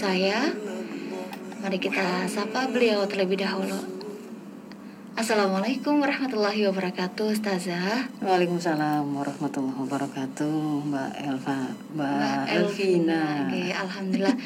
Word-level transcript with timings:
saya. 0.00 0.48
Mari 1.60 1.76
kita 1.76 2.24
sapa 2.24 2.72
beliau 2.72 3.04
terlebih 3.04 3.44
dahulu. 3.44 3.76
Assalamualaikum 5.12 6.00
warahmatullahi 6.00 6.64
wabarakatuh, 6.72 7.36
Ustazah. 7.36 8.08
Waalaikumsalam 8.24 9.04
warahmatullahi 9.12 9.76
wabarakatuh, 9.76 10.88
Mbak 10.88 11.10
Elva, 11.20 11.60
Mbak, 11.92 12.44
Elvina. 12.48 13.44
Oke, 13.44 13.76
alhamdulillah 13.76 14.36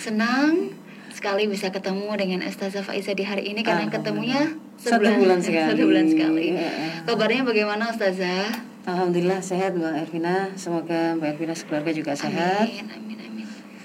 senang 0.00 0.72
sekali 1.12 1.44
bisa 1.44 1.68
ketemu 1.68 2.08
dengan 2.16 2.40
Ustazah 2.48 2.80
Faiza 2.80 3.12
di 3.12 3.28
hari 3.28 3.52
ini 3.52 3.60
karena 3.60 3.92
ketemunya 3.92 4.56
Satu 4.80 5.04
sebulan, 5.04 5.20
bulan 5.20 5.40
sekali. 5.44 5.68
Satu 5.76 5.84
bulan 5.84 6.06
sekali. 6.08 6.46
Iya. 6.56 6.72
Kabarnya 7.04 7.42
bagaimana 7.44 7.92
Ustazah? 7.92 8.48
Alhamdulillah 8.88 9.44
sehat 9.44 9.76
Mbak 9.76 9.92
Elvina. 10.08 10.56
Semoga 10.56 11.12
Mbak 11.20 11.28
Elvina 11.36 11.52
sekeluarga 11.52 11.92
juga 11.92 12.16
sehat. 12.16 12.64
Amin, 12.64 12.88
amin, 12.88 13.18
amin. 13.20 13.35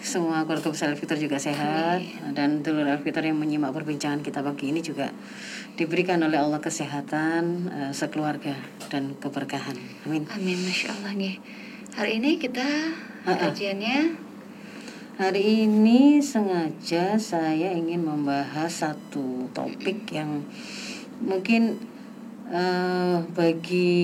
Semua 0.01 0.41
keluarga 0.49 0.73
besar 0.73 0.89
Elfitur 0.89 1.21
juga 1.21 1.37
sehat 1.37 2.01
dan 2.33 2.65
dulur 2.65 2.89
Elfitur 2.89 3.21
yang 3.21 3.37
menyimak 3.37 3.69
perbincangan 3.69 4.25
kita 4.25 4.41
pagi 4.41 4.73
ini 4.73 4.81
juga 4.81 5.13
diberikan 5.77 6.17
oleh 6.25 6.41
Allah 6.41 6.57
kesehatan 6.57 7.69
eh, 7.69 7.93
sekeluarga 7.93 8.57
dan 8.89 9.13
keberkahan. 9.21 9.77
Amin. 10.09 10.25
Amin, 10.33 10.57
masya 10.57 10.89
Allah 10.97 11.13
nih. 11.13 11.37
Hari 11.93 12.17
ini 12.17 12.41
kita 12.41 12.65
kajiannya 13.29 14.31
Hari 15.21 15.69
ini 15.69 16.17
sengaja 16.17 17.13
saya 17.21 17.69
ingin 17.77 18.01
membahas 18.01 18.73
satu 18.73 19.53
topik 19.53 20.09
yang 20.09 20.41
mungkin 21.21 21.77
eh, 22.49 23.21
bagi 23.37 24.01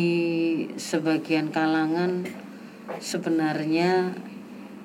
sebagian 0.78 1.50
kalangan 1.50 2.22
sebenarnya 3.02 4.14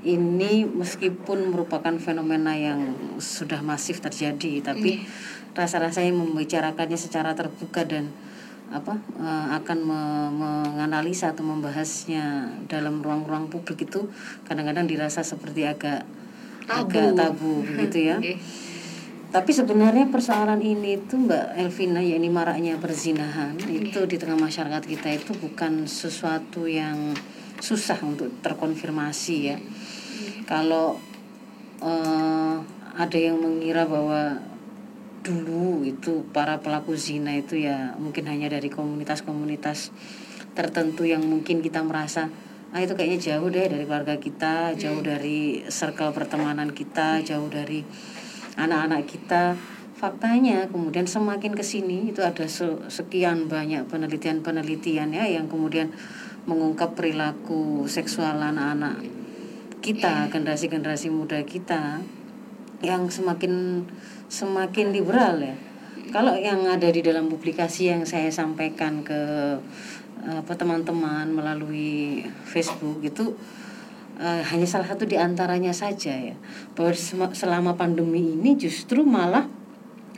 ini 0.02 0.66
meskipun 0.66 1.54
merupakan 1.54 1.94
fenomena 2.02 2.54
yang 2.58 2.94
sudah 3.22 3.62
masif 3.62 4.02
terjadi 4.02 4.74
tapi 4.74 5.06
rasa-rasanya 5.54 6.10
membicarakannya 6.16 6.98
secara 6.98 7.36
terbuka 7.38 7.86
dan 7.86 8.10
apa 8.72 8.96
eh, 9.20 9.48
akan 9.60 9.78
me- 9.84 10.32
menganalisa 10.32 11.36
atau 11.36 11.44
membahasnya 11.44 12.56
dalam 12.66 13.04
ruang-ruang 13.04 13.52
publik 13.52 13.84
itu 13.84 14.08
kadang-kadang 14.48 14.88
dirasa 14.88 15.20
seperti 15.20 15.68
agak 15.68 16.08
Tabu. 16.64 16.88
agak 16.88 17.08
tabu 17.14 17.52
begitu 17.68 18.10
ya. 18.10 18.16
Oke. 18.18 18.40
Tapi 19.32 19.48
sebenarnya 19.48 20.12
persoalan 20.12 20.60
ini 20.60 21.00
itu 21.00 21.16
Mbak 21.16 21.56
Elvina 21.56 22.04
ya 22.04 22.20
ini 22.20 22.28
maraknya 22.28 22.76
perzinahan 22.76 23.56
itu 23.64 24.04
di 24.04 24.20
tengah 24.20 24.36
masyarakat 24.36 24.84
kita 24.84 25.08
itu 25.08 25.32
bukan 25.32 25.88
sesuatu 25.88 26.68
yang 26.68 27.16
susah 27.56 27.96
untuk 28.04 28.28
terkonfirmasi 28.44 29.36
ya. 29.40 29.56
Kalau 30.46 30.98
eh, 31.82 32.56
ada 32.92 33.18
yang 33.18 33.40
mengira 33.40 33.88
bahwa 33.88 34.38
dulu 35.22 35.86
itu 35.86 36.26
para 36.34 36.58
pelaku 36.58 36.98
zina 36.98 37.38
itu 37.38 37.62
ya 37.62 37.94
mungkin 37.94 38.26
hanya 38.26 38.50
dari 38.50 38.66
komunitas-komunitas 38.66 39.94
tertentu 40.52 41.06
yang 41.06 41.22
mungkin 41.22 41.62
kita 41.62 41.80
merasa 41.86 42.28
ah 42.72 42.80
itu 42.80 42.96
kayaknya 42.96 43.20
jauh 43.20 43.52
deh 43.52 43.68
dari 43.68 43.84
keluarga 43.84 44.16
kita, 44.16 44.72
jauh 44.80 45.04
dari 45.04 45.60
circle 45.68 46.08
pertemanan 46.16 46.72
kita, 46.72 47.20
jauh 47.20 47.46
dari 47.52 47.84
anak-anak 48.56 49.04
kita. 49.04 49.60
Faktanya 49.92 50.66
kemudian 50.72 51.04
semakin 51.04 51.52
ke 51.52 51.62
sini 51.62 52.10
itu 52.10 52.24
ada 52.24 52.48
se- 52.48 52.88
sekian 52.88 53.46
banyak 53.46 53.86
penelitian-penelitian 53.92 55.14
ya 55.14 55.28
yang 55.28 55.46
kemudian 55.52 55.92
mengungkap 56.48 56.96
perilaku 56.96 57.86
seksual 57.86 58.40
anak-anak 58.40 59.21
kita, 59.82 60.30
generasi-generasi 60.30 61.10
muda 61.10 61.42
kita 61.42 61.98
yang 62.80 63.10
semakin 63.10 63.84
semakin 64.30 64.94
liberal 64.94 65.42
ya. 65.42 65.58
Kalau 66.14 66.38
yang 66.38 66.64
ada 66.70 66.86
di 66.88 67.02
dalam 67.02 67.26
publikasi 67.26 67.90
yang 67.90 68.06
saya 68.06 68.30
sampaikan 68.30 69.02
ke 69.02 69.20
apa 70.22 70.54
teman-teman 70.54 71.34
melalui 71.34 72.22
Facebook 72.46 73.02
itu 73.02 73.34
eh, 74.22 74.42
hanya 74.46 74.66
salah 74.70 74.86
satu 74.86 75.02
di 75.02 75.18
antaranya 75.18 75.74
saja 75.74 76.14
ya. 76.14 76.36
Bahwa 76.78 76.94
selama 77.34 77.74
pandemi 77.74 78.38
ini 78.38 78.54
justru 78.54 79.02
malah 79.02 79.50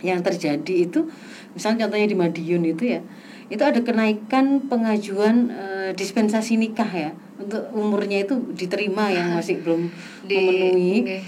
yang 0.04 0.20
terjadi 0.20 0.84
itu 0.84 1.08
misalnya 1.56 1.88
contohnya 1.88 2.12
di 2.12 2.16
Madiun 2.19 2.64
itu 2.69 2.84
ya 2.84 3.00
itu 3.48 3.60
ada 3.64 3.80
kenaikan 3.80 4.69
pengajuan 4.69 5.48
eh, 5.84 5.93
dispensasi 5.93 6.56
nikah 6.56 6.89
ya. 6.89 7.11
Untuk 7.37 7.69
umurnya 7.77 8.25
itu 8.25 8.41
diterima 8.56 9.12
yang 9.12 9.37
masih 9.37 9.61
belum 9.61 9.93
Di- 10.25 10.37
memenuhi. 10.41 10.95
oke. 11.05 11.19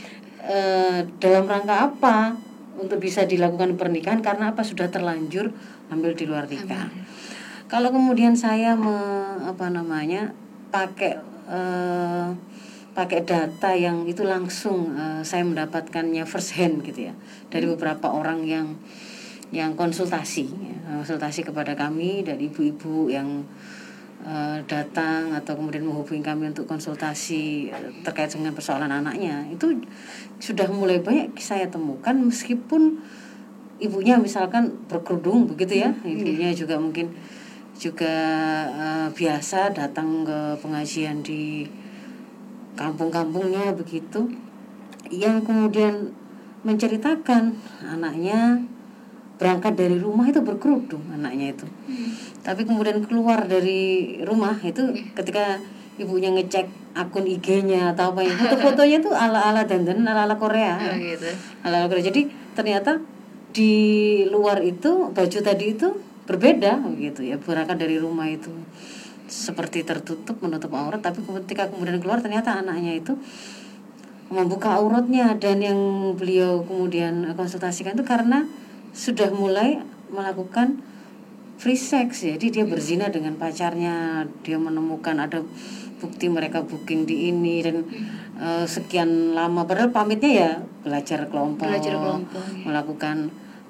eh, 0.46 1.00
dalam 1.20 1.44
rangka 1.44 1.92
apa 1.92 2.38
untuk 2.78 2.96
bisa 3.02 3.26
dilakukan 3.28 3.76
pernikahan? 3.76 4.24
Karena 4.24 4.54
apa? 4.56 4.64
Sudah 4.64 4.88
terlanjur 4.88 5.52
hamil 5.92 6.16
di 6.16 6.24
luar 6.24 6.48
nikah. 6.48 6.88
Kalau 7.66 7.90
kemudian 7.90 8.38
saya 8.38 8.78
me, 8.78 8.94
apa 9.42 9.66
namanya 9.68 10.30
pakai 10.70 11.18
eh, 11.50 12.28
pakai 12.96 13.20
data 13.28 13.76
yang 13.76 14.06
itu 14.08 14.22
langsung 14.24 14.94
eh, 14.94 15.20
saya 15.26 15.42
mendapatkannya 15.44 16.22
first 16.24 16.54
hand 16.56 16.80
gitu 16.86 17.10
ya 17.10 17.14
dari 17.50 17.66
beberapa 17.68 18.08
orang 18.08 18.46
yang 18.46 18.78
yang 19.54 19.78
konsultasi 19.78 20.46
ya, 20.46 20.76
konsultasi 21.02 21.46
kepada 21.46 21.78
kami 21.78 22.26
dari 22.26 22.50
ibu-ibu 22.50 23.06
yang 23.10 23.46
eh, 24.26 24.58
datang 24.66 25.30
atau 25.30 25.54
kemudian 25.54 25.86
menghubungi 25.86 26.20
kami 26.20 26.50
untuk 26.50 26.66
konsultasi 26.66 27.70
eh, 27.70 27.90
terkait 28.02 28.34
dengan 28.34 28.50
persoalan 28.50 28.90
anaknya 28.90 29.46
itu 29.48 29.78
sudah 30.42 30.66
mulai 30.68 30.98
banyak 30.98 31.38
saya 31.38 31.70
temukan 31.70 32.18
meskipun 32.18 32.98
ibunya 33.78 34.18
misalkan 34.18 34.74
berkerudung 34.90 35.46
begitu 35.46 35.86
ya. 35.86 35.90
Ibunya 36.02 36.52
juga 36.52 36.76
mungkin 36.80 37.14
juga 37.76 38.16
eh, 38.72 39.08
biasa 39.14 39.72
datang 39.72 40.24
ke 40.26 40.58
pengajian 40.60 41.22
di 41.22 41.68
kampung-kampungnya 42.76 43.72
begitu. 43.72 44.28
Yang 45.06 45.46
kemudian 45.46 45.94
menceritakan 46.66 47.54
anaknya 47.86 48.58
berangkat 49.36 49.76
dari 49.76 49.96
rumah 50.00 50.24
itu 50.28 50.40
berkerudung 50.40 51.04
anaknya 51.12 51.52
itu. 51.52 51.66
Tapi 52.40 52.64
kemudian 52.64 53.04
keluar 53.04 53.44
dari 53.44 54.16
rumah 54.24 54.56
itu 54.64 54.96
ketika 55.12 55.60
ibunya 55.96 56.32
ngecek 56.32 56.68
akun 56.96 57.28
IG-nya 57.28 57.92
atau 57.92 58.12
apa 58.12 58.24
ya 58.24 58.32
foto-fotonya 58.32 58.98
tuh 59.06 59.12
ala-ala 59.12 59.64
dandan 59.68 60.04
ala-ala 60.04 60.36
Korea. 60.40 60.80
Oh, 60.80 60.96
gitu. 60.96 61.28
ala-ala 61.64 61.86
Korea. 61.92 62.04
Jadi 62.08 62.32
ternyata 62.56 63.00
di 63.52 64.24
luar 64.28 64.60
itu 64.64 65.12
baju 65.12 65.38
tadi 65.40 65.76
itu 65.76 65.88
berbeda 66.26 66.82
gitu 66.98 67.22
ya 67.22 67.38
berangkat 67.38 67.78
dari 67.78 67.96
rumah 67.96 68.26
itu 68.26 68.50
seperti 69.28 69.84
tertutup 69.84 70.40
menutup 70.40 70.72
aurat. 70.72 71.04
Tapi 71.04 71.20
ketika 71.44 71.68
kemudian 71.68 72.00
keluar 72.00 72.24
ternyata 72.24 72.56
anaknya 72.56 72.96
itu 72.96 73.12
membuka 74.26 74.74
auratnya 74.74 75.38
dan 75.38 75.62
yang 75.62 75.78
beliau 76.18 76.64
kemudian 76.66 77.30
konsultasikan 77.38 77.94
itu 77.94 78.02
karena 78.02 78.42
sudah 78.96 79.28
mulai 79.28 79.84
melakukan 80.08 80.80
free 81.60 81.76
sex. 81.76 82.24
Jadi 82.24 82.48
dia 82.48 82.64
berzina 82.64 83.12
dengan 83.12 83.36
pacarnya 83.36 84.24
dia 84.40 84.56
menemukan 84.56 85.20
ada 85.20 85.44
bukti 85.96 86.28
mereka 86.28 86.64
booking 86.64 87.08
di 87.08 87.32
ini 87.32 87.60
dan 87.60 87.84
eh, 88.40 88.64
sekian 88.64 89.36
lama. 89.36 89.68
Padahal 89.68 89.92
pamitnya 89.92 90.32
ya 90.32 90.50
belajar 90.84 91.28
kelompok, 91.28 91.68
Belajar 91.68 91.96
kelompok, 91.96 92.40
ya. 92.40 92.64
melakukan 92.68 93.16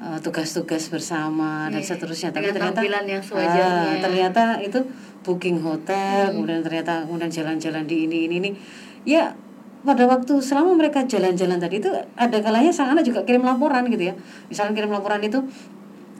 eh, 0.02 0.18
tugas-tugas 0.22 0.90
bersama 0.90 1.70
dan 1.70 1.82
Iya, 1.82 1.90
seterusnya. 1.94 2.30
Tapi 2.30 2.50
dengan 2.50 2.54
ternyata 2.54 2.80
yang. 2.82 3.22
Ah, 3.66 3.98
ternyata 3.98 4.44
itu 4.62 4.78
booking 5.26 5.58
hotel 5.58 6.30
kemudian 6.30 6.62
ternyata 6.62 7.02
kemudian 7.02 7.30
jalan-jalan 7.30 7.82
di 7.86 8.06
ini 8.06 8.30
ini 8.30 8.34
ini. 8.42 8.50
Ya 9.06 9.34
pada 9.86 10.04
waktu 10.10 10.42
selama 10.42 10.74
mereka 10.74 11.06
jalan-jalan 11.06 11.62
tadi 11.62 11.78
itu 11.78 11.88
ada 12.18 12.36
kalanya 12.42 12.74
sang 12.74 12.90
anak 12.90 13.06
juga 13.06 13.22
kirim 13.22 13.46
laporan 13.46 13.86
gitu 13.86 14.10
ya. 14.10 14.14
Misalnya 14.50 14.74
kirim 14.74 14.90
laporan 14.90 15.22
itu 15.22 15.38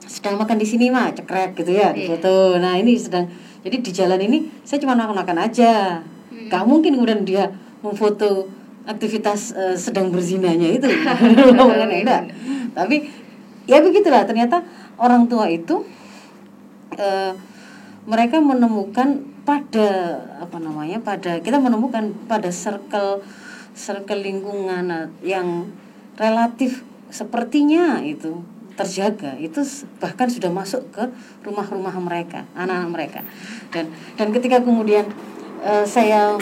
sedang 0.07 0.39
makan 0.39 0.55
di 0.55 0.63
sini 0.63 0.87
mah 0.87 1.11
cekrek 1.11 1.59
gitu 1.59 1.75
ya 1.75 1.91
di 1.91 2.07
foto. 2.07 2.55
Nah 2.57 2.79
ini 2.79 2.95
sedang 2.95 3.27
jadi 3.61 3.83
di 3.83 3.91
jalan 3.91 4.19
ini 4.23 4.47
saya 4.63 4.79
cuma 4.79 4.95
makan 4.95 5.19
makan 5.19 5.37
aja 5.43 5.99
nggak 6.31 6.63
mungkin 6.63 6.95
kemudian 6.95 7.27
dia 7.27 7.51
memfoto 7.83 8.47
aktivitas 8.87 9.51
eh, 9.51 9.75
sedang 9.75 10.09
berzinanya 10.15 10.71
itu. 10.71 10.87
Bukan, 11.59 11.91
enggak 11.91 12.31
tapi 12.71 13.09
ya 13.67 13.83
begitulah 13.83 14.23
ternyata 14.23 14.63
orang 14.95 15.27
tua 15.27 15.51
itu 15.51 15.83
eh, 16.95 17.35
mereka 18.07 18.39
menemukan 18.39 19.27
pada 19.43 19.89
apa 20.39 20.57
namanya 20.59 20.99
pada 20.99 21.39
kita 21.43 21.59
menemukan 21.59 22.15
pada 22.27 22.51
circle 22.51 23.23
circle 23.77 24.25
lingkungan 24.25 24.89
eh, 24.89 25.07
yang 25.21 25.69
relatif 26.17 26.81
sepertinya 27.13 28.01
itu 28.01 28.41
terjaga 28.73 29.37
itu 29.37 29.61
bahkan 29.97 30.29
sudah 30.29 30.49
masuk 30.53 30.89
ke 30.93 31.05
rumah-rumah 31.45 31.93
mereka 32.01 32.49
anak-anak 32.57 32.89
mereka. 32.89 33.19
Dan 33.69 33.93
dan 34.17 34.33
ketika 34.33 34.65
kemudian 34.65 35.05
eh, 35.61 35.85
saya 35.85 36.33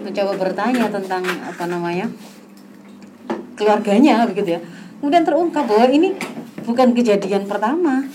mencoba 0.00 0.32
bertanya 0.38 0.88
tentang 0.88 1.26
apa 1.26 1.64
namanya 1.68 2.08
keluarganya 3.60 4.24
begitu 4.24 4.56
ya 4.56 4.60
kemudian 5.00 5.24
terungkap 5.24 5.68
bahwa 5.68 5.86
ini 5.92 6.16
bukan 6.64 6.96
kejadian 6.96 7.44
pertama 7.44 8.08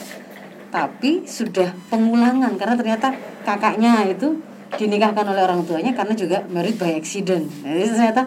tapi 0.73 1.23
sudah 1.29 1.71
pengulangan 1.93 2.57
karena 2.57 2.75
ternyata 2.75 3.13
kakaknya 3.45 4.09
itu 4.09 4.41
dinikahkan 4.75 5.25
oleh 5.25 5.41
orang 5.43 5.63
tuanya 5.63 5.91
karena 5.95 6.13
juga 6.13 6.37
married 6.51 6.75
by 6.75 6.95
accident. 6.95 7.47
Jadi 7.63 7.83
ternyata 7.91 8.23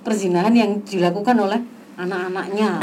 perzinahan 0.00 0.52
yang 0.56 0.80
dilakukan 0.82 1.36
oleh 1.36 1.60
anak-anaknya 2.00 2.80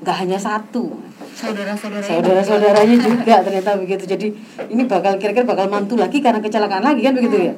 nggak 0.00 0.16
hanya 0.16 0.38
satu. 0.40 0.96
Saudara-saudara 1.36 2.02
saudara-saudaranya 2.02 2.96
juga 2.96 3.44
ternyata 3.44 3.76
begitu. 3.76 4.04
Jadi 4.08 4.32
ini 4.72 4.82
bakal 4.88 5.20
kira-kira 5.20 5.44
bakal 5.44 5.68
mantu 5.68 6.00
lagi 6.00 6.24
karena 6.24 6.40
kecelakaan 6.40 6.84
lagi 6.84 7.04
kan 7.04 7.14
begitu 7.14 7.52
ya? 7.52 7.54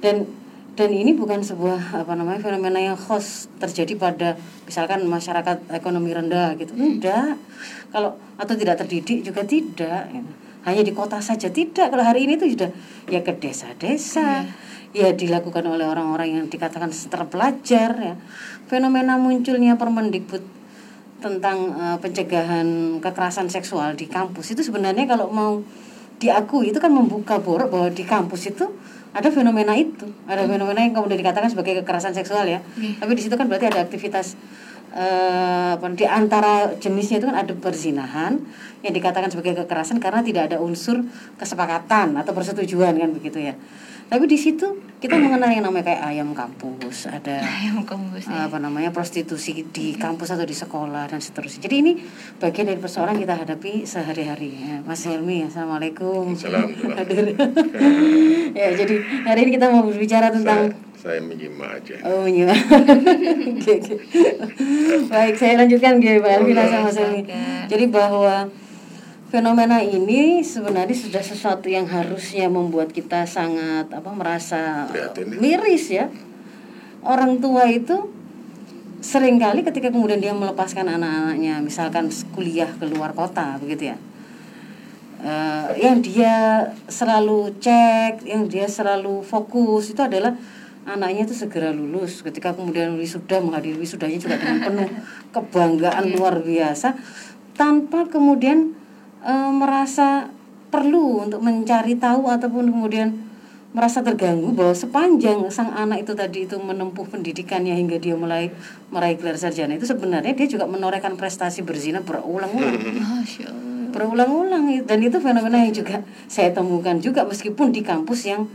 Dan 0.00 0.24
dan 0.78 0.90
ini 0.94 1.12
bukan 1.12 1.42
sebuah 1.42 2.06
apa 2.06 2.12
namanya 2.14 2.40
fenomena 2.40 2.78
yang 2.80 2.96
khas 2.96 3.50
terjadi 3.58 3.98
pada 3.98 4.28
misalkan 4.64 5.04
masyarakat 5.04 5.66
ekonomi 5.74 6.14
rendah 6.14 6.54
gitu. 6.56 6.72
Tidak 6.72 7.34
kalau 7.90 8.14
atau 8.38 8.54
tidak 8.54 8.78
terdidik 8.80 9.26
juga 9.26 9.42
tidak 9.42 10.08
gitu. 10.14 10.30
Hanya 10.64 10.82
di 10.84 10.92
kota 10.92 11.20
saja. 11.24 11.48
Tidak 11.48 11.88
kalau 11.88 12.04
hari 12.04 12.28
ini 12.28 12.36
tuh 12.36 12.48
sudah 12.50 12.70
ya 13.08 13.20
ke 13.24 13.36
desa-desa. 13.36 14.44
Ya 14.90 15.14
dilakukan 15.14 15.62
oleh 15.70 15.86
orang-orang 15.86 16.34
yang 16.34 16.44
dikatakan 16.50 16.90
terpelajar 16.90 17.90
ya. 17.94 18.14
Fenomena 18.66 19.14
munculnya 19.16 19.78
Permendikbud 19.78 20.42
tentang 21.20 21.76
uh, 21.76 21.96
pencegahan 22.00 22.98
kekerasan 22.98 23.52
seksual 23.52 23.92
di 23.92 24.08
kampus 24.08 24.56
itu 24.56 24.64
sebenarnya 24.64 25.04
kalau 25.04 25.28
mau 25.28 25.60
diakui 26.16 26.72
itu 26.72 26.80
kan 26.80 26.90
membuka 26.90 27.38
borok 27.38 27.68
bahwa 27.70 27.88
di 27.92 28.02
kampus 28.02 28.50
itu 28.50 28.66
ada 29.10 29.28
fenomena 29.30 29.74
itu. 29.74 30.06
Ada 30.26 30.46
fenomena 30.46 30.82
yang 30.82 30.94
kemudian 30.94 31.18
dikatakan 31.18 31.50
sebagai 31.50 31.82
kekerasan 31.82 32.14
seksual 32.14 32.46
ya. 32.46 32.62
Iya. 32.78 32.98
tapi 33.02 33.12
di 33.18 33.22
situ 33.22 33.34
kan 33.34 33.46
berarti 33.46 33.70
ada 33.70 33.82
aktivitas 33.82 34.38
eh 34.90 35.74
di 35.94 36.06
antara 36.06 36.74
jenisnya 36.82 37.22
itu 37.22 37.26
kan 37.30 37.38
ada 37.38 37.54
perzinahan 37.54 38.42
yang 38.82 38.94
dikatakan 38.96 39.30
sebagai 39.30 39.62
kekerasan 39.62 40.02
karena 40.02 40.24
tidak 40.24 40.50
ada 40.50 40.58
unsur 40.58 41.04
kesepakatan 41.38 42.16
atau 42.18 42.32
persetujuan 42.34 42.96
kan 42.98 43.10
begitu 43.14 43.38
ya 43.38 43.54
tapi 44.10 44.26
di 44.26 44.34
situ 44.34 44.90
kita 45.00 45.16
mengenal 45.16 45.48
yang 45.48 45.64
namanya 45.64 45.94
kayak 45.94 46.02
ayam 46.02 46.34
kampus 46.34 47.08
ada 47.08 47.40
ayam 47.62 47.86
kampus 47.86 48.26
ya. 48.26 48.50
apa 48.50 48.58
namanya 48.58 48.90
prostitusi 48.90 49.64
di 49.70 49.94
kampus 49.96 50.34
atau 50.34 50.44
di 50.44 50.52
sekolah 50.52 51.08
dan 51.08 51.22
seterusnya. 51.22 51.64
Jadi 51.64 51.76
ini 51.78 51.92
bagian 52.42 52.68
dari 52.68 52.76
persoalan 52.76 53.16
kita 53.16 53.38
hadapi 53.38 53.88
sehari-hari. 53.88 54.50
Ya, 54.60 54.76
Mas 54.84 55.06
Helmi, 55.06 55.46
assalamualaikum. 55.46 56.36
Assalamualaikum. 56.36 56.90
Hadir. 56.98 57.26
ya, 58.52 58.68
jadi 58.76 58.94
hari 59.24 59.38
ini 59.46 59.50
kita 59.56 59.66
mau 59.72 59.86
berbicara 59.86 60.28
tentang 60.34 60.74
saya, 60.98 61.16
saya 61.16 61.20
menyimak 61.24 61.80
aja. 61.80 61.96
Oh 62.04 62.26
iya. 62.28 62.52
Oke. 63.56 63.74
Baik, 65.08 65.34
saya 65.38 65.54
lanjutkan 65.64 65.96
Pak 66.02 66.30
Elvina 66.34 66.66
sama 66.68 66.92
Mas 66.92 66.98
Helmi. 67.00 67.22
Jadi 67.70 67.84
bahwa 67.88 68.50
fenomena 69.30 69.78
ini 69.78 70.42
sebenarnya 70.42 70.92
sudah 70.92 71.22
sesuatu 71.22 71.70
yang 71.70 71.86
harusnya 71.86 72.50
membuat 72.50 72.90
kita 72.90 73.24
sangat 73.30 73.86
apa 73.86 74.10
merasa 74.10 74.90
Prihatin 74.90 75.30
ya. 75.30 75.38
miris 75.38 75.86
ya. 75.88 76.06
Orang 77.00 77.38
tua 77.38 77.70
itu 77.70 78.10
sering 79.00 79.40
kali 79.40 79.64
ketika 79.64 79.88
kemudian 79.88 80.20
dia 80.20 80.36
melepaskan 80.36 80.84
anak-anaknya 80.84 81.64
misalkan 81.64 82.12
kuliah 82.36 82.68
ke 82.68 82.84
luar 82.90 83.14
kota 83.14 83.56
begitu 83.62 83.94
ya. 83.94 83.96
Eh, 85.20 85.84
yang 85.84 86.02
dia 86.02 86.66
selalu 86.90 87.54
cek, 87.62 88.26
yang 88.26 88.50
dia 88.50 88.66
selalu 88.66 89.22
fokus 89.22 89.94
itu 89.94 90.00
adalah 90.02 90.34
anaknya 90.84 91.28
itu 91.28 91.36
segera 91.38 91.70
lulus. 91.70 92.24
Ketika 92.24 92.50
kemudian 92.56 92.98
wisuda 92.98 93.38
menghadiri 93.38 93.78
wisudanya 93.78 94.18
juga 94.18 94.36
dengan 94.40 94.58
penuh 94.64 94.90
kebanggaan 95.36 96.04
luar 96.16 96.40
biasa, 96.40 96.98
tanpa 97.52 98.08
kemudian 98.08 98.80
eh, 99.24 99.50
merasa 99.52 100.28
perlu 100.70 101.26
untuk 101.26 101.42
mencari 101.42 101.98
tahu 101.98 102.30
ataupun 102.30 102.70
kemudian 102.70 103.30
merasa 103.70 104.02
terganggu 104.02 104.50
bahwa 104.50 104.74
sepanjang 104.74 105.46
sang 105.54 105.70
anak 105.70 106.02
itu 106.02 106.12
tadi 106.18 106.42
itu 106.42 106.58
menempuh 106.58 107.06
pendidikannya 107.06 107.78
hingga 107.78 108.02
dia 108.02 108.18
mulai 108.18 108.50
meraih 108.90 109.14
gelar 109.14 109.38
sarjana 109.38 109.78
itu 109.78 109.86
sebenarnya 109.86 110.34
dia 110.34 110.46
juga 110.50 110.66
menorehkan 110.66 111.14
prestasi 111.14 111.62
berzina 111.62 112.02
berulang-ulang. 112.02 112.74
Berulang-ulang 113.94 114.86
dan 114.86 114.98
itu 115.02 115.18
fenomena 115.18 115.66
yang 115.66 115.74
juga 115.74 116.02
saya 116.30 116.50
temukan 116.54 116.98
juga 116.98 117.26
meskipun 117.26 117.74
di 117.74 117.82
kampus 117.82 118.26
yang 118.26 118.46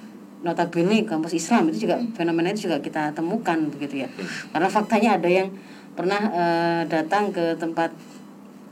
notabene 0.44 1.04
kampus 1.04 1.36
Islam 1.36 1.72
itu 1.72 1.88
juga 1.88 2.00
fenomena 2.16 2.52
itu 2.52 2.68
juga 2.72 2.80
kita 2.84 3.16
temukan 3.16 3.56
begitu 3.72 4.04
ya. 4.04 4.08
Karena 4.52 4.68
faktanya 4.68 5.20
ada 5.20 5.28
yang 5.32 5.48
pernah 5.96 6.22
eh, 6.32 6.82
datang 6.92 7.32
ke 7.32 7.56
tempat 7.56 7.92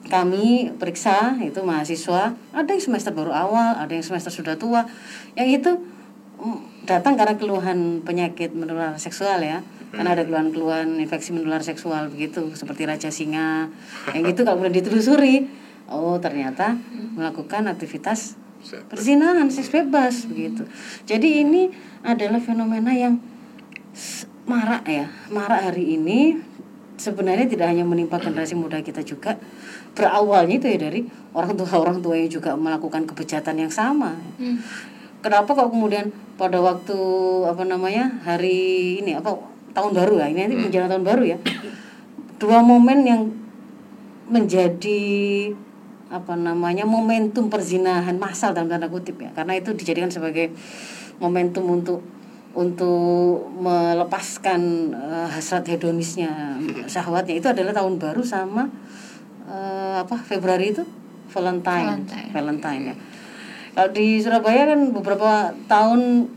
kami 0.08 0.76
periksa 0.76 1.40
itu 1.40 1.64
mahasiswa. 1.64 2.36
Ada 2.52 2.70
yang 2.76 2.84
semester 2.84 3.12
baru 3.16 3.32
awal 3.32 3.80
ada 3.80 3.92
yang 3.92 4.04
semester 4.04 4.32
sudah 4.32 4.60
tua. 4.60 4.84
Yang 5.40 5.50
itu 5.64 5.72
mm, 6.44 6.60
datang 6.88 7.16
karena 7.16 7.40
keluhan 7.40 8.04
penyakit 8.04 8.52
menular 8.52 9.00
seksual 9.00 9.40
ya. 9.40 9.64
Karena 9.94 10.18
ada 10.18 10.26
keluhan-keluhan 10.26 10.98
infeksi 10.98 11.38
menular 11.38 11.62
seksual 11.62 12.10
begitu 12.10 12.50
seperti 12.58 12.90
raja 12.90 13.14
singa. 13.14 13.70
Yang 14.12 14.38
itu 14.38 14.42
kalau 14.42 14.60
kemudian 14.60 14.82
ditelusuri 14.82 15.46
oh 15.92 16.18
ternyata 16.18 16.80
melakukan 17.14 17.70
aktivitas 17.70 18.40
perzinahan 18.90 19.48
seks 19.52 19.70
bebas 19.70 20.26
begitu. 20.26 20.66
Jadi 21.04 21.44
ini 21.44 21.70
adalah 22.02 22.40
fenomena 22.40 22.96
yang 22.96 23.20
marak 24.48 24.84
ya. 24.88 25.08
Marak 25.32 25.72
hari 25.72 25.96
ini. 26.00 26.40
Sebenarnya 26.94 27.50
tidak 27.50 27.74
hanya 27.74 27.84
menimpa 27.84 28.22
generasi 28.22 28.54
muda 28.54 28.80
kita 28.86 29.02
juga 29.02 29.36
berawalnya 29.94 30.58
itu 30.58 30.68
ya 30.70 30.78
dari 30.90 31.02
orang 31.34 31.54
tua 31.54 31.70
orang 31.78 31.98
tua 32.02 32.18
yang 32.18 32.30
juga 32.30 32.58
melakukan 32.58 33.06
kebejatan 33.06 33.56
yang 33.62 33.72
sama. 33.72 34.18
Hmm. 34.42 34.58
kenapa 35.24 35.56
kok 35.56 35.72
kemudian 35.72 36.12
pada 36.36 36.60
waktu 36.60 36.98
apa 37.48 37.64
namanya 37.64 38.12
hari 38.28 39.00
ini 39.00 39.16
apa 39.16 39.38
tahun 39.72 39.96
baru 39.96 40.14
ya 40.20 40.28
ini 40.28 40.40
nanti 40.46 40.58
menjelang 40.60 40.90
tahun 40.92 41.06
baru 41.06 41.24
ya 41.24 41.38
dua 42.44 42.60
momen 42.60 43.00
yang 43.08 43.22
menjadi 44.28 45.02
apa 46.14 46.38
namanya 46.38 46.86
momentum 46.86 47.50
perzinahan 47.50 48.22
massal 48.22 48.54
dalam 48.54 48.70
tanda 48.70 48.86
kutip 48.86 49.18
ya. 49.18 49.34
Karena 49.34 49.58
itu 49.58 49.74
dijadikan 49.74 50.14
sebagai 50.14 50.54
momentum 51.18 51.66
untuk 51.66 52.00
untuk 52.54 53.50
melepaskan 53.58 54.94
eh, 54.94 55.28
hasrat 55.34 55.66
hedonisnya 55.66 56.62
syahwatnya. 56.86 57.42
Itu 57.42 57.50
adalah 57.50 57.74
tahun 57.74 57.98
baru 57.98 58.22
sama 58.22 58.70
eh, 59.48 59.96
apa 60.02 60.16
Februari 60.20 60.72
itu 60.72 60.84
Valentine 61.32 61.88
Valentine. 62.04 62.30
Valentine 62.32 62.84
ya 62.92 62.96
kalau 63.74 63.90
di 63.90 64.22
Surabaya 64.22 64.70
kan 64.70 64.94
beberapa 64.94 65.50
tahun 65.66 66.30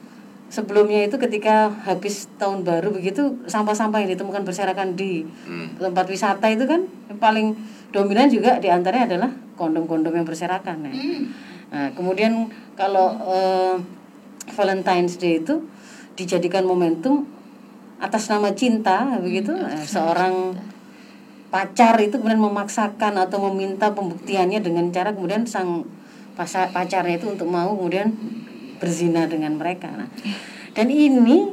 sebelumnya 0.48 1.04
itu 1.04 1.18
ketika 1.18 1.68
habis 1.84 2.30
tahun 2.40 2.62
baru 2.64 2.94
begitu 2.94 3.34
sampah-sampah 3.44 4.00
yang 4.00 4.10
ditemukan 4.14 4.46
berserakan 4.46 4.96
di 4.96 5.26
Hmm. 5.44 5.74
tempat 5.76 6.06
wisata 6.08 6.46
itu 6.48 6.64
kan 6.64 6.86
yang 7.12 7.18
paling 7.18 7.46
dominan 7.92 8.30
juga 8.30 8.56
di 8.56 8.70
antaranya 8.70 9.10
adalah 9.14 9.30
kondom-kondom 9.58 10.12
yang 10.14 10.24
berserakan 10.24 10.86
ya. 10.86 10.94
Nah, 11.66 11.88
kemudian 11.92 12.46
kalau 12.78 13.10
eh, 13.26 13.74
Valentine's 14.54 15.18
Day 15.18 15.42
itu 15.42 15.66
dijadikan 16.14 16.62
momentum 16.64 17.26
atas 17.98 18.30
nama 18.30 18.54
cinta 18.54 19.18
begitu 19.18 19.50
eh, 19.56 19.82
seorang 19.84 20.54
pacar 21.48 21.96
itu 22.02 22.18
kemudian 22.18 22.42
memaksakan 22.42 23.16
atau 23.16 23.38
meminta 23.50 23.94
pembuktiannya 23.94 24.58
dengan 24.60 24.90
cara 24.90 25.14
kemudian 25.14 25.46
sang 25.46 25.86
pacarnya 26.36 27.16
itu 27.16 27.32
untuk 27.32 27.48
mau 27.48 27.72
kemudian 27.72 28.12
berzina 28.76 29.24
dengan 29.24 29.56
mereka. 29.56 29.88
Nah, 29.88 30.08
dan 30.76 30.92
ini 30.92 31.48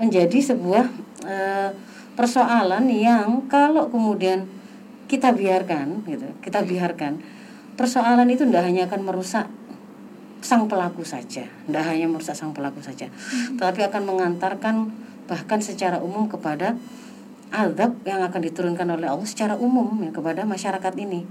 menjadi 0.00 0.56
sebuah 0.56 0.88
eh, 1.28 1.70
persoalan 2.16 2.88
yang 2.88 3.44
kalau 3.48 3.92
kemudian 3.92 4.48
kita 5.08 5.36
biarkan 5.36 6.08
gitu, 6.08 6.24
kita 6.40 6.64
biarkan 6.64 7.20
persoalan 7.76 8.28
itu 8.32 8.48
tidak 8.48 8.64
hanya 8.64 8.88
akan 8.88 9.00
merusak 9.04 9.46
sang 10.42 10.66
pelaku 10.66 11.04
saja, 11.04 11.44
tidak 11.46 11.84
hanya 11.86 12.08
merusak 12.08 12.34
sang 12.34 12.56
pelaku 12.56 12.80
saja, 12.80 13.12
tetapi 13.60 13.84
akan 13.86 14.02
mengantarkan 14.08 14.90
bahkan 15.30 15.60
secara 15.62 16.02
umum 16.02 16.26
kepada 16.26 16.74
azab 17.52 18.00
yang 18.08 18.24
akan 18.24 18.40
diturunkan 18.40 18.88
oleh 18.88 19.06
Allah 19.12 19.28
secara 19.28 19.54
umum 19.60 19.92
ya 20.00 20.10
kepada 20.10 20.48
masyarakat 20.48 20.94
ini. 20.96 21.28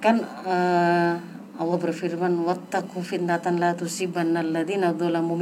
Kan 0.00 0.24
eh, 0.24 1.12
Allah 1.58 1.78
berfirman 1.78 2.32
wattaqu 2.48 2.98
fitnatan 3.04 3.60
la 3.60 3.76
tusibanna 3.76 4.40
alladziina 4.40 4.96
dzalamu 4.96 5.36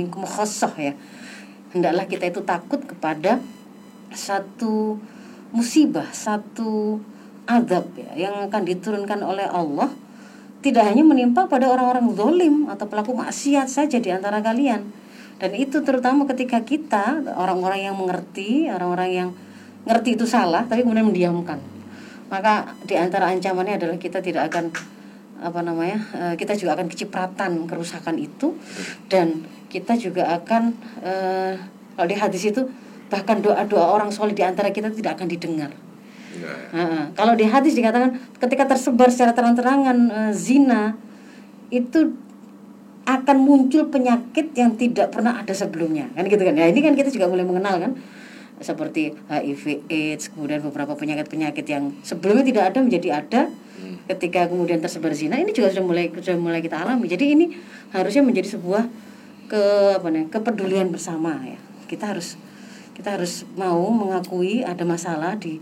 ya. 0.76 0.92
Hendaklah 1.70 2.04
kita 2.10 2.24
itu 2.28 2.40
takut 2.42 2.82
kepada 2.82 3.38
satu 4.10 4.98
musibah, 5.54 6.08
satu 6.10 6.98
azab 7.46 7.94
ya, 7.94 8.28
yang 8.28 8.50
akan 8.50 8.62
diturunkan 8.66 9.22
oleh 9.22 9.46
Allah 9.46 9.88
tidak 10.66 10.82
hanya 10.82 11.06
menimpa 11.06 11.46
pada 11.46 11.70
orang-orang 11.70 12.10
zalim 12.18 12.66
atau 12.66 12.90
pelaku 12.90 13.14
maksiat 13.14 13.70
saja 13.70 14.02
di 14.02 14.10
antara 14.10 14.42
kalian 14.42 14.82
dan 15.38 15.52
itu 15.52 15.84
terutama 15.84 16.26
ketika 16.26 16.64
kita 16.64 17.22
orang-orang 17.38 17.86
yang 17.86 17.94
mengerti 17.94 18.66
orang-orang 18.72 19.10
yang 19.12 19.28
ngerti 19.86 20.18
itu 20.18 20.26
salah 20.26 20.66
tapi 20.66 20.82
kemudian 20.82 21.06
mendiamkan. 21.06 21.62
Maka 22.26 22.74
di 22.82 22.98
antara 22.98 23.30
ancamannya 23.30 23.78
adalah 23.78 23.96
kita 23.96 24.18
tidak 24.18 24.50
akan 24.50 24.74
apa 25.36 25.60
namanya 25.60 26.00
eh, 26.16 26.34
kita 26.34 26.56
juga 26.56 26.74
akan 26.74 26.88
kecipratan 26.88 27.68
kerusakan 27.68 28.16
itu 28.16 28.56
dan 29.06 29.44
kita 29.70 29.94
juga 29.94 30.32
akan 30.32 30.74
eh, 31.04 31.54
kalau 31.94 32.08
di 32.08 32.16
hadis 32.16 32.50
itu 32.50 32.66
bahkan 33.06 33.38
doa-doa 33.38 33.86
orang 33.94 34.10
soleh 34.10 34.34
di 34.34 34.42
antara 34.42 34.74
kita 34.74 34.90
tidak 34.90 35.20
akan 35.20 35.28
didengar. 35.30 35.70
Nah, 36.36 36.66
Nah, 36.76 37.04
kalau 37.16 37.32
di 37.32 37.46
hadis 37.48 37.72
dikatakan 37.72 38.18
ketika 38.42 38.68
tersebar 38.68 39.08
secara 39.08 39.32
terang-terangan 39.32 39.98
eh, 40.10 40.32
zina 40.34 40.98
itu 41.70 42.26
akan 43.06 43.36
muncul 43.38 43.86
penyakit 43.86 44.50
yang 44.58 44.74
tidak 44.74 45.14
pernah 45.14 45.38
ada 45.38 45.54
sebelumnya. 45.54 46.10
Kan 46.18 46.26
gitu 46.26 46.42
kan? 46.42 46.58
Ya 46.58 46.66
ini 46.66 46.82
kan 46.82 46.98
kita 46.98 47.08
juga 47.14 47.30
mulai 47.30 47.46
mengenal 47.46 47.78
kan 47.78 47.92
seperti 48.56 49.12
HIV 49.28 49.84
AIDS 49.92 50.32
kemudian 50.32 50.64
beberapa 50.64 50.96
penyakit-penyakit 50.96 51.66
yang 51.68 51.92
sebelumnya 52.00 52.44
tidak 52.44 52.64
ada 52.72 52.78
menjadi 52.80 53.08
ada 53.20 53.42
ketika 54.06 54.46
kemudian 54.46 54.78
tersebar 54.78 55.10
zina 55.12 55.36
ini 55.36 55.50
juga 55.50 55.74
sudah 55.74 55.84
mulai 55.84 56.06
sudah 56.14 56.38
mulai 56.38 56.62
kita 56.62 56.78
alami. 56.78 57.10
Jadi 57.10 57.34
ini 57.34 57.46
harusnya 57.90 58.22
menjadi 58.22 58.54
sebuah 58.58 58.86
ke 59.50 59.62
apa 59.98 60.06
namanya 60.10 60.30
kepedulian 60.38 60.88
bersama 60.94 61.42
ya. 61.42 61.58
Kita 61.90 62.14
harus 62.14 62.38
kita 62.94 63.18
harus 63.18 63.44
mau 63.58 63.82
mengakui 63.90 64.62
ada 64.62 64.86
masalah 64.86 65.34
di 65.36 65.58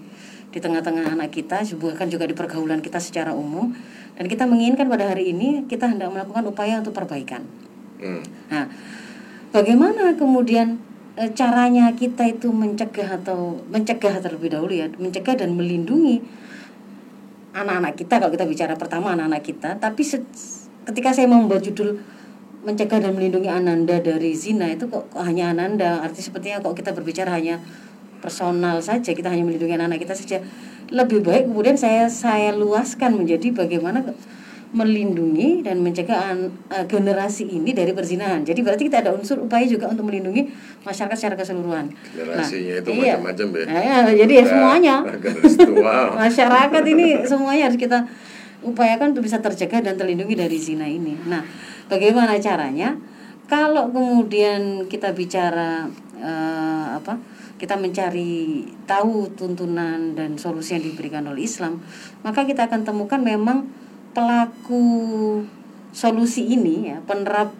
di 0.54 0.58
tengah-tengah 0.62 1.18
anak 1.18 1.34
kita 1.34 1.66
bahkan 1.80 2.06
juga 2.06 2.28
di 2.28 2.36
pergaulan 2.36 2.84
kita 2.84 3.00
secara 3.00 3.32
umum. 3.32 3.72
Dan 4.14 4.30
kita 4.30 4.46
menginginkan 4.46 4.86
pada 4.86 5.10
hari 5.10 5.34
ini 5.34 5.66
kita 5.66 5.90
hendak 5.90 6.12
melakukan 6.12 6.46
upaya 6.46 6.78
untuk 6.78 6.94
perbaikan. 6.94 7.42
Hmm. 7.98 8.22
Nah, 8.46 8.70
bagaimana 9.50 10.14
kemudian 10.14 10.78
caranya 11.14 11.94
kita 11.94 12.26
itu 12.26 12.50
mencegah 12.50 13.22
atau 13.22 13.62
mencegah 13.70 14.18
terlebih 14.18 14.50
dahulu 14.50 14.74
ya, 14.74 14.90
mencegah 14.98 15.38
dan 15.38 15.54
melindungi 15.54 16.18
anak-anak 17.54 17.94
kita 17.94 18.18
kalau 18.18 18.32
kita 18.34 18.44
bicara 18.50 18.74
pertama 18.74 19.14
anak-anak 19.14 19.42
kita, 19.46 19.78
tapi 19.78 20.02
ketika 20.90 21.14
saya 21.14 21.30
membuat 21.30 21.62
judul 21.62 22.02
mencegah 22.66 22.98
dan 22.98 23.14
melindungi 23.14 23.46
Ananda 23.46 24.02
dari 24.02 24.34
zina 24.34 24.72
itu 24.74 24.90
kok, 24.90 25.12
kok 25.14 25.22
hanya 25.22 25.54
Ananda, 25.54 26.02
arti 26.02 26.18
sepertinya 26.24 26.58
kok 26.58 26.74
kita 26.74 26.90
berbicara 26.90 27.30
hanya 27.30 27.62
personal 28.18 28.82
saja, 28.82 29.14
kita 29.14 29.30
hanya 29.30 29.46
melindungi 29.46 29.76
anak-anak 29.78 30.00
kita 30.02 30.14
saja. 30.16 30.38
Lebih 30.90 31.22
baik 31.22 31.46
kemudian 31.46 31.78
saya 31.78 32.10
saya 32.10 32.56
luaskan 32.56 33.20
menjadi 33.20 33.54
bagaimana 33.54 34.02
melindungi 34.74 35.62
dan 35.62 35.78
mencegah 35.78 36.34
eh, 36.74 36.84
generasi 36.90 37.46
ini 37.46 37.70
dari 37.70 37.94
perzinahan. 37.94 38.42
Jadi 38.42 38.58
berarti 38.58 38.90
kita 38.90 39.06
ada 39.06 39.14
unsur 39.14 39.38
upaya 39.46 39.62
juga 39.70 39.86
untuk 39.86 40.10
melindungi 40.10 40.50
masyarakat 40.82 41.14
secara 41.14 41.38
keseluruhan. 41.38 41.94
generasinya 42.10 42.82
itu 42.82 42.90
iya. 42.90 43.14
macam-macam 43.14 43.46
ya 43.54 43.64
Nah, 43.70 43.80
ya, 43.80 43.96
jadi 44.26 44.32
ya 44.42 44.44
semuanya 44.50 44.94
masyarakat 46.26 46.82
ini 46.90 47.06
semuanya 47.22 47.70
harus 47.70 47.78
kita 47.78 48.02
upayakan 48.66 49.14
untuk 49.14 49.22
bisa 49.22 49.38
terjaga 49.38 49.78
dan 49.78 49.94
terlindungi 49.94 50.34
dari 50.34 50.58
zina 50.58 50.90
ini. 50.90 51.14
Nah, 51.30 51.46
bagaimana 51.86 52.34
caranya? 52.42 52.98
Kalau 53.46 53.94
kemudian 53.94 54.90
kita 54.90 55.14
bicara 55.14 55.86
eh, 56.18 56.86
apa? 56.98 57.14
Kita 57.54 57.78
mencari 57.78 58.66
tahu 58.90 59.30
tuntunan 59.38 60.18
dan 60.18 60.34
solusi 60.34 60.74
yang 60.74 60.82
diberikan 60.82 61.22
oleh 61.30 61.46
Islam, 61.46 61.78
maka 62.26 62.42
kita 62.42 62.66
akan 62.66 62.82
temukan 62.82 63.22
memang 63.22 63.83
pelaku 64.14 64.86
solusi 65.90 66.46
ini 66.54 66.94
ya, 66.94 67.02
penerap 67.04 67.52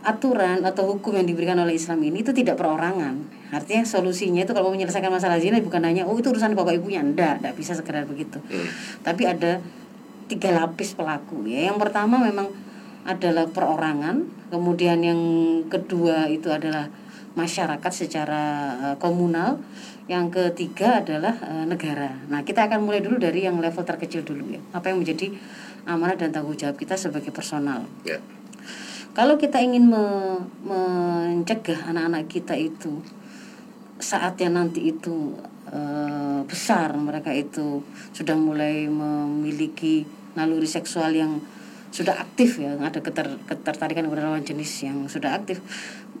aturan 0.00 0.64
atau 0.64 0.96
hukum 0.96 1.12
yang 1.12 1.28
diberikan 1.28 1.60
oleh 1.60 1.76
Islam 1.76 2.00
ini 2.00 2.24
itu 2.24 2.32
tidak 2.32 2.56
perorangan. 2.56 3.20
Artinya 3.52 3.84
solusinya 3.84 4.40
itu 4.48 4.56
kalau 4.56 4.72
mau 4.72 4.74
menyelesaikan 4.74 5.12
masalah 5.12 5.36
zina 5.36 5.60
bukan 5.60 5.84
hanya 5.84 6.08
oh 6.08 6.16
itu 6.16 6.32
urusan 6.32 6.56
bapak 6.56 6.80
ibunya, 6.80 7.04
enggak, 7.04 7.44
enggak 7.44 7.54
bisa 7.60 7.76
sekedar 7.76 8.08
begitu. 8.08 8.40
Tapi 9.04 9.28
ada 9.28 9.60
tiga 10.32 10.56
lapis 10.56 10.96
pelaku 10.96 11.44
ya. 11.44 11.68
Yang 11.68 11.78
pertama 11.84 12.16
memang 12.16 12.48
adalah 13.04 13.48
perorangan, 13.52 14.24
kemudian 14.48 15.04
yang 15.04 15.20
kedua 15.68 16.32
itu 16.32 16.48
adalah 16.48 16.88
masyarakat 17.34 17.92
secara 17.92 18.42
eh, 18.80 18.96
komunal, 18.96 19.60
yang 20.10 20.26
ketiga 20.26 20.98
adalah 20.98 21.38
eh, 21.38 21.64
negara. 21.70 22.10
Nah, 22.26 22.42
kita 22.42 22.66
akan 22.66 22.82
mulai 22.82 22.98
dulu 22.98 23.22
dari 23.22 23.46
yang 23.46 23.62
level 23.62 23.86
terkecil 23.86 24.26
dulu 24.26 24.50
ya. 24.50 24.58
Apa 24.74 24.90
yang 24.90 24.98
menjadi 24.98 25.30
amanah 25.86 26.18
dan 26.18 26.34
tanggung 26.34 26.58
jawab 26.58 26.74
kita 26.74 26.98
sebagai 26.98 27.30
personal. 27.30 27.86
ya 28.02 28.18
Kalau 29.14 29.38
kita 29.38 29.62
ingin 29.62 29.86
me- 29.86 30.42
mencegah 30.66 31.94
anak-anak 31.94 32.26
kita 32.26 32.58
itu 32.58 32.98
saatnya 34.02 34.50
nanti 34.50 34.90
itu 34.90 35.38
eh, 35.70 36.42
besar 36.42 36.90
mereka 36.98 37.30
itu 37.30 37.86
sudah 38.10 38.34
mulai 38.34 38.90
memiliki 38.90 40.02
naluri 40.34 40.66
seksual 40.66 41.14
yang 41.14 41.38
sudah 41.90 42.22
aktif 42.22 42.62
ya 42.62 42.78
ada 42.78 43.02
keter, 43.02 43.26
ketertarikan 43.50 44.06
kepada 44.06 44.30
lawan 44.30 44.46
jenis 44.46 44.86
yang 44.86 45.10
sudah 45.10 45.34
aktif. 45.34 45.58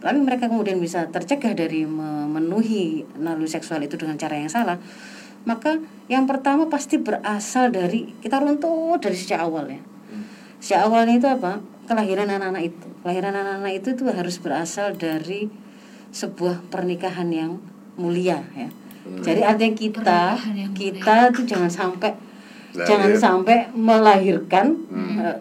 Tapi 0.02 0.18
mereka 0.18 0.50
kemudian 0.50 0.82
bisa 0.82 1.06
tercegah 1.08 1.54
dari 1.54 1.86
memenuhi 1.86 3.06
naluri 3.20 3.46
seksual 3.46 3.84
itu 3.86 3.94
dengan 3.94 4.18
cara 4.18 4.34
yang 4.34 4.50
salah. 4.50 4.78
Maka 5.46 5.80
yang 6.10 6.28
pertama 6.28 6.68
pasti 6.68 7.00
berasal 7.00 7.72
dari 7.72 8.12
kita 8.20 8.42
runtuh 8.42 8.98
dari 9.00 9.16
sejak 9.16 9.40
awal 9.40 9.70
ya. 9.70 9.80
Sejak 10.60 10.90
awalnya 10.90 11.16
itu 11.16 11.28
apa? 11.30 11.64
Kelahiran 11.88 12.28
anak-anak 12.28 12.62
itu. 12.74 12.86
Kelahiran 13.00 13.34
anak-anak 13.38 13.72
itu 13.80 13.88
itu 13.96 14.02
harus 14.10 14.36
berasal 14.36 14.92
dari 14.98 15.48
sebuah 16.10 16.66
pernikahan 16.68 17.30
yang 17.30 17.62
mulia 17.96 18.42
ya. 18.52 18.68
Jadi 19.00 19.40
artinya 19.40 19.74
kita 19.74 20.20
kita 20.76 21.32
tuh 21.32 21.44
jangan 21.48 21.72
sampai 21.72 22.12
Lahir. 22.70 22.86
jangan 22.86 23.12
sampai 23.16 23.58
melahirkan 23.74 24.66
eh, 25.18 25.36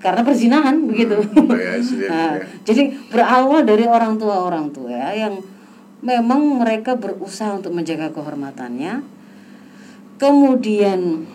karena 0.00 0.24
perzinahan 0.24 0.76
begitu 0.88 1.20
Kayak 1.28 1.84
sendiri 1.84 2.08
Nah, 2.12 2.40
ya. 2.40 2.44
jadi 2.64 2.82
berawal 3.12 3.68
dari 3.68 3.84
orang 3.84 4.16
tua 4.16 4.48
orang 4.48 4.72
tua 4.72 5.12
yang 5.12 5.36
memang 6.00 6.64
mereka 6.64 6.96
berusaha 6.96 7.60
untuk 7.60 7.76
menjaga 7.76 8.08
kehormatannya 8.10 9.04
kemudian 10.16 11.28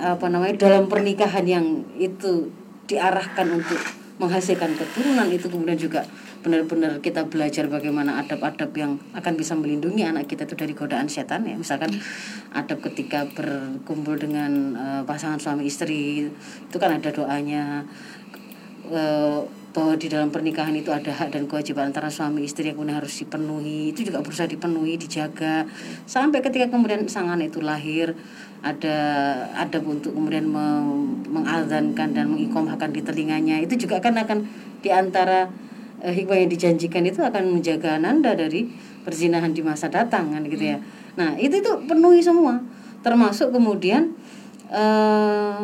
apa 0.00 0.26
namanya 0.26 0.56
dalam 0.58 0.90
pernikahan 0.90 1.44
yang 1.44 1.66
itu 2.00 2.50
diarahkan 2.88 3.46
untuk 3.48 3.78
menghasilkan 4.18 4.74
keturunan 4.74 5.28
itu 5.30 5.46
kemudian 5.46 5.78
juga 5.78 6.02
benar-benar 6.44 7.00
kita 7.00 7.24
belajar 7.24 7.72
bagaimana 7.72 8.20
adab-adab 8.20 8.68
yang 8.76 9.00
akan 9.16 9.32
bisa 9.40 9.56
melindungi 9.56 10.04
anak 10.04 10.28
kita 10.28 10.44
itu 10.44 10.52
dari 10.52 10.76
godaan 10.76 11.08
setan 11.08 11.48
ya. 11.48 11.56
Misalkan 11.56 11.96
adab 12.52 12.84
ketika 12.84 13.24
berkumpul 13.32 14.20
dengan 14.20 14.76
eh, 14.76 15.02
pasangan 15.08 15.40
suami 15.40 15.64
istri 15.64 16.28
itu 16.28 16.76
kan 16.76 17.00
ada 17.00 17.08
doanya 17.08 17.88
eh, 18.92 19.40
bahwa 19.74 19.98
di 19.98 20.06
dalam 20.06 20.30
pernikahan 20.30 20.70
itu 20.78 20.94
ada 20.94 21.10
hak 21.10 21.34
dan 21.34 21.50
kewajiban 21.50 21.90
antara 21.90 22.06
suami 22.06 22.46
istri 22.46 22.70
yang 22.70 22.78
kemudian 22.78 23.02
harus 23.02 23.18
dipenuhi 23.18 23.90
itu 23.90 24.06
juga 24.06 24.22
berusaha 24.22 24.46
dipenuhi 24.46 24.94
dijaga. 24.94 25.66
Sampai 26.06 26.44
ketika 26.46 26.70
kemudian 26.70 27.02
sang 27.10 27.26
anak 27.26 27.50
itu 27.50 27.58
lahir 27.58 28.14
ada 28.62 28.96
ada 29.50 29.78
untuk 29.82 30.14
kemudian 30.14 30.46
mengadzankan 31.26 32.14
dan 32.14 32.30
mengikomahkan 32.30 32.94
di 32.94 33.02
telinganya 33.02 33.58
itu 33.58 33.74
juga 33.74 33.98
kan 33.98 34.14
akan 34.14 34.46
di 34.78 34.94
antara 34.94 35.50
eh, 35.50 35.64
hikmah 36.02 36.36
yang 36.42 36.50
dijanjikan 36.50 37.06
itu 37.06 37.22
akan 37.22 37.58
menjaga 37.60 37.96
ananda 37.96 38.34
dari 38.34 38.66
perzinahan 39.06 39.52
di 39.54 39.62
masa 39.62 39.86
datang 39.92 40.32
kan 40.34 40.42
gitu 40.48 40.74
ya. 40.74 40.78
Nah 41.14 41.38
itu 41.38 41.60
itu 41.60 41.72
penuhi 41.86 42.24
semua. 42.24 42.58
Termasuk 43.04 43.52
kemudian 43.54 44.16
eh, 44.72 45.60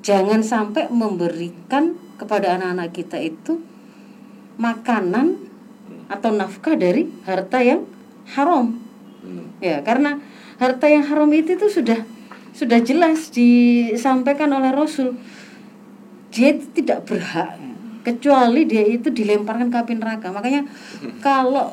jangan 0.00 0.40
sampai 0.40 0.88
memberikan 0.88 1.98
kepada 2.16 2.58
anak-anak 2.58 2.90
kita 2.94 3.18
itu 3.18 3.58
makanan 4.56 5.50
atau 6.06 6.30
nafkah 6.30 6.78
dari 6.78 7.10
harta 7.26 7.58
yang 7.60 7.82
haram. 8.32 8.78
Hmm. 9.22 9.54
ya 9.62 9.78
karena 9.86 10.18
harta 10.58 10.90
yang 10.90 11.06
haram 11.06 11.30
itu 11.30 11.54
itu 11.54 11.70
sudah 11.70 12.02
sudah 12.50 12.82
jelas 12.82 13.30
disampaikan 13.30 14.50
oleh 14.50 14.74
Rasul. 14.74 15.14
Dia 16.34 16.58
itu 16.58 16.66
tidak 16.74 17.06
berhak 17.06 17.71
kecuali 18.02 18.66
dia 18.66 18.82
itu 18.82 19.08
dilemparkan 19.10 19.70
ke 19.70 19.76
api 19.78 19.94
neraka. 19.98 20.28
Makanya 20.34 20.66
kalau 21.22 21.70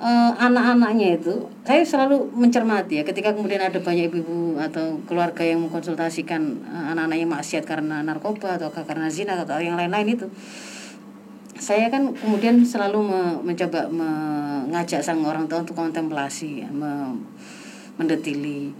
eh, 0.00 0.32
anak-anaknya 0.38 1.20
itu 1.20 1.50
saya 1.66 1.82
selalu 1.84 2.32
mencermati 2.32 2.98
ya 2.98 3.04
ketika 3.04 3.36
kemudian 3.36 3.60
ada 3.60 3.78
banyak 3.78 4.08
ibu-ibu 4.08 4.56
atau 4.56 4.98
keluarga 5.04 5.44
yang 5.44 5.66
mengkonsultasikan 5.66 6.42
eh, 6.64 6.84
anak-anaknya 6.96 7.28
maksiat 7.28 7.64
karena 7.68 8.00
narkoba 8.00 8.56
atau 8.56 8.72
karena 8.72 9.12
zina 9.12 9.36
atau 9.36 9.60
yang 9.60 9.76
lain-lain 9.76 10.16
itu 10.16 10.26
saya 11.60 11.92
kan 11.92 12.16
kemudian 12.16 12.64
selalu 12.64 13.04
me- 13.04 13.40
mencoba 13.52 13.92
mengajak 13.92 15.04
sang 15.04 15.20
orang 15.28 15.44
tua 15.44 15.60
untuk 15.60 15.76
kontemplasi 15.76 16.64
ya, 16.64 16.68
me- 16.72 17.20
mendetili. 18.00 18.72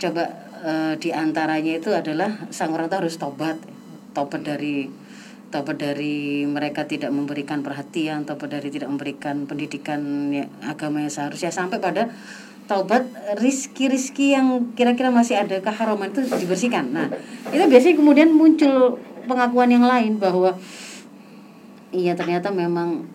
Coba 0.00 0.24
eh, 0.64 0.96
di 0.96 1.12
antaranya 1.12 1.76
itu 1.76 1.92
adalah 1.92 2.48
sang 2.48 2.72
orang 2.72 2.88
tua 2.88 3.04
harus 3.04 3.20
tobat 3.20 3.60
tobat 4.16 4.40
dari 4.40 4.88
taubat 5.54 5.78
dari 5.78 6.42
mereka 6.42 6.82
tidak 6.90 7.14
memberikan 7.14 7.62
perhatian 7.62 8.26
taubat 8.26 8.58
dari 8.58 8.74
tidak 8.74 8.90
memberikan 8.90 9.46
pendidikan 9.46 10.34
ya, 10.34 10.50
agama 10.66 10.98
yang 10.98 11.14
seharusnya 11.14 11.54
sampai 11.54 11.78
pada 11.78 12.10
taubat 12.66 13.06
rizki-rizki 13.38 14.34
yang 14.34 14.74
kira-kira 14.74 15.14
masih 15.14 15.38
ada 15.38 15.62
keharuman 15.62 16.10
itu 16.10 16.26
dibersihkan. 16.26 16.90
Nah 16.90 17.06
itu 17.54 17.62
biasanya 17.70 17.94
kemudian 17.94 18.34
muncul 18.34 18.98
pengakuan 19.30 19.70
yang 19.70 19.86
lain 19.86 20.18
bahwa 20.18 20.58
iya 21.94 22.18
ternyata 22.18 22.50
memang 22.50 23.06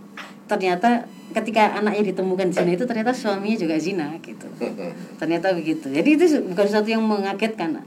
ternyata 0.48 1.12
ketika 1.36 1.76
anaknya 1.76 2.16
ditemukan 2.16 2.56
zina 2.56 2.72
itu 2.72 2.88
ternyata 2.88 3.12
suaminya 3.12 3.58
juga 3.60 3.76
zina 3.76 4.16
gitu. 4.24 4.48
Ternyata 5.20 5.52
begitu. 5.52 5.92
Jadi 5.92 6.10
itu 6.16 6.26
bukan 6.56 6.66
sesuatu 6.66 6.88
yang 6.88 7.04
mengagetkan. 7.04 7.84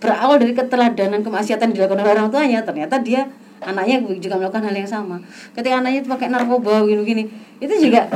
Berawal 0.00 0.40
dari 0.40 0.56
keteladanan 0.56 1.20
kemaksiatan 1.22 1.76
dilakukan 1.76 2.02
oleh 2.02 2.12
orang 2.18 2.32
tuanya 2.32 2.64
ternyata 2.66 2.98
dia 2.98 3.30
anaknya 3.62 4.02
juga 4.18 4.38
melakukan 4.38 4.66
hal 4.68 4.74
yang 4.74 4.90
sama. 4.90 5.16
Ketika 5.54 5.80
anaknya 5.80 6.02
itu 6.04 6.10
pakai 6.10 6.28
narkoba 6.28 6.82
gini-gini 6.84 7.30
itu 7.62 7.74
juga 7.78 8.10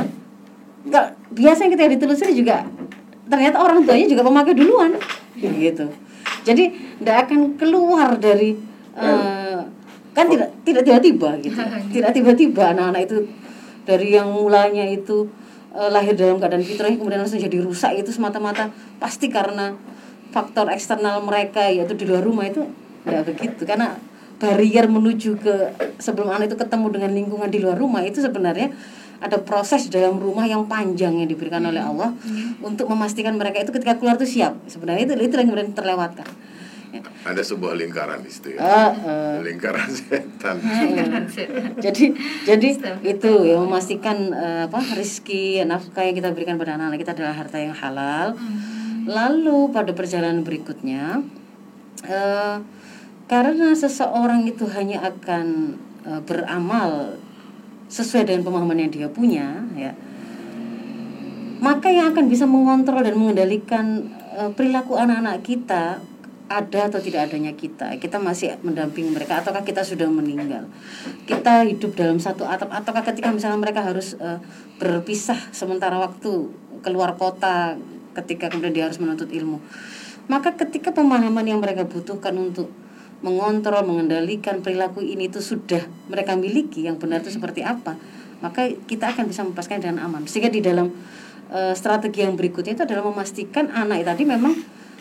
nggak 0.87 1.05
biasa 1.35 1.59
yang 1.67 1.71
kita 1.75 1.83
ditelusuri 1.99 2.33
juga 2.35 2.63
ternyata 3.27 3.59
orang 3.59 3.83
tuanya 3.83 4.07
juga 4.07 4.23
pemakai 4.23 4.55
duluan 4.55 4.95
gitu. 5.35 5.85
Jadi 6.47 6.63
tidak 7.03 7.27
akan 7.27 7.59
keluar 7.59 8.15
dari 8.15 8.55
uh, 8.95 9.59
kan 10.15 10.25
tidak 10.31 10.49
tidak 10.63 10.81
tiba-tiba 10.87 11.29
gitu. 11.43 11.59
Tidak 11.93 12.09
tiba-tiba 12.09 12.73
anak-anak 12.73 13.01
itu 13.05 13.17
dari 13.85 14.17
yang 14.17 14.33
mulanya 14.33 14.87
itu 14.89 15.29
uh, 15.75 15.91
lahir 15.93 16.17
dalam 16.17 16.41
keadaan 16.41 16.65
fitrah 16.65 16.89
kemudian 16.89 17.21
langsung 17.21 17.37
jadi 17.37 17.61
rusak 17.61 18.01
itu 18.01 18.09
semata-mata 18.09 18.73
pasti 18.97 19.29
karena 19.29 19.77
faktor 20.33 20.73
eksternal 20.73 21.21
mereka 21.21 21.69
yaitu 21.69 21.93
di 21.93 22.09
luar 22.09 22.25
rumah 22.25 22.49
itu 22.49 22.65
tidak 23.05 23.29
begitu. 23.29 23.61
Karena 23.67 23.93
barrier 24.37 24.85
menuju 24.85 25.37
ke 25.41 25.55
sebelum 25.97 26.29
anak 26.29 26.53
itu 26.53 26.57
ketemu 26.61 26.87
dengan 26.93 27.11
lingkungan 27.13 27.49
di 27.49 27.59
luar 27.61 27.77
rumah 27.77 28.05
itu 28.05 28.21
sebenarnya 28.21 28.69
ada 29.17 29.41
proses 29.41 29.89
di 29.89 29.97
dalam 29.97 30.21
rumah 30.21 30.45
yang 30.45 30.69
panjang 30.69 31.17
yang 31.17 31.25
diberikan 31.25 31.65
oleh 31.65 31.81
Allah 31.81 32.13
untuk 32.61 32.85
memastikan 32.85 33.33
mereka 33.33 33.65
itu 33.65 33.73
ketika 33.73 33.97
keluar 33.97 34.13
itu 34.21 34.29
siap 34.29 34.53
sebenarnya 34.69 35.09
itu 35.09 35.13
itu 35.17 35.33
yang 35.33 35.49
kemudian 35.49 35.73
terlewatkan 35.73 36.29
ada 37.27 37.41
sebuah 37.43 37.75
lingkaran 37.75 38.23
di 38.23 38.31
situ 38.31 38.55
ya. 38.55 38.59
Uh, 38.63 38.91
uh. 39.03 39.35
Lingkaran 39.43 39.89
setan. 39.91 40.55
jadi 41.83 42.05
jadi 42.47 42.69
itu 43.03 43.31
yang 43.43 43.67
memastikan 43.67 44.31
uh, 44.31 44.71
apa 44.71 44.79
rezeki 44.95 45.67
nafkah 45.67 46.07
yang 46.07 46.15
kita 46.15 46.31
berikan 46.31 46.55
pada 46.55 46.79
anak-anak 46.79 46.99
kita 47.03 47.11
adalah 47.19 47.35
harta 47.35 47.57
yang 47.59 47.75
halal. 47.75 48.39
Lalu 49.07 49.71
pada 49.71 49.91
perjalanan 49.95 50.43
berikutnya 50.43 51.23
uh, 52.07 52.57
karena 53.27 53.75
seseorang 53.75 54.47
itu 54.47 54.67
hanya 54.71 55.03
akan 55.03 55.75
uh, 56.07 56.21
beramal 56.23 57.19
sesuai 57.87 58.27
dengan 58.27 58.43
pemahaman 58.47 58.83
yang 58.87 58.91
dia 58.91 59.07
punya 59.11 59.63
ya 59.75 59.95
maka 61.57 61.89
yang 61.89 62.13
akan 62.13 62.29
bisa 62.29 62.45
mengontrol 62.45 63.01
dan 63.01 63.17
mengendalikan 63.17 64.13
uh, 64.35 64.51
perilaku 64.53 64.95
anak-anak 64.95 65.41
kita 65.41 65.99
ada 66.47 66.87
atau 66.87 66.99
tidak 67.03 67.27
adanya 67.27 67.51
kita. 67.51 67.99
Kita 67.99 68.23
masih 68.23 68.55
mendampingi 68.63 69.11
mereka 69.11 69.43
ataukah 69.43 69.67
kita 69.67 69.83
sudah 69.83 70.07
meninggal. 70.07 70.71
Kita 71.27 71.67
hidup 71.67 71.99
dalam 71.99 72.23
satu 72.23 72.47
atap 72.47 72.71
ataukah 72.71 73.03
ketika 73.03 73.35
misalnya 73.35 73.59
mereka 73.59 73.83
harus 73.83 74.15
uh, 74.17 74.39
berpisah 74.79 75.51
sementara 75.51 75.99
waktu 75.99 76.47
keluar 76.85 77.19
kota 77.19 77.75
ketika 78.15 78.47
kemudian 78.47 78.73
dia 78.73 78.85
harus 78.87 79.01
menuntut 79.01 79.27
ilmu. 79.27 79.59
Maka 80.31 80.55
ketika 80.55 80.95
pemahaman 80.95 81.43
yang 81.43 81.59
mereka 81.59 81.83
butuhkan 81.83 82.35
untuk 82.35 82.71
mengontrol 83.25 83.81
mengendalikan 83.81 84.61
perilaku 84.61 85.01
ini 85.01 85.29
itu 85.29 85.41
sudah 85.41 85.81
mereka 86.09 86.37
miliki 86.37 86.85
yang 86.85 87.01
benar 87.01 87.25
itu 87.25 87.33
seperti 87.33 87.65
apa 87.65 87.97
maka 88.37 88.69
kita 88.85 89.09
akan 89.09 89.25
bisa 89.25 89.41
melepaskan 89.41 89.81
dengan 89.81 90.05
aman 90.05 90.29
sehingga 90.29 90.53
di 90.53 90.61
dalam 90.61 90.93
uh, 91.49 91.73
strategi 91.73 92.21
yang 92.21 92.37
berikutnya 92.37 92.77
itu 92.77 92.83
adalah 92.85 93.09
memastikan 93.09 93.73
anak 93.73 94.05
tadi 94.05 94.23
memang 94.29 94.53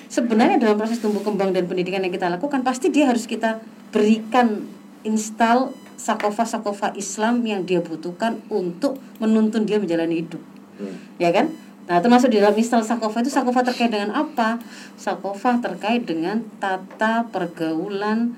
sebenarnya 0.09 0.57
dalam 0.57 0.81
proses 0.81 1.03
tumbuh 1.03 1.21
kembang 1.21 1.53
dan 1.53 1.69
pendidikan 1.69 2.01
yang 2.01 2.15
kita 2.15 2.31
lakukan 2.33 2.65
pasti 2.65 2.89
dia 2.89 3.11
harus 3.11 3.29
kita 3.29 3.61
berikan 3.93 4.65
install 5.05 5.75
sakofa-sakofa 5.97 6.93
Islam 6.95 7.43
yang 7.43 7.65
dia 7.65 7.81
butuhkan 7.81 8.41
untuk 8.53 9.01
menuntun 9.17 9.65
dia 9.65 9.81
menjalani 9.81 10.23
hidup. 10.23 10.43
Hmm. 10.77 10.97
Ya 11.17 11.33
kan? 11.33 11.49
Nah, 11.87 12.03
termasuk 12.03 12.35
di 12.35 12.43
dalam 12.43 12.59
install 12.59 12.83
sakofa 12.83 13.23
itu 13.23 13.31
sakofa 13.31 13.63
terkait 13.63 13.95
dengan 13.95 14.11
apa? 14.11 14.59
Sakofa 14.99 15.63
terkait 15.63 16.03
dengan 16.03 16.43
tata 16.59 17.31
pergaulan 17.31 18.35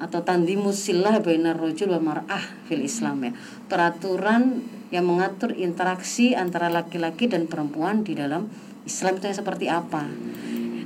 atau 0.00 0.24
tandimus 0.24 0.80
silah 0.80 1.20
bainar 1.20 1.58
rojul 1.58 1.92
wa 1.92 2.00
mar'ah 2.00 2.40
fil 2.70 2.80
Islam 2.80 3.26
ya. 3.26 3.32
Peraturan 3.68 4.64
yang 4.94 5.04
mengatur 5.04 5.52
interaksi 5.54 6.32
antara 6.32 6.72
laki-laki 6.72 7.28
dan 7.28 7.50
perempuan 7.50 8.06
di 8.06 8.16
dalam 8.16 8.48
Islam 8.88 9.20
itu 9.20 9.28
yang 9.28 9.38
seperti 9.38 9.66
apa. 9.68 10.08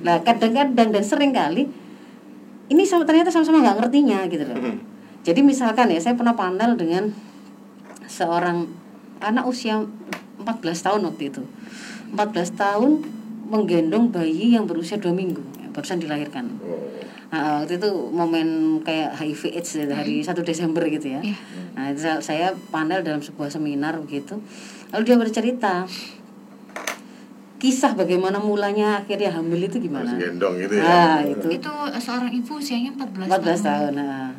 Nah 0.04 0.20
kadang-kadang 0.20 0.92
dan 0.92 1.04
sering 1.04 1.32
kali 1.32 1.70
ini 2.68 2.82
sama 2.84 3.06
ternyata 3.06 3.30
sama-sama 3.30 3.64
nggak 3.64 3.76
ngertinya 3.80 4.18
gitu 4.28 4.44
loh. 4.44 4.56
Jadi 5.24 5.40
misalkan 5.40 5.88
ya 5.88 6.00
saya 6.02 6.18
pernah 6.18 6.36
panel 6.36 6.76
dengan 6.76 7.14
seorang 8.04 8.68
anak 9.24 9.48
usia 9.48 9.80
14 10.44 10.60
tahun 10.60 11.00
waktu 11.08 11.32
itu. 11.32 11.42
14 12.12 12.54
tahun 12.54 13.02
menggendong 13.48 14.12
bayi 14.12 14.56
yang 14.56 14.64
berusia 14.64 14.96
dua 14.96 15.12
minggu 15.12 15.40
ya, 15.60 15.68
barusan 15.72 16.00
dilahirkan. 16.00 16.48
Oh. 16.64 16.80
Nah, 17.34 17.66
waktu 17.66 17.82
itu 17.82 17.90
momen 18.14 18.78
kayak 18.86 19.18
HIV 19.18 19.42
AIDS 19.58 19.70
ya, 19.74 19.84
hari 19.90 20.22
1 20.22 20.30
hmm. 20.30 20.46
Desember 20.46 20.84
gitu 20.86 21.18
ya. 21.18 21.20
Yeah. 21.20 21.38
Nah, 21.74 21.84
itu 21.90 22.00
saya 22.22 22.54
panel 22.70 23.02
dalam 23.02 23.18
sebuah 23.18 23.50
seminar 23.50 23.98
begitu. 23.98 24.38
Lalu 24.94 25.02
dia 25.02 25.16
bercerita, 25.18 25.74
kisah 27.58 27.98
bagaimana 27.98 28.38
mulanya 28.38 29.02
akhirnya 29.02 29.34
hamil 29.34 29.66
itu 29.66 29.82
gimana? 29.82 30.14
Gendong 30.14 30.62
gitu 30.62 30.78
ya. 30.78 30.84
Nah, 30.86 31.18
itu. 31.26 31.46
Itu 31.58 31.72
seorang 31.98 32.30
ibu 32.30 32.52
usianya 32.54 32.94
14, 32.94 33.26
14 33.26 33.34
tahun. 33.34 33.58
tahun. 33.66 33.92
Nah. 33.98 34.30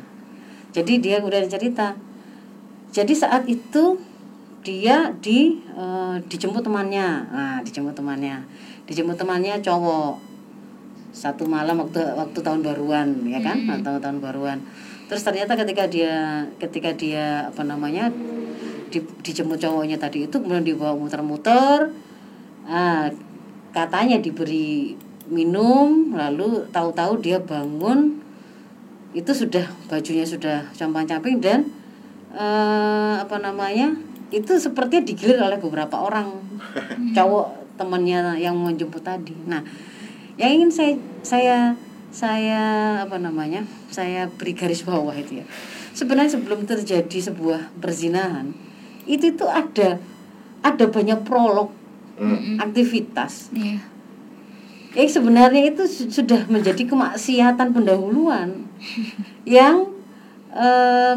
Jadi 0.72 0.92
dia 1.00 1.20
udah 1.20 1.40
cerita. 1.44 1.92
Jadi 2.96 3.12
saat 3.12 3.44
itu 3.44 4.00
dia 4.66 5.14
di 5.22 5.62
uh, 5.78 6.18
dijemput 6.26 6.66
temannya. 6.66 7.06
Nah, 7.30 7.58
dijemput 7.62 7.94
temannya. 7.94 8.42
Dijemput 8.90 9.14
temannya 9.14 9.62
cowok. 9.62 10.18
Satu 11.14 11.46
malam 11.46 11.78
waktu 11.80 12.02
waktu 12.02 12.38
tahun 12.42 12.66
baruan, 12.66 13.22
ya 13.30 13.38
kan? 13.38 13.62
Hmm. 13.62 13.86
Tahun 13.86 14.02
tahun 14.02 14.18
baruan. 14.18 14.58
Terus 15.06 15.22
ternyata 15.22 15.54
ketika 15.54 15.86
dia 15.86 16.42
ketika 16.58 16.90
dia 16.90 17.46
apa 17.46 17.62
namanya 17.62 18.10
di, 18.90 18.98
dijemput 19.22 19.62
cowoknya 19.62 20.02
tadi 20.02 20.26
itu 20.26 20.34
kemudian 20.34 20.66
dibawa 20.66 20.98
muter-muter 20.98 21.94
ah, 22.66 23.06
katanya 23.70 24.18
diberi 24.18 24.98
minum 25.30 26.14
lalu 26.14 26.66
tahu-tahu 26.70 27.18
dia 27.22 27.38
bangun 27.42 28.18
itu 29.14 29.32
sudah 29.32 29.66
bajunya 29.90 30.26
sudah 30.28 30.68
compang-camping 30.76 31.40
dan 31.40 31.66
uh, 32.36 33.16
apa 33.24 33.40
namanya 33.40 33.96
itu 34.34 34.58
sepertinya 34.58 35.06
digilir 35.06 35.38
oleh 35.38 35.58
beberapa 35.60 36.02
orang. 36.02 36.34
Cowok 37.16 37.78
temannya 37.78 38.40
yang 38.40 38.56
menjemput 38.56 39.04
tadi. 39.04 39.36
Nah 39.46 39.62
yang 40.36 40.60
ingin 40.60 40.70
saya 40.72 40.92
saya 41.22 41.58
saya 42.12 42.62
apa 43.04 43.20
namanya 43.20 43.64
saya 43.92 44.28
beri 44.28 44.56
garis 44.56 44.82
bawah 44.82 45.14
itu 45.14 45.42
ya. 45.42 45.46
Sebenarnya 45.96 46.36
sebelum 46.36 46.68
terjadi 46.68 47.32
sebuah 47.32 47.72
perzinahan 47.80 48.52
itu 49.06 49.32
itu 49.32 49.46
ada 49.46 50.02
ada 50.60 50.84
banyak 50.90 51.22
prolog 51.22 51.70
hmm. 52.18 52.58
aktivitas. 52.60 53.54
Yeah. 53.54 53.80
yang 54.96 55.12
sebenarnya 55.12 55.76
itu 55.76 55.84
sudah 56.08 56.48
menjadi 56.48 56.88
kemaksiatan 56.88 57.76
pendahuluan 57.76 58.64
yang 59.44 59.95
e, 60.56 60.68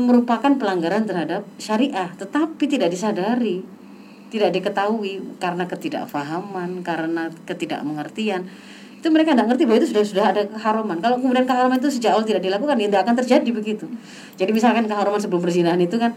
merupakan 0.04 0.52
pelanggaran 0.60 1.08
terhadap 1.08 1.47
syariah 1.56 2.12
tetapi 2.19 2.67
tidak 2.67 2.91
disadari 2.91 3.63
tidak 4.30 4.54
diketahui 4.54 5.19
karena 5.41 5.65
ketidakfahaman 5.65 6.86
karena 6.86 7.34
ketidakmengertian. 7.49 8.45
Itu 9.02 9.10
mereka 9.10 9.34
tidak 9.34 9.47
ngerti 9.49 9.63
bahwa 9.65 9.78
itu 9.82 9.88
sudah 9.89 10.04
sudah 10.06 10.25
ada 10.30 10.41
keharuman 10.45 10.97
kalau 11.02 11.17
kemudian 11.17 11.49
keharuman 11.49 11.82
itu 11.82 11.89
sejak 11.89 12.13
awal 12.13 12.23
tidak 12.23 12.45
dilakukan 12.45 12.78
ya 12.78 12.88
tidak 12.88 13.04
akan 13.10 13.15
terjadi 13.25 13.49
begitu. 13.49 13.86
Jadi 14.38 14.52
misalkan 14.54 14.86
keharuman 14.86 15.17
sebelum 15.17 15.41
berzinahan 15.41 15.82
itu 15.82 15.97
kan 15.97 16.13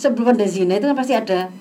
sebelum 0.00 0.32
ada 0.32 0.46
zina 0.48 0.80
itu 0.80 0.88
kan 0.88 0.96
pasti 0.96 1.14
ada 1.14 1.52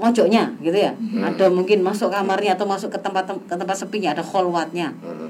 mojoknya 0.00 0.56
gitu 0.64 0.78
ya. 0.78 0.96
Hmm. 0.96 1.28
ada 1.28 1.52
mungkin 1.52 1.84
masuk 1.84 2.08
kamarnya 2.08 2.56
atau 2.56 2.64
masuk 2.64 2.88
ke 2.88 2.98
tempat 2.98 3.28
ke 3.28 3.54
tempat 3.54 3.76
sepinya 3.76 4.16
ada 4.16 4.24
kholwatnya. 4.24 4.96
Hmm. 5.04 5.28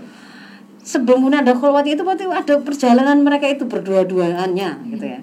Sebelum 0.83 1.31
ada 1.31 1.55
kholwat 1.55 1.87
itu 1.87 2.03
berarti 2.03 2.27
ada 2.27 2.55
perjalanan 2.59 3.23
mereka 3.23 3.47
itu 3.47 3.65
berdua-duanya 3.65 4.83
gitu 4.87 5.07
ya 5.07 5.21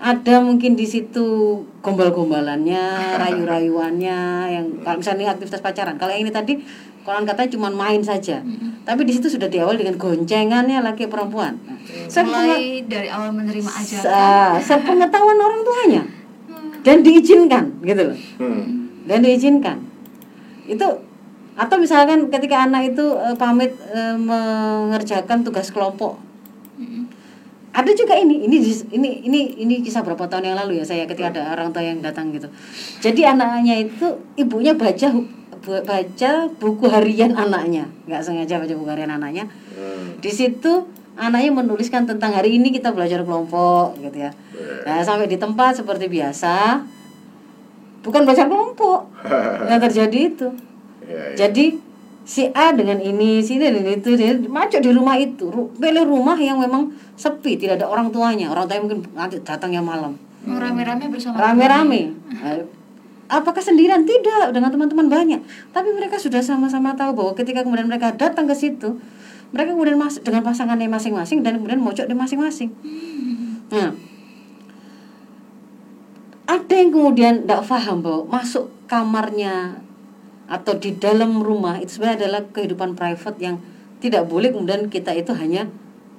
ada 0.00 0.40
mungkin 0.40 0.80
di 0.80 0.88
situ 0.88 1.20
gombal-gombalannya, 1.84 2.84
rayu-rayuannya 3.20 4.20
yang 4.48 4.64
kalau 4.80 4.96
misalnya 4.96 5.20
ini 5.20 5.28
aktivitas 5.28 5.60
pacaran. 5.60 6.00
Kalau 6.00 6.08
yang 6.08 6.24
ini 6.24 6.32
tadi 6.32 6.56
konon 7.04 7.28
katanya 7.28 7.52
cuma 7.52 7.68
main 7.68 8.00
saja. 8.00 8.40
Tapi 8.80 9.04
di 9.04 9.12
situ 9.12 9.28
sudah 9.28 9.44
diawali 9.46 9.76
dengan 9.76 10.00
goncengannya 10.00 10.80
laki 10.80 11.04
perempuan. 11.04 11.60
Nah, 11.60 11.76
sepenga- 12.08 12.56
Mulai 12.56 12.80
dari 12.88 13.12
awal 13.12 13.28
menerima 13.36 13.68
ajakan. 13.68 14.56
Sepengetahuan 14.72 15.36
orang 15.36 15.60
tuanya 15.60 16.02
dan 16.80 17.04
diizinkan 17.04 17.64
gitu 17.82 18.02
loh 18.08 18.18
Hmm. 18.40 18.88
dan 19.04 19.20
diizinkan 19.20 19.84
itu 20.64 20.86
atau 21.60 21.76
misalkan 21.76 22.32
ketika 22.32 22.64
anak 22.64 22.96
itu 22.96 23.04
eh, 23.20 23.36
pamit 23.36 23.76
eh, 23.92 24.16
mengerjakan 24.16 25.44
tugas 25.44 25.68
kelompok. 25.68 26.16
Mm-mm. 26.80 27.04
ada 27.76 27.92
juga 27.92 28.16
ini 28.16 28.48
ini 28.48 28.56
ini 28.88 29.10
ini 29.28 29.40
ini 29.60 29.74
kisah 29.84 30.00
berapa 30.00 30.24
tahun 30.24 30.48
yang 30.48 30.56
lalu 30.64 30.80
ya 30.80 30.84
saya 30.88 31.04
ketika 31.04 31.28
ada 31.28 31.52
orang 31.52 31.68
tua 31.68 31.84
yang 31.84 32.00
datang 32.00 32.32
gitu. 32.32 32.48
Jadi 33.04 33.28
anaknya 33.28 33.76
itu 33.84 34.16
ibunya 34.40 34.72
baca 34.72 35.12
baca 35.60 36.32
buku 36.56 36.84
harian 36.88 37.36
anaknya. 37.36 37.92
Nggak 38.08 38.24
sengaja 38.24 38.56
baca 38.56 38.74
buku 38.74 38.88
harian 38.88 39.12
anaknya. 39.12 39.44
Hmm. 39.80 40.20
di 40.20 40.28
situ 40.28 40.88
anaknya 41.16 41.56
menuliskan 41.56 42.04
tentang 42.04 42.36
hari 42.36 42.60
ini 42.60 42.68
kita 42.68 42.92
belajar 42.96 43.20
kelompok 43.22 44.00
gitu 44.00 44.24
ya. 44.24 44.32
Nah 44.88 45.04
sampai 45.04 45.28
di 45.28 45.36
tempat 45.36 45.76
seperti 45.76 46.08
biasa 46.08 46.80
bukan 48.00 48.24
belajar 48.24 48.48
kelompok. 48.48 49.12
Yang 49.70 49.80
terjadi 49.88 50.18
itu 50.32 50.48
Ya, 51.10 51.34
ya. 51.34 51.46
jadi 51.46 51.74
si 52.22 52.46
A 52.54 52.70
dengan 52.70 53.02
ini, 53.02 53.42
si 53.42 53.58
ini 53.58 53.66
dan 53.66 53.82
itu, 53.82 54.14
dia 54.14 54.38
macet 54.46 54.86
di 54.86 54.94
rumah 54.94 55.18
itu. 55.18 55.50
Pilih 55.74 56.06
rumah 56.06 56.38
yang 56.38 56.62
memang 56.62 56.94
sepi, 57.18 57.58
tidak 57.58 57.82
ada 57.82 57.90
orang 57.90 58.14
tuanya. 58.14 58.54
Orang 58.54 58.70
tuanya 58.70 58.82
mungkin 58.86 59.02
nanti 59.18 59.42
datangnya 59.42 59.82
malam. 59.82 60.14
Mau 60.46 60.56
rame-rame 60.56 61.10
bersama 61.10 61.36
Rame-rame. 61.36 62.14
Eh, 62.32 62.62
Apakah 63.30 63.62
sendirian? 63.62 64.02
Tidak, 64.02 64.50
dengan 64.50 64.74
teman-teman 64.74 65.06
banyak. 65.06 65.40
Tapi 65.70 65.88
mereka 65.94 66.18
sudah 66.18 66.42
sama-sama 66.42 66.98
tahu 66.98 67.14
bahwa 67.14 67.32
ketika 67.38 67.62
kemudian 67.62 67.86
mereka 67.86 68.10
datang 68.10 68.50
ke 68.50 68.58
situ, 68.58 68.98
mereka 69.54 69.70
kemudian 69.74 69.94
masuk 69.94 70.26
dengan 70.26 70.42
pasangannya 70.42 70.90
masing-masing 70.90 71.46
dan 71.46 71.62
kemudian 71.62 71.78
mojok 71.78 72.10
di 72.10 72.14
masing-masing. 72.18 72.74
Nah, 73.70 73.94
ada 76.50 76.74
yang 76.74 76.90
kemudian 76.90 77.46
tidak 77.46 77.62
paham 77.70 78.02
bahwa 78.02 78.22
masuk 78.42 78.66
kamarnya 78.90 79.78
atau 80.50 80.74
di 80.74 80.98
dalam 80.98 81.38
rumah 81.38 81.78
itu 81.78 81.96
sebenarnya 81.96 82.26
adalah 82.26 82.42
kehidupan 82.50 82.98
private 82.98 83.38
yang 83.38 83.56
tidak 84.02 84.26
boleh 84.26 84.50
kemudian 84.50 84.90
kita 84.90 85.14
itu 85.14 85.30
hanya 85.38 85.70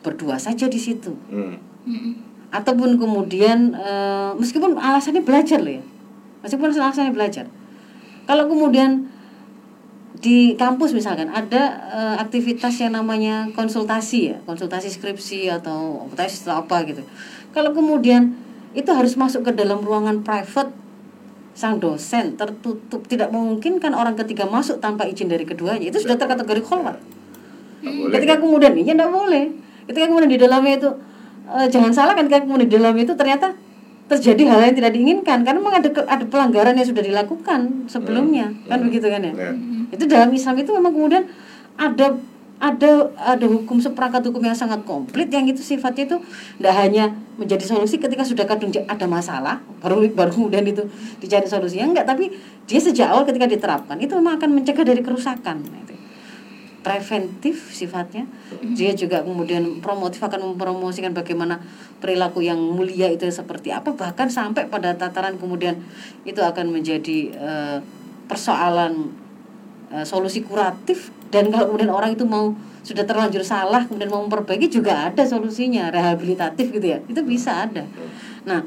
berdua 0.02 0.40
saja 0.40 0.72
di 0.72 0.80
situ 0.80 1.12
Hmm. 1.28 1.60
Mm-mm. 1.86 2.14
ataupun 2.56 2.96
kemudian 2.96 3.76
eh, 3.76 4.32
meskipun 4.40 4.80
alasannya 4.80 5.22
belajar 5.28 5.60
loh 5.60 5.76
ya 5.78 5.84
meskipun 6.46 6.72
alasannya 6.72 7.12
belajar 7.12 7.46
kalau 8.30 8.48
kemudian 8.48 9.10
di 10.22 10.54
kampus 10.54 10.94
misalkan 10.94 11.28
ada 11.34 11.62
eh, 11.90 12.16
aktivitas 12.22 12.78
yang 12.80 12.94
namanya 12.94 13.50
konsultasi 13.58 14.32
ya 14.32 14.38
konsultasi 14.46 14.94
skripsi 14.94 15.50
atau 15.50 16.06
tesis 16.14 16.46
atau 16.46 16.62
apa 16.62 16.86
gitu 16.86 17.02
kalau 17.52 17.74
kemudian 17.76 18.38
itu 18.72 18.88
harus 18.94 19.20
masuk 19.20 19.44
ke 19.44 19.52
dalam 19.52 19.84
ruangan 19.84 20.24
private 20.24 20.72
sang 21.54 21.78
dosen 21.78 22.36
tertutup. 22.40 23.06
Tidak 23.08 23.30
memungkinkan 23.32 23.92
orang 23.92 24.16
ketiga 24.16 24.48
masuk 24.48 24.80
tanpa 24.80 25.08
izin 25.08 25.28
dari 25.28 25.44
keduanya. 25.44 25.88
Itu 25.88 26.00
sudah 26.00 26.16
terkategori 26.16 26.62
Nggak 27.82 27.94
boleh. 27.98 28.14
ketika 28.14 28.36
kemudian 28.38 28.72
ya 28.78 28.94
tidak 28.94 29.10
boleh. 29.10 29.44
Ketika 29.90 30.06
kemudian 30.06 30.32
di 30.32 30.40
dalamnya 30.40 30.74
itu 30.78 30.90
eh, 31.50 31.68
jangan 31.68 31.92
salah 31.92 32.14
kan 32.14 32.30
ketika 32.30 32.46
kemudian 32.46 32.70
di 32.70 32.76
dalam 32.78 32.96
itu 32.96 33.14
ternyata 33.18 33.58
terjadi 34.06 34.44
hal 34.52 34.60
yang 34.72 34.76
tidak 34.78 34.92
diinginkan. 34.94 35.38
Karena 35.42 35.58
memang 35.58 35.82
ada 35.82 35.90
ada 36.06 36.24
pelanggaran 36.28 36.76
yang 36.78 36.88
sudah 36.88 37.04
dilakukan 37.04 37.90
sebelumnya. 37.90 38.54
Kan 38.70 38.80
begitu 38.86 39.08
kan 39.10 39.22
ya? 39.24 39.34
Ya. 39.34 39.52
itu 39.92 40.04
dalam 40.08 40.30
Islam 40.32 40.56
itu 40.56 40.72
memang 40.72 40.92
kemudian 40.96 41.24
ada 41.76 42.16
ada 42.62 43.10
ada 43.18 43.46
hukum 43.50 43.82
seperangkat 43.82 44.22
hukum 44.30 44.46
yang 44.46 44.54
sangat 44.54 44.86
komplit 44.86 45.34
yang 45.34 45.50
itu 45.50 45.66
sifatnya 45.66 46.06
itu 46.06 46.18
tidak 46.62 46.76
hanya 46.78 47.10
menjadi 47.42 47.66
solusi 47.66 47.98
ketika 47.98 48.22
sudah 48.22 48.46
kadung 48.46 48.70
ada 48.70 49.10
masalah 49.10 49.66
baru 49.82 50.06
baru 50.14 50.30
kemudian 50.30 50.62
itu 50.70 50.86
dicari 51.18 51.50
solusinya. 51.50 51.90
Enggak 51.90 52.06
tapi 52.06 52.30
dia 52.70 52.78
sejak 52.78 53.10
awal 53.10 53.26
ketika 53.26 53.50
diterapkan 53.50 53.98
itu 53.98 54.14
memang 54.14 54.38
akan 54.38 54.54
mencegah 54.54 54.86
dari 54.86 55.02
kerusakan. 55.02 55.58
Itu 55.66 55.98
preventif 56.86 57.74
sifatnya. 57.74 58.30
Dia 58.78 58.94
juga 58.94 59.26
kemudian 59.26 59.82
promotif 59.82 60.22
akan 60.22 60.54
mempromosikan 60.54 61.14
bagaimana 61.18 61.62
perilaku 61.98 62.46
yang 62.46 62.58
mulia 62.58 63.10
itu 63.10 63.26
seperti 63.30 63.74
apa. 63.74 63.94
Bahkan 63.94 64.30
sampai 64.30 64.70
pada 64.70 64.94
tataran 64.94 65.38
kemudian 65.42 65.82
itu 66.26 66.42
akan 66.42 66.74
menjadi 66.74 67.18
eh, 67.34 67.78
persoalan 68.30 69.14
eh, 69.94 70.06
solusi 70.06 70.46
kuratif 70.46 71.14
dan 71.32 71.50
kalau 71.50 71.72
kemudian 71.72 71.90
orang 71.90 72.14
itu 72.14 72.28
mau 72.28 72.52
sudah 72.82 73.08
terlanjur 73.08 73.42
salah 73.42 73.88
kemudian 73.88 74.12
mau 74.12 74.22
memperbaiki 74.26 74.68
juga 74.68 75.10
ada 75.10 75.24
solusinya 75.24 75.90
rehabilitatif 75.90 76.70
gitu 76.76 76.86
ya 76.86 77.00
itu 77.08 77.22
bisa 77.24 77.66
ada 77.66 77.88
nah 78.44 78.62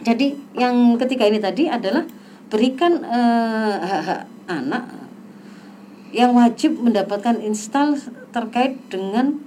jadi 0.00 0.32
yang 0.56 0.96
ketiga 0.96 1.28
ini 1.28 1.38
tadi 1.40 1.68
adalah 1.68 2.04
berikan 2.50 3.04
eh, 3.04 4.18
anak 4.50 4.84
yang 6.10 6.34
wajib 6.34 6.74
mendapatkan 6.82 7.38
install 7.38 7.94
terkait 8.34 8.74
dengan 8.90 9.38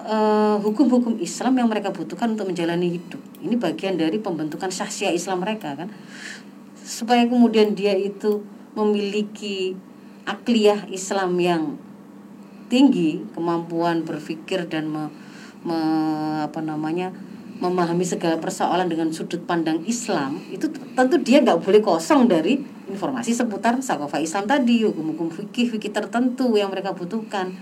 eh, 0.00 0.56
hukum-hukum 0.62 1.20
Islam 1.20 1.60
yang 1.60 1.68
mereka 1.68 1.92
butuhkan 1.92 2.32
untuk 2.32 2.48
menjalani 2.48 2.96
hidup. 2.96 3.20
Ini 3.44 3.60
bagian 3.60 4.00
dari 4.00 4.16
pembentukan 4.16 4.72
syahsia 4.72 5.12
Islam 5.12 5.44
mereka 5.44 5.76
kan. 5.76 5.92
Supaya 6.80 7.28
kemudian 7.28 7.76
dia 7.76 7.92
itu 7.92 8.40
memiliki 8.72 9.76
akliyah 10.24 10.86
Islam 10.88 11.38
yang 11.38 11.62
tinggi, 12.72 13.20
kemampuan 13.36 14.06
berpikir 14.06 14.64
dan 14.70 14.88
me, 14.88 15.12
me- 15.66 16.46
apa 16.46 16.60
namanya? 16.64 17.12
memahami 17.62 18.02
segala 18.02 18.42
persoalan 18.42 18.90
dengan 18.90 19.14
sudut 19.14 19.38
pandang 19.46 19.86
Islam 19.86 20.42
itu 20.50 20.66
tentu 20.98 21.14
dia 21.22 21.38
nggak 21.38 21.62
boleh 21.62 21.78
kosong 21.78 22.26
dari 22.26 22.58
informasi 22.90 23.30
seputar 23.38 23.78
sakofa 23.78 24.18
Islam 24.18 24.50
tadi 24.50 24.82
hukum-hukum 24.82 25.30
fikih 25.30 25.70
fikih 25.70 25.94
tertentu 25.94 26.58
yang 26.58 26.74
mereka 26.74 26.90
butuhkan 26.90 27.54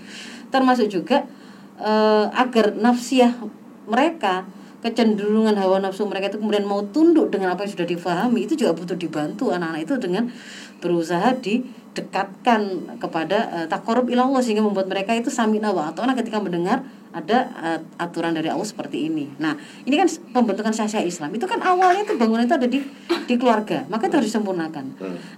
termasuk 0.48 0.88
juga 0.88 1.28
eh, 1.76 2.26
agar 2.32 2.80
nafsiyah 2.80 3.44
mereka 3.84 4.48
kecenderungan 4.80 5.52
hawa 5.60 5.76
nafsu 5.84 6.08
mereka 6.08 6.32
itu 6.32 6.40
kemudian 6.40 6.64
mau 6.64 6.80
tunduk 6.88 7.28
dengan 7.28 7.52
apa 7.52 7.68
yang 7.68 7.72
sudah 7.76 7.84
difahami 7.84 8.48
itu 8.48 8.56
juga 8.56 8.72
butuh 8.72 8.96
dibantu 8.96 9.52
anak-anak 9.52 9.84
itu 9.84 9.94
dengan 10.00 10.32
berusaha 10.80 11.36
didekatkan 11.38 12.96
kepada 12.98 13.38
uh, 13.52 13.66
takorub 13.68 14.08
ilallah 14.08 14.40
sehingga 14.40 14.64
membuat 14.64 14.88
mereka 14.88 15.14
itu 15.14 15.28
samina 15.28 15.70
wa 15.70 15.92
atau 15.92 16.04
ketika 16.16 16.40
mendengar 16.40 16.82
ada 17.10 17.38
eh, 17.58 17.80
aturan 17.98 18.30
dari 18.38 18.46
Allah 18.46 18.66
seperti 18.66 19.10
ini. 19.10 19.26
Nah, 19.42 19.58
ini 19.82 19.98
kan 19.98 20.06
pembentukan 20.30 20.70
syariah 20.70 21.02
Islam. 21.02 21.34
Itu 21.34 21.50
kan 21.50 21.58
awalnya 21.58 22.06
itu 22.06 22.14
bangunan 22.14 22.46
itu 22.46 22.54
ada 22.54 22.70
di 22.70 22.78
di 23.26 23.34
keluarga, 23.34 23.82
maka 23.90 24.06
itu 24.06 24.14
harus 24.22 24.30
disempurnakan. 24.30 24.86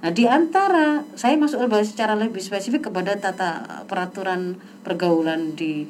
Nah, 0.05 0.11
di 0.13 0.29
antara 0.29 1.01
saya 1.17 1.37
masuk 1.41 1.65
lebih 1.65 1.85
secara 1.89 2.13
lebih 2.13 2.45
spesifik 2.45 2.93
kepada 2.93 3.17
tata 3.17 3.85
peraturan 3.89 4.61
pergaulan 4.85 5.57
di 5.57 5.89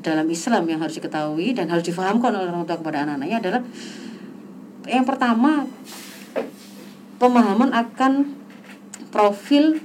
dalam 0.00 0.24
Islam 0.30 0.64
yang 0.70 0.80
harus 0.80 0.96
diketahui 0.96 1.52
dan 1.52 1.68
harus 1.68 1.84
difahamkan 1.84 2.32
oleh 2.32 2.48
orang 2.48 2.64
tua 2.64 2.78
kepada 2.78 3.04
anak-anaknya 3.04 3.38
adalah 3.42 3.62
yang 4.86 5.02
pertama 5.02 5.66
pemahaman 7.18 7.74
akan 7.74 8.12
profil 9.16 9.80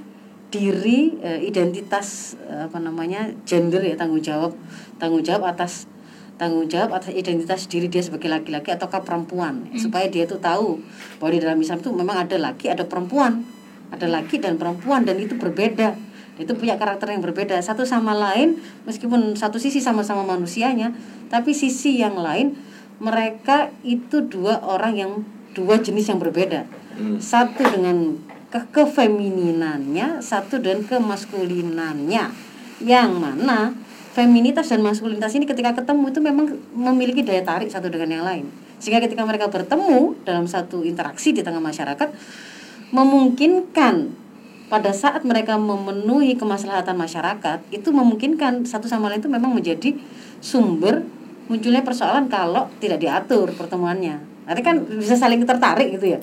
diri 0.52 1.16
eh, 1.24 1.40
identitas 1.48 2.36
eh, 2.44 2.68
apa 2.68 2.76
namanya 2.76 3.32
gender 3.48 3.80
ya 3.80 3.96
tanggung 3.96 4.20
jawab 4.20 4.52
tanggung 5.00 5.24
jawab 5.24 5.48
atas 5.48 5.88
tanggung 6.36 6.68
jawab 6.68 6.92
atas 7.00 7.16
identitas 7.16 7.64
diri 7.64 7.88
dia 7.88 8.04
sebagai 8.04 8.28
laki-laki 8.28 8.74
ataukah 8.74 9.00
perempuan. 9.00 9.72
Supaya 9.78 10.10
dia 10.12 10.28
itu 10.28 10.36
tahu 10.36 10.82
bahwa 11.16 11.30
di 11.32 11.40
dalam 11.40 11.56
Islam 11.62 11.80
itu 11.80 11.90
memang 11.94 12.28
ada 12.28 12.36
laki 12.36 12.68
ada 12.68 12.84
perempuan. 12.84 13.46
Ada 13.94 14.08
laki 14.08 14.42
dan 14.42 14.58
perempuan 14.58 15.06
dan 15.06 15.22
itu 15.22 15.38
berbeda. 15.38 15.94
Itu 16.40 16.58
punya 16.58 16.80
karakter 16.80 17.14
yang 17.14 17.22
berbeda. 17.22 17.56
Satu 17.62 17.86
sama 17.86 18.12
lain 18.16 18.58
meskipun 18.84 19.38
satu 19.38 19.62
sisi 19.62 19.78
sama-sama 19.78 20.26
manusianya 20.26 20.92
tapi 21.30 21.54
sisi 21.54 22.02
yang 22.02 22.18
lain 22.18 22.58
mereka 22.98 23.70
itu 23.86 24.26
dua 24.26 24.60
orang 24.66 24.98
yang 24.98 25.12
dua 25.54 25.78
jenis 25.78 26.10
yang 26.10 26.18
berbeda. 26.18 26.66
Satu 27.22 27.62
dengan 27.70 28.18
ke 28.52 28.60
kefemininannya 28.68 30.20
satu 30.20 30.60
dan 30.60 30.84
kemaskulinannya. 30.84 32.52
Yang 32.84 33.10
mana 33.16 33.72
feminitas 34.12 34.68
dan 34.68 34.84
maskulinitas 34.84 35.32
ini 35.32 35.48
ketika 35.48 35.72
ketemu 35.72 36.12
itu 36.12 36.20
memang 36.20 36.46
memiliki 36.76 37.24
daya 37.24 37.40
tarik 37.40 37.72
satu 37.72 37.88
dengan 37.88 38.20
yang 38.20 38.24
lain. 38.28 38.44
Sehingga 38.76 39.00
ketika 39.00 39.24
mereka 39.24 39.48
bertemu 39.48 40.20
dalam 40.28 40.44
satu 40.44 40.84
interaksi 40.84 41.32
di 41.32 41.40
tengah 41.40 41.64
masyarakat 41.64 42.12
memungkinkan 42.92 44.20
pada 44.68 44.92
saat 44.92 45.24
mereka 45.24 45.56
memenuhi 45.56 46.36
kemaslahatan 46.36 46.96
masyarakat 46.96 47.64
itu 47.72 47.88
memungkinkan 47.88 48.68
satu 48.68 48.84
sama 48.84 49.08
lain 49.08 49.24
itu 49.24 49.32
memang 49.32 49.52
menjadi 49.56 49.96
sumber 50.44 51.04
munculnya 51.48 51.80
persoalan 51.80 52.28
kalau 52.28 52.68
tidak 52.84 53.00
diatur 53.00 53.48
pertemuannya. 53.56 54.20
Nanti 54.44 54.60
kan 54.60 54.76
bisa 54.84 55.16
saling 55.16 55.40
tertarik 55.48 55.88
gitu 55.96 56.18
ya 56.18 56.20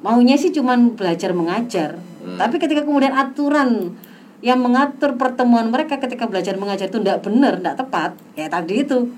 maunya 0.00 0.36
sih 0.36 0.52
cuman 0.52 0.96
belajar 0.96 1.32
mengajar. 1.36 2.00
Tapi 2.20 2.56
ketika 2.60 2.84
kemudian 2.84 3.16
aturan 3.16 3.96
yang 4.40 4.60
mengatur 4.60 5.20
pertemuan 5.20 5.68
mereka 5.68 6.00
ketika 6.00 6.24
belajar 6.24 6.56
mengajar 6.56 6.88
itu 6.88 7.00
tidak 7.00 7.20
benar 7.20 7.60
tidak 7.60 7.76
tepat 7.76 8.10
ya 8.36 8.48
tadi 8.48 8.84
itu. 8.84 9.08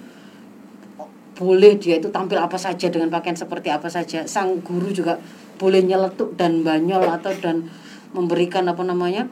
Boleh 1.33 1.75
dia 1.75 1.99
itu 1.99 2.13
tampil 2.15 2.39
apa 2.39 2.55
saja 2.55 2.87
dengan 2.93 3.11
pakaian 3.11 3.35
seperti 3.35 3.71
apa 3.71 3.91
saja. 3.91 4.27
Sang 4.27 4.63
guru 4.63 4.95
juga 4.95 5.19
boleh 5.59 5.83
nyeletuk 5.83 6.35
dan 6.39 6.63
banyol 6.63 7.07
atau 7.07 7.35
dan 7.39 7.67
memberikan 8.15 8.67
apa 8.69 8.83
namanya 8.87 9.27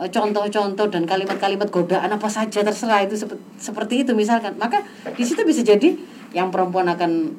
eh, 0.00 0.08
contoh-contoh 0.08 0.88
dan 0.88 1.04
kalimat-kalimat 1.04 1.68
godaan 1.68 2.08
apa 2.08 2.28
saja 2.30 2.64
terserah 2.64 3.04
itu 3.04 3.16
sepe- 3.16 3.40
seperti 3.60 4.04
itu 4.04 4.12
misalkan. 4.16 4.56
Maka 4.56 4.84
di 5.16 5.24
situ 5.24 5.44
bisa 5.44 5.60
jadi 5.60 5.96
yang 6.32 6.48
perempuan 6.48 6.88
akan 6.88 7.34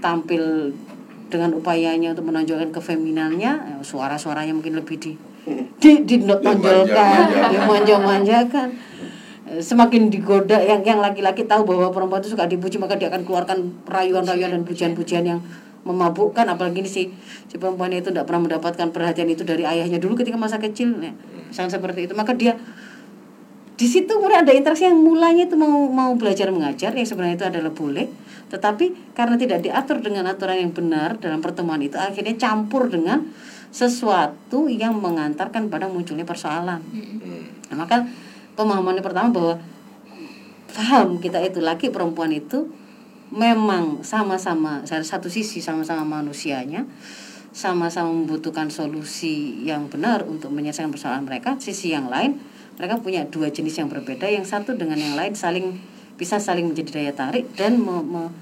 tampil 0.00 0.72
dengan 1.30 1.54
upayanya 1.54 2.12
untuk 2.12 2.26
menonjolkan 2.26 2.74
kefeminannya 2.74 3.52
eh, 3.78 3.80
suara-suaranya 3.86 4.52
mungkin 4.52 4.76
lebih 4.76 4.98
di 4.98 5.12
di 5.80 6.04
ditonjolkan 6.04 7.48
dimanja-manjakan 7.48 8.68
Eh, 9.50 9.58
semakin 9.58 10.14
digoda 10.14 10.62
yang 10.62 10.86
yang 10.86 11.02
laki-laki 11.02 11.42
tahu 11.42 11.66
bahwa 11.66 11.90
perempuan 11.90 12.22
itu 12.22 12.38
suka 12.38 12.46
dipuji 12.46 12.78
maka 12.78 12.94
dia 12.94 13.10
akan 13.10 13.26
keluarkan 13.26 13.82
rayuan-rayuan 13.82 14.54
dan 14.54 14.62
pujian-pujian 14.62 15.26
yang 15.26 15.42
memabukkan. 15.82 16.46
Apalagi 16.46 16.86
ini 16.86 16.90
si 16.90 17.10
si 17.50 17.58
perempuan 17.58 17.90
itu 17.90 18.14
tidak 18.14 18.30
pernah 18.30 18.46
mendapatkan 18.46 18.94
perhatian 18.94 19.26
itu 19.26 19.42
dari 19.42 19.66
ayahnya 19.66 19.98
dulu 19.98 20.14
ketika 20.22 20.38
masa 20.38 20.62
kecil 20.62 20.94
ya, 21.02 21.10
misalnya 21.50 21.72
seperti 21.74 22.06
itu. 22.06 22.14
Maka 22.14 22.38
dia 22.38 22.54
di 23.80 23.88
situ 23.88 24.12
kemudian 24.12 24.44
ada 24.44 24.52
interaksi 24.52 24.84
yang 24.84 25.00
mulanya 25.00 25.48
itu 25.48 25.56
mau 25.56 25.88
mau 25.88 26.12
belajar 26.12 26.52
mengajar 26.52 26.92
yang 26.92 27.08
sebenarnya 27.08 27.40
itu 27.40 27.46
adalah 27.48 27.72
boleh. 27.72 28.12
Tetapi 28.52 29.16
karena 29.16 29.40
tidak 29.40 29.64
diatur 29.64 30.04
dengan 30.04 30.28
aturan 30.28 30.60
yang 30.60 30.72
benar 30.76 31.16
dalam 31.16 31.40
pertemuan 31.40 31.80
itu 31.80 31.96
akhirnya 31.96 32.36
campur 32.36 32.92
dengan 32.92 33.24
sesuatu 33.72 34.68
yang 34.68 35.00
mengantarkan 35.00 35.72
pada 35.72 35.88
munculnya 35.88 36.28
persoalan. 36.28 36.84
Nah, 37.72 37.76
maka 37.80 38.04
pemahaman 38.52 39.00
yang 39.00 39.06
pertama 39.06 39.32
bahwa 39.32 39.54
paham 40.76 41.16
kita 41.16 41.40
itu 41.40 41.64
laki 41.64 41.88
perempuan 41.88 42.36
itu 42.36 42.68
memang 43.32 44.04
sama-sama 44.04 44.84
dari 44.84 45.08
satu 45.08 45.32
sisi 45.32 45.64
sama-sama 45.64 46.04
manusianya 46.04 46.84
sama-sama 47.50 48.12
membutuhkan 48.12 48.70
solusi 48.70 49.66
yang 49.66 49.90
benar 49.90 50.22
untuk 50.22 50.54
menyelesaikan 50.54 50.94
persoalan 50.94 51.26
mereka 51.26 51.58
sisi 51.58 51.90
yang 51.90 52.06
lain 52.06 52.38
mereka 52.80 52.96
punya 52.96 53.28
dua 53.28 53.52
jenis 53.52 53.76
yang 53.76 53.92
berbeda 53.92 54.24
yang 54.24 54.48
satu 54.48 54.72
dengan 54.72 54.96
yang 54.96 55.12
lain 55.12 55.36
saling 55.36 55.76
bisa 56.16 56.40
saling 56.40 56.72
menjadi 56.72 56.96
daya 56.96 57.12
tarik 57.12 57.44
dan 57.52 57.76
me- 57.76 58.00
me- 58.00 58.32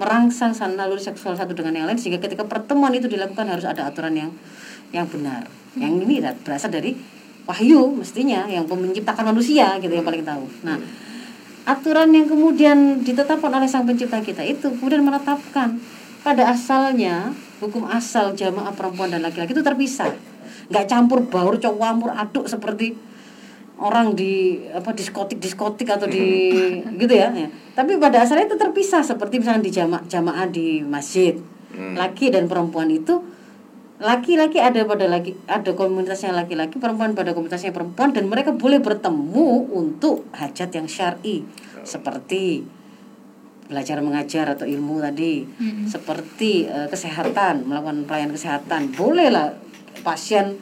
merangsang 0.00 0.56
san- 0.56 0.80
naluri 0.80 1.04
seksual 1.04 1.36
satu 1.36 1.52
dengan 1.52 1.76
yang 1.76 1.84
lain 1.84 2.00
sehingga 2.00 2.16
ketika 2.24 2.48
pertemuan 2.48 2.88
itu 2.96 3.04
dilakukan 3.04 3.44
harus 3.44 3.68
ada 3.68 3.84
aturan 3.84 4.16
yang 4.16 4.32
yang 4.96 5.04
benar. 5.04 5.44
Yang 5.76 5.92
ini 6.08 6.24
berasal 6.40 6.72
dari 6.72 6.96
wahyu 7.44 7.92
mestinya 7.92 8.48
yang 8.48 8.64
menciptakan 8.64 9.36
manusia 9.36 9.76
gitu 9.76 9.92
yang 9.92 10.08
paling 10.08 10.24
tahu. 10.24 10.48
Nah 10.64 10.80
aturan 11.68 12.08
yang 12.16 12.24
kemudian 12.24 13.04
ditetapkan 13.04 13.52
oleh 13.52 13.68
sang 13.68 13.84
pencipta 13.84 14.24
kita 14.24 14.40
itu 14.40 14.72
kemudian 14.80 15.04
menetapkan 15.04 15.76
pada 16.24 16.48
asalnya 16.48 17.36
hukum 17.60 17.84
asal 17.92 18.32
jamaah 18.32 18.72
perempuan 18.72 19.12
dan 19.12 19.20
laki-laki 19.20 19.52
itu 19.52 19.60
terpisah. 19.60 20.16
Nggak 20.72 20.88
campur 20.88 21.28
baur 21.28 21.60
campur 21.60 22.08
aduk 22.16 22.48
seperti 22.48 23.11
orang 23.82 24.14
di 24.14 24.62
apa 24.70 24.94
diskotik 24.94 25.42
diskotik 25.42 25.90
atau 25.90 26.06
di 26.06 26.54
gitu 27.02 27.10
ya, 27.10 27.34
ya. 27.34 27.50
tapi 27.74 27.98
pada 27.98 28.22
asalnya 28.22 28.46
itu 28.46 28.56
terpisah 28.56 29.02
seperti 29.02 29.42
misalnya 29.42 29.66
di 29.66 29.72
jamaah 29.74 30.02
jamaah 30.06 30.46
di 30.46 30.80
masjid. 30.86 31.34
Laki 31.72 32.28
dan 32.28 32.52
perempuan 32.52 32.92
itu 32.92 33.24
laki-laki 33.96 34.60
ada 34.60 34.84
pada 34.84 35.08
laki 35.08 35.32
ada 35.48 35.72
komunitasnya 35.72 36.36
laki-laki 36.36 36.76
perempuan 36.76 37.16
pada 37.16 37.32
komunitasnya 37.32 37.72
perempuan 37.72 38.12
dan 38.12 38.28
mereka 38.28 38.52
boleh 38.52 38.76
bertemu 38.76 39.72
untuk 39.72 40.28
hajat 40.36 40.68
yang 40.68 40.84
syar'i. 40.84 41.48
Seperti 41.82 42.60
belajar 43.72 44.04
mengajar 44.04 44.52
atau 44.52 44.68
ilmu 44.68 45.00
tadi. 45.00 45.48
Seperti 45.88 46.68
eh, 46.68 46.92
kesehatan 46.92 47.64
melakukan 47.64 48.04
pelayanan 48.04 48.36
kesehatan. 48.36 48.92
Bolehlah 48.92 49.56
pasien 50.04 50.60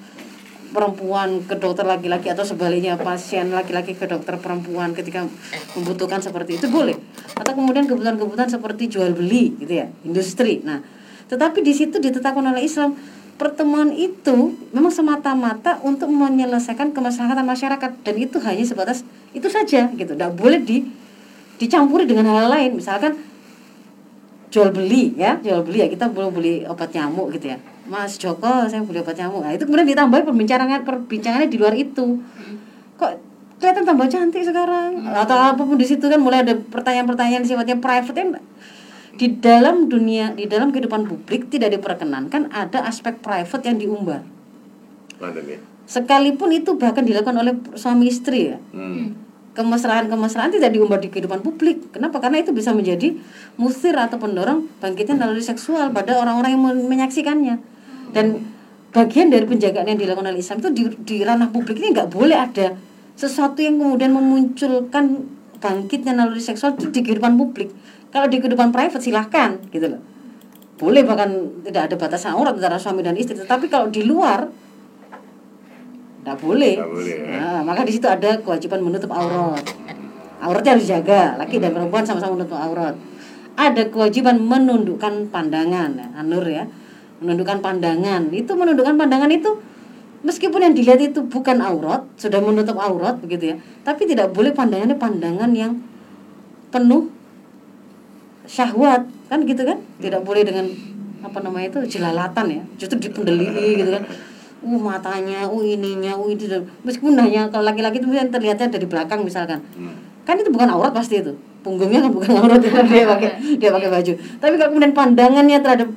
perempuan 0.70 1.42
ke 1.44 1.58
dokter 1.58 1.82
laki-laki 1.82 2.30
atau 2.30 2.46
sebaliknya 2.46 2.94
pasien 2.94 3.50
laki-laki 3.50 3.98
ke 3.98 4.06
dokter 4.06 4.38
perempuan 4.38 4.94
ketika 4.94 5.26
membutuhkan 5.74 6.22
seperti 6.22 6.62
itu 6.62 6.70
boleh. 6.70 6.94
Atau 7.36 7.58
kemudian 7.58 7.90
kebutuhan-kebutuhan 7.90 8.50
seperti 8.50 8.90
jual 8.90 9.12
beli 9.12 9.54
gitu 9.58 9.82
ya 9.82 9.86
industri. 10.06 10.62
Nah 10.62 10.80
tetapi 11.30 11.62
di 11.62 11.70
situ 11.74 12.02
ditetapkan 12.02 12.42
oleh 12.42 12.66
Islam 12.66 12.98
pertemuan 13.38 13.94
itu 13.94 14.58
memang 14.74 14.92
semata-mata 14.92 15.78
untuk 15.86 16.10
menyelesaikan 16.10 16.90
kemaslahatan 16.90 17.46
masyarakat 17.46 17.90
dan 18.02 18.14
itu 18.18 18.36
hanya 18.42 18.64
sebatas 18.66 19.06
itu 19.30 19.46
saja 19.46 19.90
gitu. 19.94 20.12
Tidak 20.14 20.32
boleh 20.34 20.58
di 20.62 20.86
dicampuri 21.60 22.08
dengan 22.08 22.30
hal 22.30 22.50
lain. 22.50 22.78
Misalkan 22.78 23.30
jual 24.50 24.74
beli 24.74 25.14
ya 25.14 25.38
jual 25.38 25.62
beli 25.62 25.86
ya 25.86 25.88
kita 25.88 26.10
belum 26.10 26.34
beli 26.34 26.66
obat 26.66 26.90
nyamuk 26.90 27.30
gitu 27.38 27.54
ya 27.54 27.58
Mas 27.88 28.20
Joko 28.20 28.68
saya 28.68 28.82
beli 28.84 29.00
obat 29.00 29.16
nyamuk 29.16 29.40
nah 29.44 29.52
itu 29.54 29.64
kemudian 29.64 29.88
ditambah 29.88 30.26
perbincangan 30.26 30.82
perbincangannya 30.84 31.48
di 31.48 31.58
luar 31.60 31.74
itu. 31.76 32.20
Kok 33.00 33.12
kelihatan 33.60 33.84
tambah 33.84 34.08
cantik 34.08 34.42
sekarang? 34.44 35.04
Atau 35.04 35.36
apa 35.36 35.60
pun 35.60 35.76
di 35.76 35.84
situ 35.84 36.04
kan 36.08 36.20
mulai 36.20 36.42
ada 36.44 36.56
pertanyaan-pertanyaan 36.56 37.44
sifatnya 37.44 37.76
private 37.76 38.16
kan 38.16 38.28
di 39.20 39.26
dalam 39.36 39.92
dunia 39.92 40.32
di 40.32 40.48
dalam 40.48 40.72
kehidupan 40.72 41.04
publik 41.04 41.52
tidak 41.52 41.76
diperkenankan 41.76 42.48
ada 42.48 42.88
aspek 42.88 43.20
private 43.20 43.68
yang 43.68 43.76
diumbar. 43.76 44.24
Sekalipun 45.84 46.56
itu 46.56 46.80
bahkan 46.80 47.04
dilakukan 47.04 47.36
oleh 47.36 47.52
suami 47.76 48.08
istri 48.08 48.54
ya. 48.54 48.56
Hmm. 48.72 49.19
Kemesraan-kemesraan 49.50 50.54
tidak 50.54 50.70
diumbar 50.70 51.02
di 51.02 51.10
kehidupan 51.10 51.42
publik. 51.42 51.90
Kenapa? 51.90 52.22
Karena 52.22 52.38
itu 52.38 52.54
bisa 52.54 52.70
menjadi 52.70 53.18
musir 53.58 53.94
atau 53.98 54.16
pendorong 54.16 54.70
bangkitnya 54.78 55.18
naluri 55.18 55.42
seksual 55.42 55.90
pada 55.90 56.14
orang-orang 56.22 56.54
yang 56.54 56.62
men- 56.62 56.86
menyaksikannya. 56.86 57.58
Dan 58.14 58.46
bagian 58.94 59.30
dari 59.30 59.46
penjagaan 59.46 59.90
yang 59.90 59.98
dilakukan 59.98 60.30
oleh 60.30 60.40
Islam 60.42 60.62
itu 60.62 60.70
di, 60.70 60.82
di 61.02 61.16
ranah 61.26 61.50
publik 61.50 61.78
ini 61.82 61.94
nggak 61.94 62.10
boleh 62.10 62.38
ada 62.38 62.78
sesuatu 63.18 63.58
yang 63.60 63.78
kemudian 63.78 64.14
memunculkan 64.14 65.26
bangkitnya 65.60 66.16
naluri 66.16 66.40
seksual 66.40 66.78
itu 66.78 66.88
di 66.88 67.02
kehidupan 67.02 67.34
publik. 67.36 67.74
Kalau 68.10 68.26
di 68.26 68.42
kehidupan 68.42 68.70
private 68.74 69.02
silahkan 69.02 69.58
gitu 69.70 69.86
loh. 69.98 70.02
Boleh 70.80 71.04
bahkan 71.04 71.28
tidak 71.66 71.92
ada 71.92 71.94
batasan 72.00 72.32
aurat 72.34 72.56
antara 72.56 72.80
suami 72.80 73.04
dan 73.04 73.14
istri. 73.14 73.36
Tetapi 73.36 73.68
kalau 73.68 73.92
di 73.92 74.02
luar 74.02 74.48
tidak 76.20 76.36
boleh. 76.36 76.74
Nggak 76.76 76.92
boleh, 76.92 77.16
ya. 77.16 77.36
Nah, 77.40 77.60
maka 77.64 77.80
di 77.88 77.92
situ 77.96 78.04
ada 78.04 78.36
kewajiban 78.44 78.80
menutup 78.84 79.08
aurat. 79.08 79.64
Auratnya 80.40 80.76
harus 80.76 80.84
dijaga, 80.84 81.40
laki 81.40 81.56
dan 81.60 81.72
perempuan 81.72 82.04
sama-sama 82.04 82.36
menutup 82.36 82.60
aurat. 82.60 82.92
Ada 83.56 83.88
kewajiban 83.88 84.40
menundukkan 84.40 85.32
pandangan, 85.32 85.96
ya, 85.96 86.06
Anur 86.16 86.44
ya. 86.44 86.68
Menundukkan 87.24 87.64
pandangan. 87.64 88.28
Itu 88.32 88.52
menundukkan 88.56 88.96
pandangan 89.00 89.32
itu 89.32 89.60
meskipun 90.20 90.60
yang 90.60 90.74
dilihat 90.76 91.00
itu 91.00 91.24
bukan 91.24 91.60
aurat, 91.64 92.04
sudah 92.20 92.40
menutup 92.40 92.76
aurat 92.76 93.16
begitu 93.20 93.52
ya. 93.52 93.60
Tapi 93.84 94.04
tidak 94.04 94.36
boleh 94.36 94.52
pandangannya 94.52 94.96
pandangan 95.00 95.50
yang 95.56 95.80
penuh 96.68 97.08
syahwat, 98.44 99.08
kan 99.32 99.40
gitu 99.48 99.64
kan? 99.64 99.80
Tidak 100.00 100.20
boleh 100.20 100.44
dengan 100.44 100.68
apa 101.20 101.40
namanya 101.40 101.76
itu 101.76 102.00
jelalatan 102.00 102.46
ya. 102.48 102.62
Justru 102.76 103.08
dipendeli 103.08 103.80
gitu 103.80 103.92
kan 103.92 104.04
uh 104.60 104.80
matanya, 104.80 105.48
uh 105.48 105.62
ininya, 105.64 106.12
uh 106.16 106.28
dan 106.36 106.62
meskipun 106.84 107.16
hanya 107.16 107.48
kalau 107.48 107.64
laki-laki 107.64 107.98
itu 108.00 108.08
yang 108.12 108.28
terlihatnya 108.28 108.68
dari 108.68 108.86
belakang 108.86 109.24
misalkan, 109.24 109.60
kan 110.28 110.36
itu 110.36 110.52
bukan 110.52 110.68
aurat 110.68 110.92
pasti 110.92 111.20
itu, 111.24 111.32
punggungnya 111.64 112.04
kan 112.04 112.12
bukan 112.12 112.30
aurat 112.36 112.60
itu 112.60 112.76
dia 112.92 113.04
pakai 113.08 113.30
dia 113.56 113.70
pakai 113.72 113.88
baju. 113.88 114.12
Tapi 114.40 114.54
kalau 114.60 114.70
kemudian 114.76 114.92
pandangannya 114.92 115.58
terhadap 115.64 115.88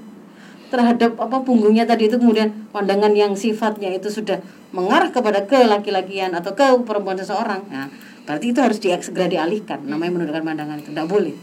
terhadap 0.74 1.12
apa 1.22 1.38
punggungnya 1.46 1.86
tadi 1.86 2.10
itu 2.10 2.18
kemudian 2.18 2.50
pandangan 2.74 3.14
yang 3.14 3.38
sifatnya 3.38 3.94
itu 3.94 4.10
sudah 4.10 4.42
mengarah 4.74 5.14
kepada 5.14 5.46
ke 5.46 5.70
laki-lakian 5.70 6.34
atau 6.34 6.58
ke 6.58 6.66
perempuan 6.82 7.14
seseorang, 7.14 7.62
nah 7.70 7.86
berarti 8.26 8.56
itu 8.56 8.60
harus 8.64 8.82
di, 8.82 8.90
segera 9.04 9.30
dialihkan. 9.30 9.86
Namanya 9.86 10.12
menundukkan 10.18 10.42
pandangan 10.42 10.78
itu 10.82 10.90
tidak 10.90 11.08
boleh. 11.12 11.36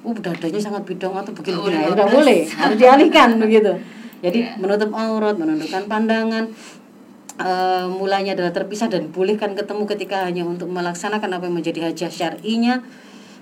Uh 0.00 0.16
dadanya 0.16 0.60
sangat 0.62 0.86
bidang 0.88 1.12
atau 1.12 1.32
begini-begini, 1.34 1.76
Oh, 1.84 1.92
tidak 1.92 2.08
bagus. 2.08 2.16
boleh, 2.16 2.40
harus 2.48 2.76
dialihkan 2.80 3.28
begitu. 3.42 3.72
Jadi 4.20 4.60
menutup 4.60 4.92
aurat, 4.92 5.36
menundukkan 5.36 5.88
pandangan, 5.88 6.44
eh, 7.40 7.86
mulanya 7.88 8.36
adalah 8.36 8.52
terpisah 8.52 8.92
dan 8.92 9.08
bolehkan 9.08 9.56
ketemu 9.56 9.88
ketika 9.88 10.28
hanya 10.28 10.44
untuk 10.44 10.68
melaksanakan 10.68 11.40
apa 11.40 11.44
yang 11.48 11.56
menjadi 11.56 11.80
hajah 11.88 12.12
syar'inya. 12.12 12.84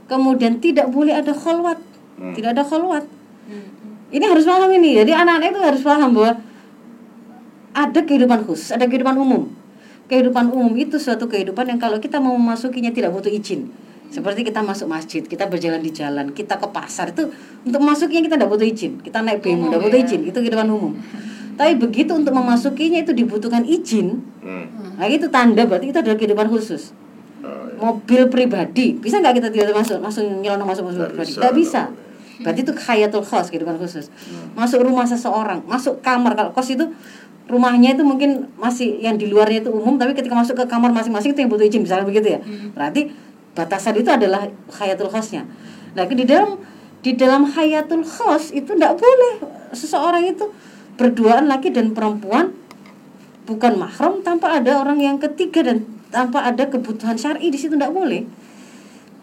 Kemudian 0.07 0.63
tidak 0.63 0.89
boleh 0.89 1.13
ada 1.19 1.35
kholwat, 1.35 1.83
tidak 2.33 2.57
ada 2.57 2.63
kholwat. 2.65 3.05
Ini 4.09 4.25
harus 4.25 4.49
paham 4.49 4.73
ini. 4.73 4.97
Jadi 4.97 5.13
anak-anak 5.13 5.49
itu 5.53 5.61
harus 5.61 5.83
paham 5.85 6.17
bahwa 6.17 6.33
ada 7.77 8.01
kehidupan 8.01 8.49
khusus, 8.49 8.73
ada 8.73 8.89
kehidupan 8.89 9.21
umum. 9.21 9.53
Kehidupan 10.09 10.49
umum 10.49 10.73
itu 10.81 10.97
suatu 10.97 11.29
kehidupan 11.29 11.69
yang 11.69 11.77
kalau 11.77 12.01
kita 12.01 12.17
mau 12.17 12.33
memasukinya 12.33 12.89
tidak 12.89 13.13
butuh 13.13 13.29
izin. 13.29 13.69
Seperti 14.09 14.41
kita 14.41 14.65
masuk 14.65 14.89
masjid, 14.89 15.21
kita 15.21 15.45
berjalan 15.47 15.79
di 15.79 15.93
jalan, 15.93 16.33
kita 16.33 16.57
ke 16.57 16.67
pasar 16.69 17.13
itu 17.13 17.29
untuk 17.63 17.81
masuknya 17.81 18.25
kita 18.25 18.41
tidak 18.41 18.49
butuh 18.49 18.65
izin. 18.65 18.93
Kita 18.99 19.21
naik 19.21 19.45
bemo 19.45 19.69
tidak 19.69 19.85
butuh 19.85 19.99
ya. 20.01 20.05
izin, 20.09 20.21
itu 20.25 20.39
kehidupan 20.39 20.65
umum. 20.67 20.93
Tapi 21.55 21.77
begitu 21.77 22.17
untuk 22.17 22.33
memasukinya 22.33 22.99
itu 22.99 23.13
dibutuhkan 23.13 23.69
izin. 23.69 24.25
Hmm. 24.41 24.97
Nah 24.97 25.07
itu 25.07 25.29
tanda 25.29 25.69
berarti 25.69 25.93
itu 25.93 25.99
adalah 25.99 26.17
kehidupan 26.17 26.49
khusus. 26.49 26.97
Oh, 27.39 27.69
iya. 27.69 27.77
Mobil 27.79 28.23
pribadi 28.27 28.97
bisa 28.97 29.21
nggak 29.21 29.39
kita 29.39 29.49
tiba-tiba 29.53 29.79
masuk 29.79 29.99
masuk 30.01 30.23
nyelonong 30.43 30.67
masuk 30.67 30.83
mobil 30.89 31.05
pribadi? 31.07 31.29
bisa, 31.29 31.39
Nggak 31.39 31.45
nggak 31.45 31.55
bisa. 31.55 31.83
boleh. 31.85 32.07
Berarti 32.39 32.61
itu 32.63 32.73
khayatul 32.73 33.23
khos 33.23 33.47
kehidupan 33.51 33.77
khusus. 33.77 34.07
Masuk 34.55 34.79
rumah 34.83 35.05
seseorang, 35.05 35.61
masuk 35.67 36.01
kamar 36.01 36.33
kalau 36.33 36.51
kos 36.51 36.71
itu 36.71 36.87
rumahnya 37.49 37.97
itu 37.97 38.05
mungkin 38.05 38.45
masih 38.57 39.01
yang 39.01 39.17
di 39.17 39.25
luarnya 39.27 39.65
itu 39.65 39.71
umum 39.73 39.97
tapi 39.97 40.13
ketika 40.13 40.37
masuk 40.37 40.55
ke 40.55 40.65
kamar 40.69 40.93
masing-masing 40.93 41.33
itu 41.33 41.41
yang 41.41 41.51
butuh 41.51 41.65
izin 41.65 41.83
misalnya 41.83 42.07
begitu 42.07 42.39
ya. 42.39 42.41
Berarti 42.73 43.11
batasan 43.59 43.99
itu 43.99 44.07
adalah 44.07 44.47
khayatul 44.71 45.11
khosnya. 45.11 45.43
Nah 45.99 46.07
di 46.07 46.23
dalam 46.23 46.63
di 47.03 47.19
dalam 47.19 47.43
hayatul 47.51 48.07
khos 48.07 48.55
itu 48.55 48.79
tidak 48.79 48.95
boleh 48.95 49.43
seseorang 49.75 50.23
itu 50.31 50.47
berduaan 50.95 51.51
laki 51.51 51.75
dan 51.75 51.91
perempuan 51.91 52.55
bukan 53.51 53.75
mahram 53.75 54.23
tanpa 54.23 54.63
ada 54.63 54.79
orang 54.79 55.03
yang 55.03 55.19
ketiga 55.19 55.67
dan 55.67 55.83
tanpa 56.15 56.47
ada 56.47 56.71
kebutuhan 56.71 57.19
syar'i 57.19 57.51
di 57.51 57.59
situ 57.59 57.75
tidak 57.75 57.91
boleh. 57.91 58.23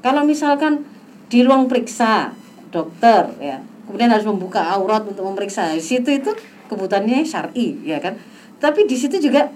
Kalau 0.04 0.28
misalkan 0.28 0.84
di 1.32 1.41
ruang 1.41 1.71
periksa 1.71 2.36
dokter 2.69 3.32
ya, 3.39 3.63
kemudian 3.88 4.12
harus 4.12 4.28
membuka 4.28 4.62
aurat 4.76 5.02
untuk 5.08 5.26
memeriksa, 5.26 5.74
di 5.74 5.82
situ 5.82 6.12
itu 6.12 6.32
kebutuhannya 6.67 7.24
syar'i 7.26 7.82
ya 7.86 7.98
kan. 8.04 8.17
Tapi 8.60 8.86
di 8.86 8.98
situ 8.98 9.17
juga 9.17 9.50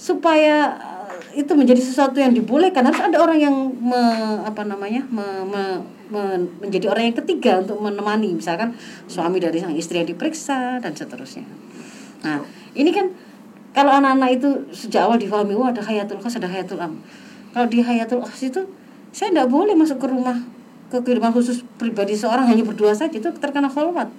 supaya 0.00 0.80
itu 1.34 1.52
menjadi 1.54 1.78
sesuatu 1.78 2.18
yang 2.18 2.34
dibolehkan 2.34 2.82
harus 2.82 2.98
ada 2.98 3.18
orang 3.22 3.38
yang 3.38 3.54
me, 3.78 4.00
apa 4.42 4.66
namanya 4.66 5.06
me- 5.10 5.46
me- 5.46 5.82
me- 6.10 6.50
menjadi 6.58 6.90
orang 6.90 7.10
yang 7.12 7.16
ketiga 7.22 7.62
untuk 7.62 7.78
menemani 7.78 8.34
misalkan 8.34 8.74
suami 9.06 9.38
dari 9.38 9.62
sang 9.62 9.74
istri 9.74 10.02
yang 10.02 10.08
diperiksa 10.10 10.82
dan 10.82 10.92
seterusnya. 10.94 11.46
Nah 12.26 12.42
ini 12.74 12.90
kan 12.90 13.14
kalau 13.70 13.94
anak-anak 13.94 14.42
itu 14.42 14.48
sejak 14.74 15.06
awal 15.06 15.18
difahami 15.18 15.54
wah 15.54 15.70
ada 15.70 15.78
hayatul 15.78 16.18
khas 16.18 16.38
ada 16.38 16.50
hayatul 16.50 16.82
am. 16.82 16.98
Kalau 17.54 17.66
di 17.70 17.78
hayatul 17.82 18.22
khas 18.26 18.50
itu 18.50 18.66
saya 19.14 19.30
tidak 19.30 19.50
boleh 19.50 19.74
masuk 19.78 20.02
ke 20.02 20.06
rumah 20.10 20.38
ke 20.90 20.98
kehidupan 20.98 21.30
khusus 21.30 21.62
pribadi 21.78 22.18
seorang 22.18 22.50
hanya 22.50 22.66
berdua 22.66 22.90
saja 22.90 23.14
itu 23.14 23.30
terkena 23.38 23.70
kholwat. 23.70 24.10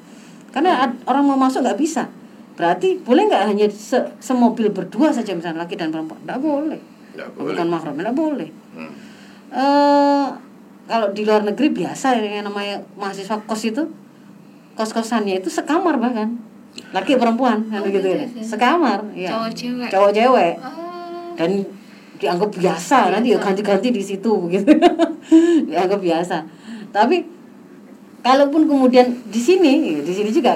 Karena 0.56 0.88
ad- 0.88 1.00
orang 1.08 1.28
mau 1.28 1.40
masuk 1.40 1.64
nggak 1.68 1.80
bisa. 1.80 2.08
Berarti 2.56 3.00
boleh 3.00 3.28
nggak 3.28 3.44
hanya 3.48 3.68
se 3.72 4.00
semobil 4.20 4.72
berdua 4.72 5.12
saja 5.12 5.36
misalnya 5.36 5.64
laki 5.64 5.76
dan 5.80 5.92
perempuan? 5.92 6.20
Tidak 6.24 6.40
boleh. 6.40 6.91
Nggak 7.12 7.30
boleh. 7.34 7.54
Bukan 7.54 7.68
mahram, 7.68 7.94
tidak 7.94 8.16
boleh. 8.16 8.50
Hmm. 8.72 8.92
eh 9.52 10.28
kalau 10.88 11.12
di 11.12 11.22
luar 11.22 11.44
negeri 11.44 11.68
biasa 11.70 12.16
yang 12.16 12.44
namanya 12.44 12.80
mahasiswa 12.94 13.36
kos 13.42 13.64
itu 13.66 13.84
kos 14.74 14.92
kosannya 14.92 15.38
itu 15.38 15.48
sekamar 15.48 15.96
bahkan 15.96 16.40
laki 16.90 17.16
perempuan 17.16 17.60
kan 17.66 17.80
Oh, 17.80 17.86
begitu 17.86 18.08
gitu 18.08 18.10
ya 18.10 18.24
ya? 18.24 18.28
sekamar 18.42 19.00
ya 19.12 19.30
Cowok 19.30 19.52
cewek. 19.52 19.88
cowok 19.88 20.12
cewek 20.14 20.54
Oh. 20.58 21.36
dan 21.36 21.52
dianggap 22.16 22.48
biasa 22.50 22.98
nanti 23.10 23.28
ya 23.30 23.38
ganti-ganti 23.38 23.88
di 23.90 24.00
situ 24.02 24.34
gitu 24.54 24.72
dianggap 25.66 26.00
biasa 26.00 26.38
tapi 26.90 27.28
kalaupun 28.22 28.64
kemudian 28.66 29.04
di 29.28 29.42
sini 29.42 29.72
ya, 29.90 30.00
di 30.00 30.14
sini 30.14 30.30
juga 30.30 30.56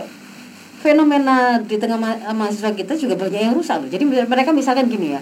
fenomena 0.77 1.57
di 1.59 1.75
tengah 1.75 1.97
ma- 1.97 2.21
mahasiswa 2.29 2.71
kita 2.71 2.93
juga 2.93 3.15
banyak 3.17 3.41
yang 3.41 3.53
rusak 3.53 3.75
loh 3.77 3.89
jadi 3.89 4.03
mereka 4.05 4.51
misalkan 4.51 4.85
gini 4.85 5.15
ya 5.15 5.21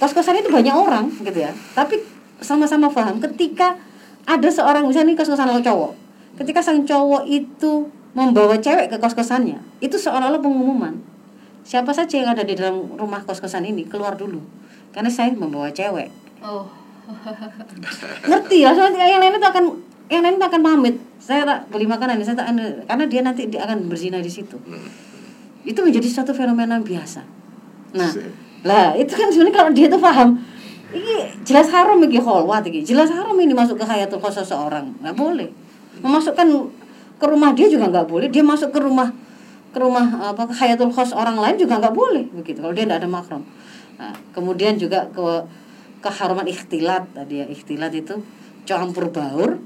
kos-kosan 0.00 0.40
itu 0.40 0.48
banyak 0.48 0.72
orang 0.72 1.12
gitu 1.12 1.38
ya. 1.44 1.52
Tapi 1.76 2.00
sama-sama 2.40 2.88
paham 2.88 3.20
ketika 3.20 3.76
ada 4.24 4.48
seorang 4.48 4.88
misalnya 4.88 5.12
ini 5.12 5.16
kos-kosan 5.20 5.52
lo 5.52 5.60
cowok. 5.60 5.92
Ketika 6.40 6.64
sang 6.64 6.88
cowok 6.88 7.28
itu 7.28 7.92
membawa 8.16 8.56
cewek 8.56 8.88
ke 8.88 8.96
kos-kosannya 8.96 9.60
itu 9.84 10.00
seolah-olah 10.00 10.40
pengumuman. 10.40 10.96
Siapa 11.60 11.92
saja 11.92 12.16
yang 12.16 12.32
ada 12.32 12.42
di 12.42 12.56
dalam 12.56 12.96
rumah 12.96 13.20
kos-kosan 13.28 13.68
ini 13.68 13.84
keluar 13.84 14.16
dulu. 14.16 14.40
Karena 14.90 15.12
saya 15.12 15.30
membawa 15.36 15.68
cewek. 15.70 16.08
Oh. 16.40 16.64
ngerti 18.22 18.62
lah 18.62 18.70
soalnya 18.70 19.02
yang 19.02 19.18
lain 19.18 19.34
itu 19.34 19.48
akan 19.50 19.64
yang 20.06 20.22
lain 20.24 20.38
itu 20.40 20.46
akan 20.46 20.62
pamit. 20.62 20.96
Saya 21.20 21.42
tak 21.44 21.68
beli 21.68 21.84
makanan 21.84 22.22
saya 22.24 22.38
tak 22.38 22.48
karena 22.86 23.04
dia 23.10 23.20
nanti 23.20 23.42
dia 23.50 23.66
akan 23.68 23.90
berzina 23.90 24.22
di 24.22 24.30
situ. 24.32 24.56
Itu 25.66 25.78
menjadi 25.84 26.08
suatu 26.08 26.32
fenomena 26.32 26.80
biasa. 26.80 27.20
Nah. 27.98 28.10
Lah 28.66 28.92
itu 28.96 29.12
kan 29.16 29.32
sebenarnya 29.32 29.56
kalau 29.56 29.70
dia 29.72 29.86
tuh 29.88 30.00
paham 30.00 30.36
ini 30.90 31.38
jelas 31.46 31.70
haram 31.70 31.96
ini 32.02 32.18
kholwat 32.18 32.66
ini 32.66 32.82
jelas 32.82 33.08
haram 33.08 33.36
ini 33.38 33.54
masuk 33.54 33.78
ke 33.78 33.84
hayatul 33.86 34.18
khos 34.18 34.42
seseorang 34.42 34.90
nggak 35.00 35.16
boleh. 35.16 35.48
Memasukkan 36.00 36.48
ke 37.20 37.26
rumah 37.28 37.52
dia 37.52 37.68
juga 37.68 37.92
nggak 37.92 38.08
boleh 38.08 38.26
dia 38.32 38.40
masuk 38.40 38.72
ke 38.72 38.80
rumah 38.80 39.12
ke 39.70 39.78
rumah 39.78 40.34
apa 40.34 40.50
ke 40.50 40.54
hayatul 40.56 40.90
khos 40.90 41.12
orang 41.12 41.36
lain 41.38 41.60
juga 41.60 41.78
nggak 41.78 41.94
boleh 41.94 42.26
begitu 42.32 42.58
kalau 42.58 42.74
dia 42.74 42.88
tidak 42.88 43.04
ada 43.04 43.08
makrom 43.12 43.44
nah, 44.00 44.10
kemudian 44.34 44.74
juga 44.80 45.06
ke 45.12 45.46
keharuman 46.00 46.48
ikhtilat 46.48 47.06
tadi 47.12 47.44
ya 47.44 47.46
ikhtilat 47.46 47.92
itu 47.92 48.18
campur 48.64 49.12
baur 49.12 49.60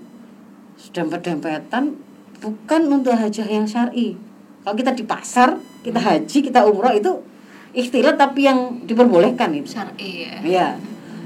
dempet-dempetan 0.93 1.95
bukan 2.43 2.83
untuk 2.93 3.17
hajah 3.17 3.47
yang 3.49 3.65
syar'i. 3.65 4.19
Kalau 4.65 4.77
kita 4.77 4.93
di 4.93 5.05
pasar 5.05 5.57
kita 5.85 6.01
haji 6.01 6.39
kita 6.45 6.65
umroh 6.65 6.93
itu 6.93 7.13
ikhtilat 7.75 8.17
tapi 8.17 8.47
yang 8.47 8.87
diperbolehkan 8.87 9.51
itu 9.53 9.75
Syar'i 9.75 10.31
ya. 10.31 10.35
Iya. 10.41 10.69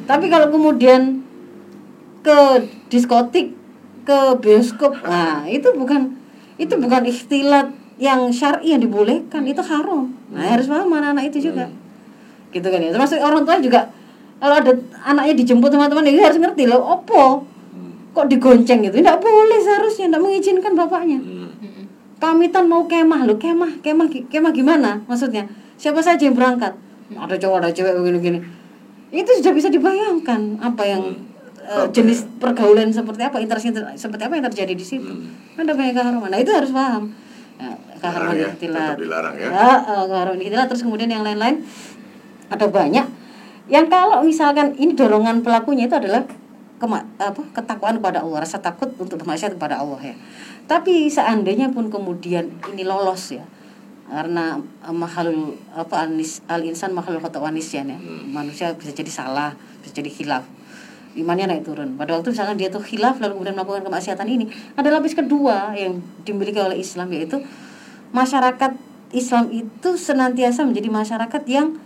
Tapi 0.08 0.32
kalau 0.32 0.48
kemudian 0.48 1.20
ke 2.24 2.64
diskotik, 2.88 3.52
ke 4.08 4.18
bioskop, 4.40 4.96
nah 5.04 5.44
itu 5.44 5.68
bukan 5.76 6.16
itu 6.56 6.74
bukan 6.80 7.04
ikhtilat 7.04 7.70
yang 8.00 8.32
syar'i 8.32 8.72
yang 8.72 8.80
dibolehkan, 8.80 9.44
itu 9.44 9.60
haram. 9.60 10.08
Nah, 10.32 10.54
harus 10.54 10.70
paham 10.70 10.88
anak-anak 10.88 11.28
itu 11.28 11.52
juga. 11.52 11.68
Gitu 12.48 12.64
kan 12.64 12.80
ya. 12.80 12.90
Termasuk 12.94 13.20
orang 13.20 13.44
tua 13.44 13.60
juga 13.60 13.92
kalau 14.38 14.54
ada 14.56 14.72
anaknya 15.04 15.34
dijemput 15.44 15.68
teman-teman 15.68 16.08
itu 16.08 16.22
harus 16.24 16.38
ngerti 16.40 16.70
loh, 16.70 16.80
opo 16.80 17.44
kok 18.16 18.26
digonceng 18.26 18.80
gitu. 18.86 18.98
Tidak 18.98 19.18
boleh 19.20 19.58
seharusnya, 19.60 20.08
tidak 20.08 20.22
mengizinkan 20.24 20.72
bapaknya. 20.72 21.20
Hmm. 21.20 21.52
Pamitan 22.18 22.66
mau 22.66 22.88
kemah 22.88 23.28
loh, 23.28 23.38
kemah, 23.38 23.78
kemah, 23.84 24.08
kemah 24.10 24.52
gimana 24.56 25.04
maksudnya? 25.06 25.46
Siapa 25.78 26.02
saja 26.02 26.18
yang 26.20 26.34
berangkat? 26.34 26.74
Ada 27.14 27.38
cowok, 27.38 27.56
ada 27.62 27.70
cewek 27.70 27.94
begini-gini. 27.96 28.42
Itu 29.08 29.30
sudah 29.40 29.52
bisa 29.54 29.70
dibayangkan 29.72 30.60
apa 30.60 30.82
yang 30.84 31.02
eh, 31.62 31.86
jenis 31.94 32.26
pergaulan 32.36 32.90
seperti 32.92 33.22
apa, 33.24 33.40
interaksi 33.40 33.72
inter- 33.72 33.94
seperti 33.96 34.26
apa 34.28 34.34
yang 34.36 34.44
terjadi 34.50 34.74
di 34.74 34.84
situ. 34.84 35.08
Ada 35.56 35.72
banyak 35.72 35.94
keharuman. 35.96 36.28
Nah 36.28 36.40
itu 36.42 36.50
harus 36.52 36.74
paham. 36.74 37.14
Ya, 37.58 37.74
keharuman 37.98 38.34
Dilarang 38.34 38.38
ya, 38.38 38.48
ikhtilat. 38.54 38.94
dilarang 39.00 39.34
ya. 39.38 39.48
eh, 39.48 40.04
keharuman 40.10 40.40
ikhtilat. 40.42 40.66
Terus 40.68 40.82
kemudian 40.84 41.08
yang 41.08 41.24
lain-lain 41.24 41.64
ada 42.50 42.66
banyak. 42.68 43.06
Yang 43.68 43.86
kalau 43.92 44.24
misalkan 44.24 44.72
ini 44.80 44.92
dorongan 44.96 45.44
pelakunya 45.44 45.88
itu 45.88 45.96
adalah 45.96 46.24
kema 46.78 47.02
apa 47.18 47.42
ketakwaan 47.52 47.98
kepada 47.98 48.22
Allah, 48.22 48.46
rasa 48.46 48.62
takut 48.62 48.88
untuk 48.96 49.18
bermaksiat 49.20 49.58
kepada 49.58 49.82
Allah 49.82 49.98
ya. 50.00 50.14
Tapi 50.70 51.08
seandainya 51.10 51.68
pun 51.72 51.88
kemudian 51.90 52.48
ini 52.72 52.84
lolos 52.86 53.34
ya, 53.34 53.44
karena 54.08 54.56
eh, 54.82 54.94
mahalul 54.94 55.54
apa 55.76 56.08
anis 56.08 56.40
al 56.48 56.64
insan 56.64 56.96
mahalul 56.96 57.20
kota 57.20 57.38
wanisyan 57.38 57.92
ya 57.92 57.98
manusia 58.28 58.72
bisa 58.72 58.96
jadi 58.96 59.12
salah 59.12 59.52
bisa 59.84 60.00
jadi 60.00 60.10
khilaf. 60.10 60.44
Imannya 61.18 61.50
naik 61.50 61.66
turun. 61.66 61.98
Pada 61.98 62.14
waktu 62.14 62.30
misalnya 62.30 62.54
dia 62.54 62.68
tuh 62.68 62.80
khilaf 62.80 63.18
lalu 63.20 63.40
kemudian 63.40 63.56
melakukan 63.56 63.82
kemaksiatan 63.84 64.26
ini 64.28 64.44
ada 64.76 64.88
lapis 64.92 65.12
kedua 65.12 65.76
yang 65.76 66.00
dimiliki 66.22 66.60
oleh 66.60 66.78
Islam 66.78 67.10
yaitu 67.12 67.42
masyarakat 68.12 68.72
Islam 69.12 69.48
itu 69.52 69.88
senantiasa 69.96 70.68
menjadi 70.68 70.88
masyarakat 70.92 71.42
yang 71.48 71.76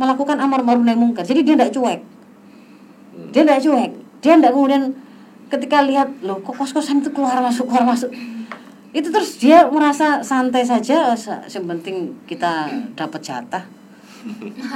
melakukan 0.00 0.40
amar 0.40 0.64
ma'ruf 0.64 0.80
nahi 0.80 0.96
mungkar. 0.96 1.28
Jadi 1.28 1.44
dia 1.44 1.54
tidak 1.60 1.70
cuek. 1.76 2.00
Dia 3.36 3.42
tidak 3.44 3.60
cuek. 3.60 3.90
Dia 4.24 4.32
tidak 4.40 4.52
kemudian 4.56 4.82
ketika 5.50 5.82
lihat 5.84 6.08
loh 6.24 6.38
kok 6.40 6.54
kos 6.56 6.72
kosan 6.72 7.02
itu 7.02 7.10
keluar 7.10 7.42
masuk 7.42 7.66
keluar 7.66 7.82
masuk 7.82 8.08
itu 8.90 9.06
terus 9.08 9.38
dia 9.38 9.70
merasa 9.70 10.18
santai 10.20 10.66
saja 10.66 11.14
se- 11.14 11.46
yang 11.48 11.66
penting 11.68 12.10
kita 12.26 12.66
dapat 12.94 13.20
jatah. 13.22 13.64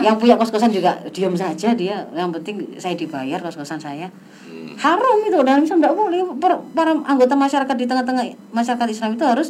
Yang 0.00 0.16
punya 0.16 0.34
kos 0.40 0.48
kosan 0.48 0.72
juga 0.72 0.96
diam 1.12 1.36
saja 1.36 1.76
dia 1.76 2.08
yang 2.14 2.32
penting 2.32 2.78
saya 2.80 2.96
dibayar 2.96 3.36
kos 3.38 3.58
kosan 3.58 3.76
saya 3.76 4.08
haram 4.74 5.20
itu 5.20 5.36
dalam 5.36 5.62
Islam 5.62 5.78
tidak 5.84 5.94
boleh. 5.94 6.18
Para 6.72 6.90
anggota 7.04 7.34
masyarakat 7.34 7.76
di 7.76 7.84
tengah-tengah 7.84 8.24
masyarakat 8.50 8.88
Islam 8.88 9.10
itu 9.14 9.24
harus 9.26 9.48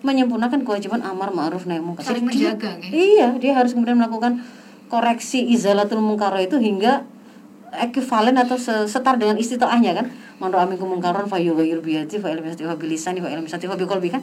menyempurnakan 0.00 0.62
kewajiban 0.62 1.02
amar 1.02 1.34
ma'ruf 1.34 1.66
nahi 1.66 1.82
munkar. 1.82 2.06
Saling 2.06 2.24
dia- 2.30 2.54
menjaga, 2.54 2.78
kan? 2.78 2.90
iya 2.94 3.28
dia 3.36 3.52
harus 3.58 3.74
kemudian 3.74 3.98
melakukan 3.98 4.38
koreksi 4.86 5.42
izalatul 5.50 5.98
mungkaro 5.98 6.38
itu 6.38 6.56
hingga 6.56 7.02
ekivalen 7.74 8.38
atau 8.38 8.54
se- 8.56 8.86
setara 8.86 9.18
dengan 9.18 9.34
istitoahnya 9.36 9.92
kan 9.92 10.06
man 10.36 10.52
ra'a 10.52 10.68
minkum 10.68 10.88
mungkaran 10.92 11.24
fa 11.24 11.40
yughayyir 11.40 11.80
bi 11.80 11.96
yadihi 11.96 12.20
fa 12.20 12.28
illam 12.28 12.44
yastati' 12.44 12.68
fa 12.68 12.76
bilisani 12.76 13.20
fa 13.24 13.76
biqalbi 13.76 14.08
kan 14.12 14.22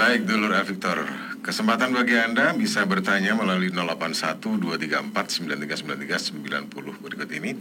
Baik, 0.00 0.20
Dulur 0.24 0.52
Victor. 0.64 0.98
Kesempatan 1.42 1.90
bagi 1.90 2.14
Anda 2.16 2.54
bisa 2.54 2.86
bertanya 2.86 3.34
melalui 3.34 3.68
081 3.74 4.38
234 4.40 5.42
9393 5.68 6.70
90 6.70 7.02
berikut 7.02 7.28
ini. 7.34 7.58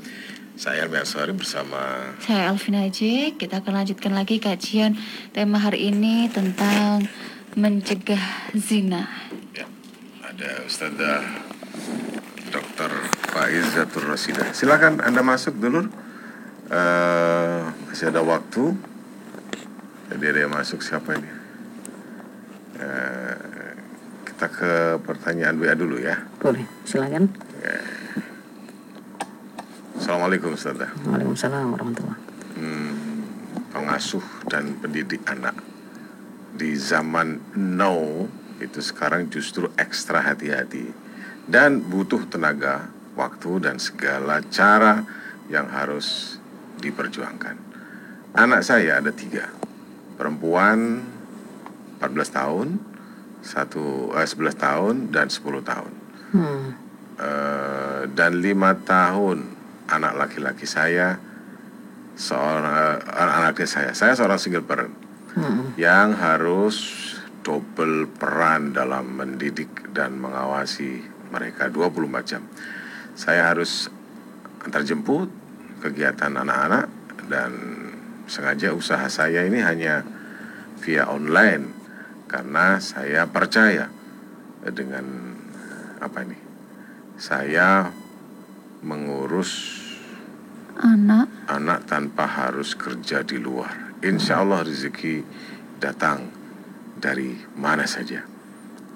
Saya 0.54 0.86
Elmi 0.86 1.02
Aswari 1.02 1.34
bersama 1.34 2.14
Saya 2.22 2.54
Alvin 2.54 2.78
Haji. 2.78 3.36
Kita 3.36 3.66
akan 3.66 3.82
lanjutkan 3.82 4.14
lagi 4.14 4.38
kajian 4.38 4.94
tema 5.34 5.58
hari 5.58 5.90
ini 5.90 6.30
tentang 6.30 7.10
mencegah 7.58 8.22
zina. 8.54 9.10
Ya, 9.58 9.66
ada 10.22 10.62
Ustazah 10.70 11.26
Dr. 12.54 12.92
Faiz 13.34 13.66
Zatur 13.74 14.06
Rosida. 14.06 14.54
Silakan 14.54 15.02
Anda 15.02 15.26
masuk 15.26 15.58
dulur. 15.58 15.90
Uh, 16.70 17.74
masih 17.90 18.14
ada 18.14 18.22
waktu. 18.22 18.91
Jadi 20.12 20.24
ada 20.28 20.40
yang 20.44 20.52
masuk 20.52 20.84
siapa 20.84 21.16
ini? 21.16 21.32
Eh, 22.84 23.72
kita 24.28 24.48
ke 24.52 24.74
pertanyaan 25.08 25.56
WA 25.56 25.72
dulu 25.72 25.96
ya. 26.04 26.20
Boleh, 26.44 26.68
silakan. 26.84 27.32
Assalamualaikum 30.02 30.52
Ustazah. 30.58 30.92
Waalaikumsalam 31.08 31.72
warahmatullahi 31.72 32.20
Hmm, 32.60 32.94
pengasuh 33.72 34.26
dan 34.52 34.76
pendidik 34.84 35.24
anak 35.24 35.56
di 36.52 36.76
zaman 36.76 37.40
now 37.56 38.28
itu 38.60 38.84
sekarang 38.84 39.32
justru 39.32 39.72
ekstra 39.80 40.20
hati-hati 40.20 40.92
dan 41.48 41.80
butuh 41.80 42.28
tenaga, 42.28 42.92
waktu 43.16 43.64
dan 43.64 43.80
segala 43.80 44.44
cara 44.52 45.08
yang 45.48 45.72
harus 45.72 46.38
diperjuangkan. 46.84 47.56
Anak 48.36 48.68
saya 48.68 49.00
ada 49.00 49.16
tiga, 49.16 49.48
perempuan 50.22 51.02
14 51.98 52.38
tahun, 52.38 52.68
satu 53.42 54.14
eh, 54.14 54.30
11 54.30 54.54
tahun 54.54 54.96
dan 55.10 55.34
10 55.34 55.66
tahun. 55.66 55.94
Hmm. 56.38 56.66
Eh, 57.18 58.02
dan 58.14 58.38
lima 58.38 58.78
tahun 58.82 59.46
anak 59.90 60.14
laki-laki 60.18 60.70
saya 60.70 61.18
seorang 62.14 62.66
eh, 62.70 62.98
anak 63.18 63.54
laki 63.54 63.66
saya 63.66 63.94
saya 63.98 64.14
seorang 64.14 64.38
single 64.38 64.66
parent 64.66 64.94
Hmm. 65.32 65.72
yang 65.80 66.12
harus 66.12 67.08
double 67.40 68.12
peran 68.20 68.76
dalam 68.76 69.16
mendidik 69.16 69.96
dan 69.96 70.20
mengawasi 70.20 71.08
mereka 71.32 71.72
24 71.72 72.28
jam 72.28 72.44
saya 73.16 73.48
harus 73.48 73.88
antar 74.60 74.84
jemput 74.84 75.32
kegiatan 75.80 76.36
anak-anak 76.36 76.92
dan 77.32 77.52
sengaja 78.26 78.74
usaha 78.74 79.06
saya 79.08 79.46
ini 79.46 79.62
hanya 79.62 80.06
via 80.82 81.08
online 81.10 81.72
karena 82.28 82.82
saya 82.82 83.28
percaya 83.30 83.90
dengan 84.74 85.36
apa 86.02 86.26
ini 86.26 86.38
saya 87.22 87.90
mengurus 88.82 89.82
Anak 90.82 91.30
anak 91.46 91.86
tanpa 91.86 92.26
harus 92.26 92.74
kerja 92.74 93.22
di 93.22 93.38
luar. 93.38 93.94
Insya 94.02 94.42
Allah 94.42 94.66
rezeki 94.66 95.22
datang 95.78 96.26
dari 96.98 97.38
mana 97.54 97.86
saja. 97.86 98.26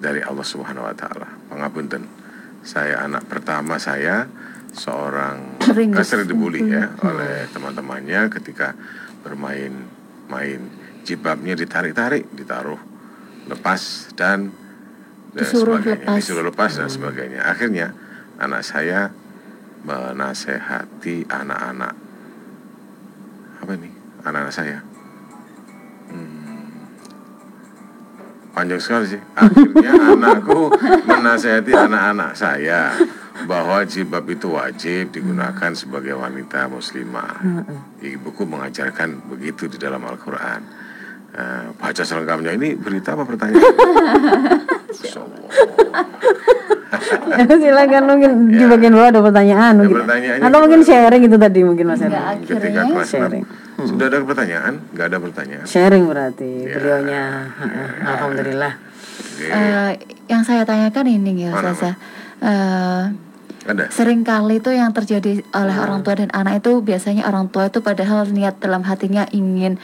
Dari 0.00 0.18
Allah 0.18 0.42
Subhanahu 0.42 0.82
wa 0.82 0.96
taala. 0.96 1.28
Pangapunten. 1.46 2.02
Saya 2.66 3.06
anak 3.06 3.30
pertama 3.30 3.78
saya 3.78 4.26
seorang 4.74 5.62
Sering 5.62 5.94
eh, 5.94 6.02
sering 6.02 6.26
dibully 6.26 6.66
ya 6.66 6.90
Hmm. 6.90 7.14
oleh 7.14 7.46
teman-temannya 7.54 8.34
ketika 8.34 8.74
bermain 9.26 9.74
main 10.30 10.60
jilbabnya 11.02 11.58
ditarik-tarik, 11.58 12.30
ditaruh 12.30 12.78
lepas 13.50 14.14
dan 14.14 14.54
dan 15.34 15.42
Disuruh 15.42 15.82
sebagainya. 15.82 16.06
lepas. 16.06 16.16
Disuruh 16.22 16.44
lepas 16.46 16.70
dan 16.78 16.88
sebagainya. 16.88 17.40
Akhirnya 17.42 17.86
anak 18.38 18.62
saya 18.62 19.10
menasehati 19.82 21.26
anak-anak. 21.26 21.94
Apa 23.66 23.70
ini? 23.74 23.90
Anak-anak 24.22 24.54
saya. 24.54 24.78
Hmm, 26.10 26.86
panjang 28.54 28.78
sekali 28.78 29.18
sih. 29.18 29.22
Akhirnya 29.34 29.90
anakku 30.14 30.70
menasehati 31.06 31.74
anak-anak 31.74 32.30
saya 32.38 32.94
bahwa 33.44 33.84
jilbab 33.84 34.24
itu 34.26 34.48
wajib 34.48 35.10
digunakan 35.10 35.70
sebagai 35.72 36.14
wanita 36.14 36.66
muslimah 36.66 37.36
ibuku 38.00 38.42
mengajarkan 38.42 39.28
begitu 39.28 39.66
di 39.66 39.76
dalam 39.76 40.00
Al-Quran 40.00 40.88
Eh, 41.28 41.68
baca 41.76 42.00
selengkapnya 42.00 42.48
ini 42.50 42.72
berita 42.72 43.12
apa 43.12 43.28
pertanyaan 43.28 43.60
Allah. 43.60 45.36
silakan 47.60 48.02
mungkin 48.06 48.30
di 48.48 48.56
Ya. 48.56 48.68
bagian 48.68 48.92
bawah 48.94 49.08
ada 49.10 49.20
pertanyaan 49.20 49.60
Ya, 49.68 49.78
mungkin. 49.78 49.96
pertanyaannya 50.00 50.46
Atau 50.46 50.58
mungkin 50.58 50.80
sharing 50.80 51.22
itu 51.22 51.36
tadi 51.36 51.60
mungkin 51.60 51.84
Mas 51.86 52.00
Erwin. 52.00 52.40
ketika 52.40 52.56
akhirnya 52.56 52.82
kelas 52.88 53.08
sharing. 53.10 53.44
sudah 53.76 54.06
ada 54.08 54.18
pertanyaan 54.24 54.72
nggak 54.88 55.06
ada 55.06 55.18
pertanyaan 55.20 55.66
Sharing 55.68 56.04
berarti 56.08 56.50
Ya. 56.62 56.72
beliaunya. 56.72 57.22
Heeh, 57.52 57.88
Alhamdulillah. 58.06 58.72
Oke. 58.72 59.44
eh, 59.46 59.90
yang 60.26 60.40
saya 60.40 60.64
tanyakan 60.64 61.04
ini 61.06 61.44
ya 61.44 61.50
Ustazah. 61.52 61.94
Eh, 62.38 63.02
ada. 63.66 63.84
Sering 63.90 64.22
kali 64.22 64.62
itu 64.62 64.70
yang 64.70 64.94
terjadi 64.94 65.42
oleh 65.50 65.76
orang 65.76 66.06
tua 66.06 66.14
dan 66.14 66.30
anak 66.30 66.62
itu 66.62 66.78
biasanya 66.80 67.26
orang 67.26 67.50
tua 67.50 67.66
itu 67.66 67.82
padahal 67.82 68.26
niat 68.30 68.62
dalam 68.62 68.86
hatinya 68.86 69.26
ingin 69.34 69.76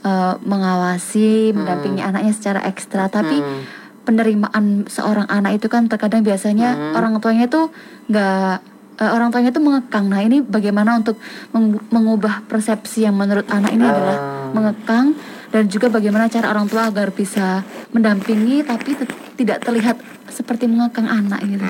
eh, 0.00 0.34
mengawasi, 0.40 1.52
mendampingi 1.52 2.00
anaknya 2.00 2.32
secara 2.32 2.60
ekstra, 2.64 3.12
tapi 3.12 3.40
Hmm. 3.40 3.62
penerimaan 4.00 4.88
seorang 4.88 5.28
anak 5.28 5.60
itu 5.60 5.68
kan 5.68 5.86
terkadang 5.86 6.24
biasanya 6.24 6.96
orang 6.96 7.20
tuanya 7.20 7.46
itu 7.46 7.68
nggak 8.08 8.54
eh, 8.96 9.10
orang 9.12 9.28
tuanya 9.28 9.52
itu 9.52 9.60
mengekang. 9.60 10.08
Nah 10.08 10.20
ini 10.24 10.40
bagaimana 10.40 10.96
untuk 11.00 11.20
meng- 11.52 11.84
mengubah 11.92 12.48
persepsi 12.48 13.04
yang 13.04 13.16
menurut 13.16 13.44
anak 13.52 13.76
ini 13.76 13.84
adalah 13.84 14.50
mengekang 14.56 15.16
dan 15.52 15.68
juga 15.68 15.92
bagaimana 15.92 16.32
cara 16.32 16.48
orang 16.48 16.64
tua 16.64 16.88
agar 16.88 17.12
bisa 17.12 17.60
mendampingi 17.92 18.64
tapi 18.64 18.96
tidak 19.36 19.60
terlihat 19.60 19.96
seperti 20.32 20.64
mengekang 20.64 21.10
anak 21.10 21.44
gitu. 21.44 21.64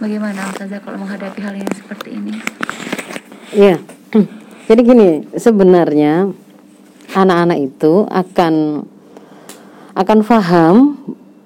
Bagaimana 0.00 0.48
Ustazah 0.48 0.80
kalau 0.80 0.96
menghadapi 1.04 1.44
hal 1.44 1.60
yang 1.60 1.68
seperti 1.76 2.16
ini? 2.16 2.32
Iya. 3.52 3.76
Jadi 4.72 4.80
gini, 4.80 5.08
sebenarnya 5.36 6.24
anak-anak 7.12 7.58
itu 7.60 8.08
akan 8.08 8.80
akan 9.92 10.18
paham 10.24 10.96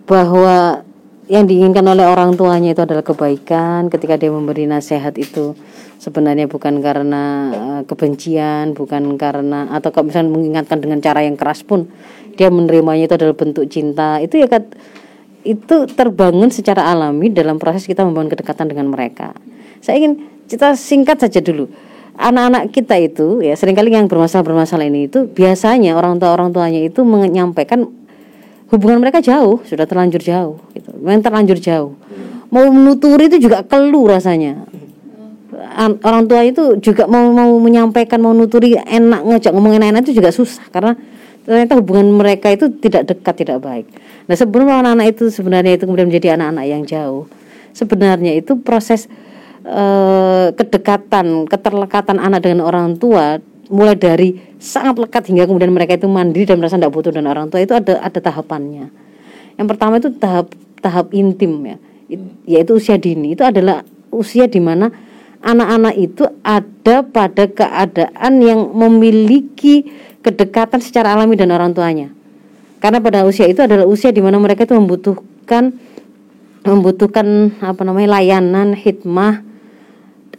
bahwa 0.07 0.87
yang 1.27 1.51
diinginkan 1.51 1.83
oleh 1.83 2.07
orang 2.07 2.39
tuanya 2.39 2.79
itu 2.79 2.85
adalah 2.85 3.03
kebaikan 3.03 3.91
ketika 3.91 4.15
dia 4.15 4.31
memberi 4.31 4.71
nasihat 4.71 5.19
itu 5.19 5.59
sebenarnya 5.99 6.47
bukan 6.47 6.79
karena 6.79 7.23
eh, 7.51 7.83
kebencian 7.91 8.77
bukan 8.77 9.19
karena 9.19 9.67
atau 9.75 9.91
kalau 9.91 10.15
misalnya 10.15 10.31
mengingatkan 10.31 10.79
dengan 10.79 11.03
cara 11.03 11.27
yang 11.27 11.35
keras 11.35 11.67
pun 11.67 11.91
dia 12.39 12.53
menerimanya 12.55 13.11
itu 13.11 13.17
adalah 13.19 13.35
bentuk 13.35 13.67
cinta 13.67 14.23
itu 14.23 14.37
ya 14.37 14.47
kat- 14.47 14.79
itu 15.45 15.85
terbangun 15.93 16.49
secara 16.49 16.89
alami 16.89 17.29
dalam 17.29 17.61
proses 17.61 17.85
kita 17.85 18.01
membangun 18.03 18.33
kedekatan 18.33 18.73
dengan 18.73 18.89
mereka. 18.89 19.37
Saya 19.85 20.01
ingin 20.01 20.25
kita 20.49 20.73
singkat 20.75 21.21
saja 21.21 21.45
dulu. 21.45 21.69
Anak-anak 22.17 22.73
kita 22.73 22.97
itu 22.97 23.45
ya 23.45 23.53
sering 23.59 23.77
kali 23.77 23.93
yang 23.93 24.09
bermasalah-bermasalah 24.09 24.87
ini 24.89 25.11
itu 25.11 25.29
biasanya 25.29 25.99
orang 25.99 26.17
tua 26.17 26.33
orang 26.33 26.55
tuanya 26.55 26.81
itu 26.81 27.03
menyampaikan 27.03 27.85
hubungan 28.71 29.03
mereka 29.03 29.21
jauh 29.21 29.61
sudah 29.67 29.85
terlanjur 29.85 30.23
jauh 30.23 30.57
gitu. 30.73 30.95
Memang 30.97 31.21
terlanjur 31.21 31.59
jauh. 31.61 31.93
Mau 32.49 32.71
menuturi 32.71 33.29
itu 33.29 33.43
juga 33.43 33.67
kelu 33.67 34.09
rasanya. 34.09 34.65
An- 35.75 35.99
orang 36.07 36.31
tua 36.31 36.47
itu 36.47 36.79
juga 36.79 37.11
mau 37.11 37.35
mau 37.35 37.51
menyampaikan 37.59 38.23
mau 38.23 38.31
nuturi 38.31 38.79
enak 38.79 39.27
ngajak 39.27 39.51
ngomong 39.51 39.75
enak-enak 39.75 40.07
itu 40.07 40.23
juga 40.23 40.31
susah 40.31 40.63
karena 40.71 40.95
ternyata 41.45 41.77
hubungan 41.77 42.09
mereka 42.17 42.51
itu 42.51 42.73
tidak 42.81 43.13
dekat 43.13 43.35
tidak 43.45 43.61
baik. 43.61 43.87
Nah 44.27 44.35
sebelum 44.35 44.69
anak-anak 44.69 45.17
itu 45.17 45.29
sebenarnya 45.29 45.77
itu 45.77 45.85
kemudian 45.85 46.09
menjadi 46.09 46.41
anak-anak 46.41 46.65
yang 46.65 46.83
jauh 46.89 47.29
sebenarnya 47.75 48.39
itu 48.39 48.57
proses 48.63 49.11
eh, 49.67 50.47
kedekatan 50.55 51.51
keterlekatan 51.51 52.17
anak 52.23 52.47
dengan 52.47 52.65
orang 52.65 52.97
tua 52.97 53.43
mulai 53.69 53.99
dari 53.99 54.39
sangat 54.63 54.97
lekat 54.97 55.29
hingga 55.29 55.51
kemudian 55.51 55.75
mereka 55.75 55.99
itu 55.99 56.07
mandiri 56.09 56.49
dan 56.49 56.63
merasa 56.63 56.79
tidak 56.79 56.95
butuh 56.95 57.11
dengan 57.11 57.35
orang 57.35 57.51
tua 57.51 57.61
itu 57.61 57.75
ada 57.75 58.01
ada 58.01 58.19
tahapannya. 58.23 58.89
Yang 59.59 59.67
pertama 59.69 59.99
itu 59.99 60.09
tahap 60.17 60.55
tahap 60.81 61.11
intim 61.13 61.53
ya. 61.65 61.77
It- 62.09 62.37
yaitu 62.45 62.77
usia 62.77 62.97
dini. 63.01 63.33
Itu 63.35 63.45
adalah 63.45 63.83
usia 64.13 64.47
di 64.47 64.61
mana 64.61 64.93
anak-anak 65.45 65.95
itu 65.97 66.25
ada 66.45 67.05
pada 67.05 67.45
keadaan 67.49 68.33
yang 68.41 68.73
memiliki 68.73 69.89
kedekatan 70.25 70.81
secara 70.81 71.13
alami 71.13 71.37
dan 71.37 71.53
orang 71.53 71.77
tuanya. 71.77 72.09
Karena 72.81 72.99
pada 73.05 73.29
usia 73.29 73.45
itu 73.45 73.61
adalah 73.61 73.85
usia 73.85 74.09
di 74.09 74.25
mana 74.25 74.41
mereka 74.41 74.65
itu 74.65 74.73
membutuhkan 74.73 75.77
membutuhkan 76.65 77.53
apa 77.61 77.85
namanya 77.85 78.17
layanan 78.17 78.73
hikmah 78.73 79.45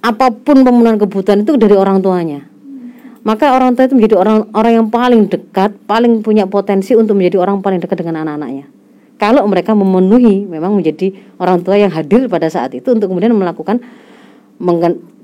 apa 0.02 0.26
pun 0.34 0.66
pemenuhan 0.66 0.98
kebutuhan 0.98 1.46
itu 1.46 1.54
dari 1.58 1.78
orang 1.78 2.02
tuanya. 2.02 2.50
Maka 3.26 3.58
orang 3.58 3.74
tua 3.74 3.90
itu 3.90 3.98
menjadi 3.98 4.22
orang 4.22 4.50
orang 4.54 4.72
yang 4.78 4.88
paling 4.94 5.26
dekat 5.26 5.74
paling 5.90 6.22
punya 6.22 6.46
potensi 6.46 6.94
untuk 6.94 7.18
menjadi 7.18 7.42
orang 7.42 7.62
paling 7.62 7.82
dekat 7.82 7.98
dengan 8.02 8.22
anak-anaknya. 8.26 8.70
Kalau 9.18 9.42
mereka 9.50 9.74
memenuhi 9.74 10.46
memang 10.46 10.78
menjadi 10.78 11.14
orang 11.42 11.66
tua 11.66 11.80
yang 11.82 11.90
hadir 11.90 12.30
pada 12.30 12.46
saat 12.52 12.78
itu 12.78 12.86
untuk 12.94 13.10
kemudian 13.10 13.34
melakukan 13.34 13.82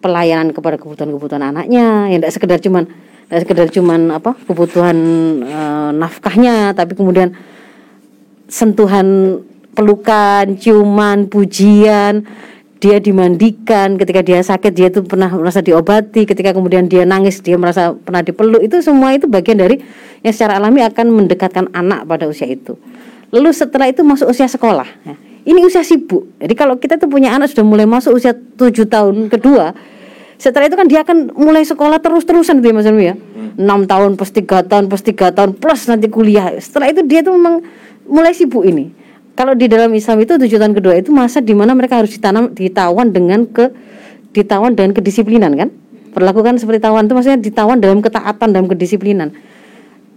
pelayanan 0.01 0.49
kepada 0.49 0.82
kebutuhan-kebutuhan 0.82 1.53
anaknya 1.53 2.09
yang 2.09 2.20
tidak 2.26 2.34
sekedar 2.34 2.57
cuman 2.57 2.89
tidak 3.32 3.47
sekedar 3.47 3.67
cuman 3.71 4.11
apa 4.11 4.36
kebutuhan 4.43 4.97
eh, 5.47 5.89
nafkahnya 5.95 6.75
tapi 6.75 6.99
kemudian 6.99 7.32
sentuhan 8.51 9.39
pelukan, 9.71 10.59
ciuman, 10.59 11.32
pujian, 11.32 12.27
dia 12.84 12.99
dimandikan, 12.99 13.95
ketika 13.95 14.19
dia 14.19 14.43
sakit 14.43 14.71
dia 14.75 14.91
tuh 14.91 15.07
pernah 15.07 15.32
merasa 15.32 15.63
diobati, 15.63 16.27
ketika 16.27 16.51
kemudian 16.51 16.91
dia 16.91 17.07
nangis 17.07 17.39
dia 17.39 17.55
merasa 17.55 17.95
pernah 17.95 18.19
dipeluk, 18.19 18.59
itu 18.59 18.84
semua 18.84 19.15
itu 19.15 19.32
bagian 19.32 19.63
dari 19.63 19.79
yang 20.19 20.36
secara 20.36 20.59
alami 20.59 20.84
akan 20.84 21.07
mendekatkan 21.15 21.71
anak 21.71 22.03
pada 22.03 22.27
usia 22.27 22.51
itu. 22.51 22.75
Lalu 23.32 23.55
setelah 23.55 23.88
itu 23.88 24.03
masuk 24.03 24.27
usia 24.27 24.51
sekolah. 24.51 25.07
ya. 25.07 25.15
Ini 25.41 25.63
usia 25.63 25.82
sibuk. 25.88 26.36
Jadi 26.38 26.53
kalau 26.53 26.75
kita 26.77 26.99
tuh 26.99 27.07
punya 27.07 27.32
anak 27.32 27.49
sudah 27.49 27.63
mulai 27.63 27.88
masuk 27.88 28.19
usia 28.19 28.36
7 28.36 28.59
tahun 28.91 29.32
kedua, 29.32 29.71
setelah 30.41 30.65
itu 30.65 30.73
kan 30.73 30.89
dia 30.89 31.05
akan 31.05 31.37
mulai 31.37 31.61
sekolah 31.61 32.01
terus-terusan 32.01 32.65
gitu 32.65 32.73
ya 32.73 32.75
Mas 32.75 32.89
Armi 32.89 33.05
ya. 33.13 33.15
6 33.61 33.61
tahun 33.61 34.17
plus 34.17 34.31
3 34.33 34.65
tahun 34.65 34.83
plus 34.89 35.03
3 35.05 35.37
tahun 35.37 35.49
plus 35.61 35.81
nanti 35.85 36.09
kuliah. 36.09 36.49
Setelah 36.57 36.89
itu 36.89 37.05
dia 37.05 37.21
tuh 37.21 37.37
memang 37.37 37.61
mulai 38.09 38.33
sibuk 38.33 38.65
ini. 38.65 38.89
Kalau 39.37 39.53
di 39.53 39.69
dalam 39.69 39.93
Islam 39.93 40.17
itu 40.25 40.41
tujuh 40.41 40.57
tahun 40.57 40.73
kedua 40.73 40.97
itu 40.97 41.13
masa 41.13 41.45
di 41.45 41.53
mana 41.53 41.77
mereka 41.77 42.01
harus 42.01 42.17
ditanam 42.17 42.49
ditawan 42.57 43.13
dengan 43.13 43.45
ke 43.45 43.69
ditawan 44.33 44.73
dengan 44.73 44.97
kedisiplinan 44.97 45.53
kan? 45.53 45.69
Perlakukan 46.09 46.57
seperti 46.57 46.81
tawan 46.81 47.05
itu 47.05 47.13
maksudnya 47.13 47.39
ditawan 47.39 47.77
dalam 47.77 48.01
ketaatan 48.01 48.49
dalam 48.49 48.65
kedisiplinan. 48.65 49.29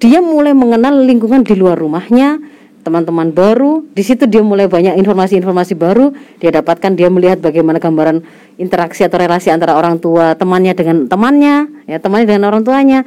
Dia 0.00 0.24
mulai 0.24 0.56
mengenal 0.56 1.04
lingkungan 1.04 1.44
di 1.44 1.52
luar 1.52 1.76
rumahnya, 1.76 2.40
teman-teman 2.84 3.32
baru. 3.32 3.82
Di 3.96 4.04
situ 4.04 4.28
dia 4.28 4.44
mulai 4.44 4.68
banyak 4.68 5.00
informasi-informasi 5.00 5.72
baru. 5.74 6.12
Dia 6.38 6.52
dapatkan, 6.52 6.92
dia 6.92 7.08
melihat 7.08 7.40
bagaimana 7.40 7.80
gambaran 7.80 8.20
interaksi 8.60 9.02
atau 9.02 9.16
relasi 9.16 9.48
antara 9.48 9.74
orang 9.74 9.96
tua 9.96 10.36
temannya 10.36 10.76
dengan 10.76 11.08
temannya, 11.08 11.88
ya 11.88 11.96
temannya 11.98 12.28
dengan 12.28 12.44
orang 12.52 12.62
tuanya 12.62 13.02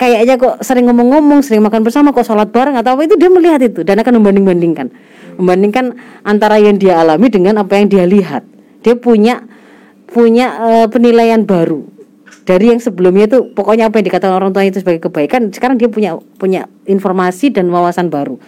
kayaknya 0.00 0.40
kok 0.40 0.64
sering 0.64 0.88
ngomong-ngomong, 0.88 1.44
sering 1.44 1.60
makan 1.60 1.84
bersama, 1.84 2.16
kok 2.16 2.24
sholat 2.24 2.48
bareng 2.48 2.72
atau 2.80 2.96
apa 2.96 3.04
itu 3.04 3.20
dia 3.20 3.28
melihat 3.28 3.60
itu 3.60 3.84
dan 3.84 4.00
akan 4.00 4.16
membanding-bandingkan, 4.16 4.88
membandingkan 5.36 5.92
antara 6.24 6.56
yang 6.56 6.80
dia 6.80 6.96
alami 7.04 7.28
dengan 7.28 7.60
apa 7.60 7.76
yang 7.76 7.92
dia 7.92 8.08
lihat. 8.08 8.48
Dia 8.80 8.96
punya 8.96 9.44
punya 10.08 10.56
eh, 10.56 10.86
penilaian 10.88 11.44
baru 11.44 11.99
dari 12.48 12.72
yang 12.72 12.80
sebelumnya 12.80 13.28
itu 13.28 13.38
pokoknya 13.52 13.92
apa 13.92 14.00
yang 14.00 14.06
dikatakan 14.08 14.34
orang 14.34 14.50
tua 14.50 14.64
itu 14.64 14.80
sebagai 14.80 15.10
kebaikan, 15.10 15.52
sekarang 15.52 15.76
dia 15.76 15.92
punya 15.92 16.16
punya 16.40 16.66
informasi 16.88 17.52
dan 17.52 17.68
wawasan 17.68 18.08
baru. 18.08 18.40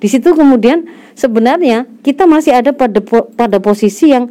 Di 0.00 0.08
situ 0.10 0.36
kemudian 0.36 0.84
sebenarnya 1.16 1.88
kita 2.04 2.28
masih 2.28 2.56
ada 2.56 2.74
pada 2.74 3.00
pada 3.36 3.58
posisi 3.62 4.12
yang 4.12 4.28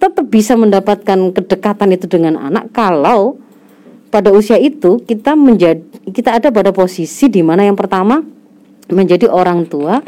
tetap 0.00 0.26
bisa 0.26 0.58
mendapatkan 0.58 1.30
kedekatan 1.30 1.94
itu 1.94 2.10
dengan 2.10 2.34
anak 2.38 2.74
kalau 2.74 3.38
pada 4.10 4.34
usia 4.34 4.58
itu 4.58 4.98
kita 5.04 5.38
menjadi 5.38 5.80
kita 6.10 6.42
ada 6.42 6.48
pada 6.50 6.74
posisi 6.74 7.30
di 7.30 7.40
mana 7.40 7.64
yang 7.64 7.78
pertama 7.78 8.20
menjadi 8.90 9.30
orang 9.30 9.64
tua 9.70 10.02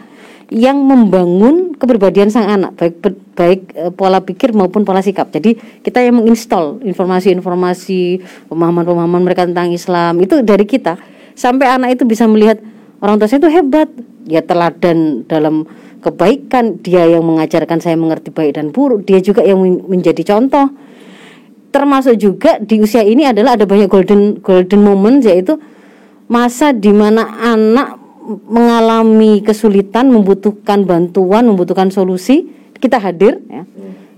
yang 0.53 0.77
membangun 0.85 1.73
kepribadian 1.73 2.29
sang 2.29 2.45
anak 2.49 2.77
baik 2.77 2.95
baik 3.33 3.61
eh, 3.73 3.93
pola 3.93 4.21
pikir 4.21 4.53
maupun 4.53 4.85
pola 4.85 5.01
sikap. 5.01 5.33
Jadi 5.33 5.57
kita 5.81 6.05
yang 6.05 6.21
menginstal 6.21 6.81
informasi-informasi 6.85 8.21
pemahaman-pemahaman 8.53 9.23
mereka 9.25 9.49
tentang 9.49 9.73
Islam 9.73 10.21
itu 10.21 10.45
dari 10.45 10.69
kita. 10.69 11.01
Sampai 11.35 11.67
anak 11.73 11.99
itu 11.99 12.05
bisa 12.05 12.29
melihat 12.29 12.61
orang 13.01 13.19
tua 13.19 13.27
saya 13.27 13.43
itu 13.43 13.51
hebat, 13.51 13.89
ya 14.29 14.45
teladan 14.45 15.27
dalam 15.27 15.67
kebaikan, 16.05 16.79
dia 16.85 17.09
yang 17.09 17.25
mengajarkan 17.25 17.81
saya 17.81 17.97
mengerti 17.97 18.29
baik 18.29 18.61
dan 18.61 18.69
buruk, 18.71 19.09
dia 19.09 19.25
juga 19.25 19.41
yang 19.41 19.59
men- 19.59 19.89
menjadi 19.89 20.21
contoh. 20.37 20.69
Termasuk 21.73 22.15
juga 22.21 22.63
di 22.63 22.79
usia 22.79 23.03
ini 23.03 23.27
adalah 23.27 23.59
ada 23.59 23.67
banyak 23.67 23.91
golden 23.91 24.39
golden 24.39 24.81
moment 24.85 25.19
yaitu 25.25 25.59
masa 26.31 26.71
di 26.71 26.93
mana 26.95 27.27
anak 27.43 28.04
mengalami 28.25 29.45
kesulitan 29.45 30.09
membutuhkan 30.09 30.89
bantuan 30.89 31.45
membutuhkan 31.45 31.93
solusi 31.93 32.49
kita 32.81 32.97
hadir 32.99 33.41
ya. 33.49 33.63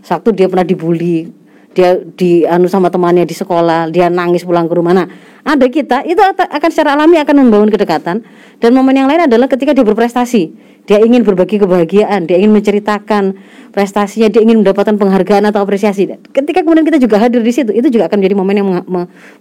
Satu 0.06 0.30
dia 0.30 0.46
pernah 0.46 0.62
dibully 0.62 1.30
dia 1.76 2.00
di 2.16 2.40
anu 2.48 2.72
sama 2.72 2.88
temannya 2.88 3.28
di 3.28 3.36
sekolah 3.36 3.92
dia 3.92 4.08
nangis 4.08 4.48
pulang 4.48 4.64
ke 4.64 4.72
rumah. 4.72 4.96
Nah 4.96 5.06
ada 5.44 5.66
kita 5.68 6.08
itu 6.08 6.18
akan 6.24 6.70
secara 6.72 6.96
alami 6.96 7.20
akan 7.20 7.44
membangun 7.44 7.68
kedekatan 7.68 8.24
dan 8.62 8.70
momen 8.72 8.96
yang 8.96 9.04
lain 9.10 9.28
adalah 9.28 9.44
ketika 9.44 9.76
dia 9.76 9.84
berprestasi. 9.84 10.56
Dia 10.86 11.02
ingin 11.02 11.26
berbagi 11.26 11.60
kebahagiaan 11.60 12.30
dia 12.30 12.40
ingin 12.40 12.56
menceritakan 12.56 13.36
prestasinya 13.74 14.32
dia 14.32 14.40
ingin 14.40 14.64
mendapatkan 14.64 14.96
penghargaan 14.96 15.50
atau 15.50 15.60
apresiasi. 15.60 16.08
Ketika 16.32 16.64
kemudian 16.64 16.86
kita 16.86 16.96
juga 16.96 17.20
hadir 17.20 17.44
di 17.44 17.52
situ 17.52 17.74
itu 17.74 17.92
juga 17.92 18.08
akan 18.08 18.16
menjadi 18.22 18.36
momen 18.38 18.54
yang 18.56 18.68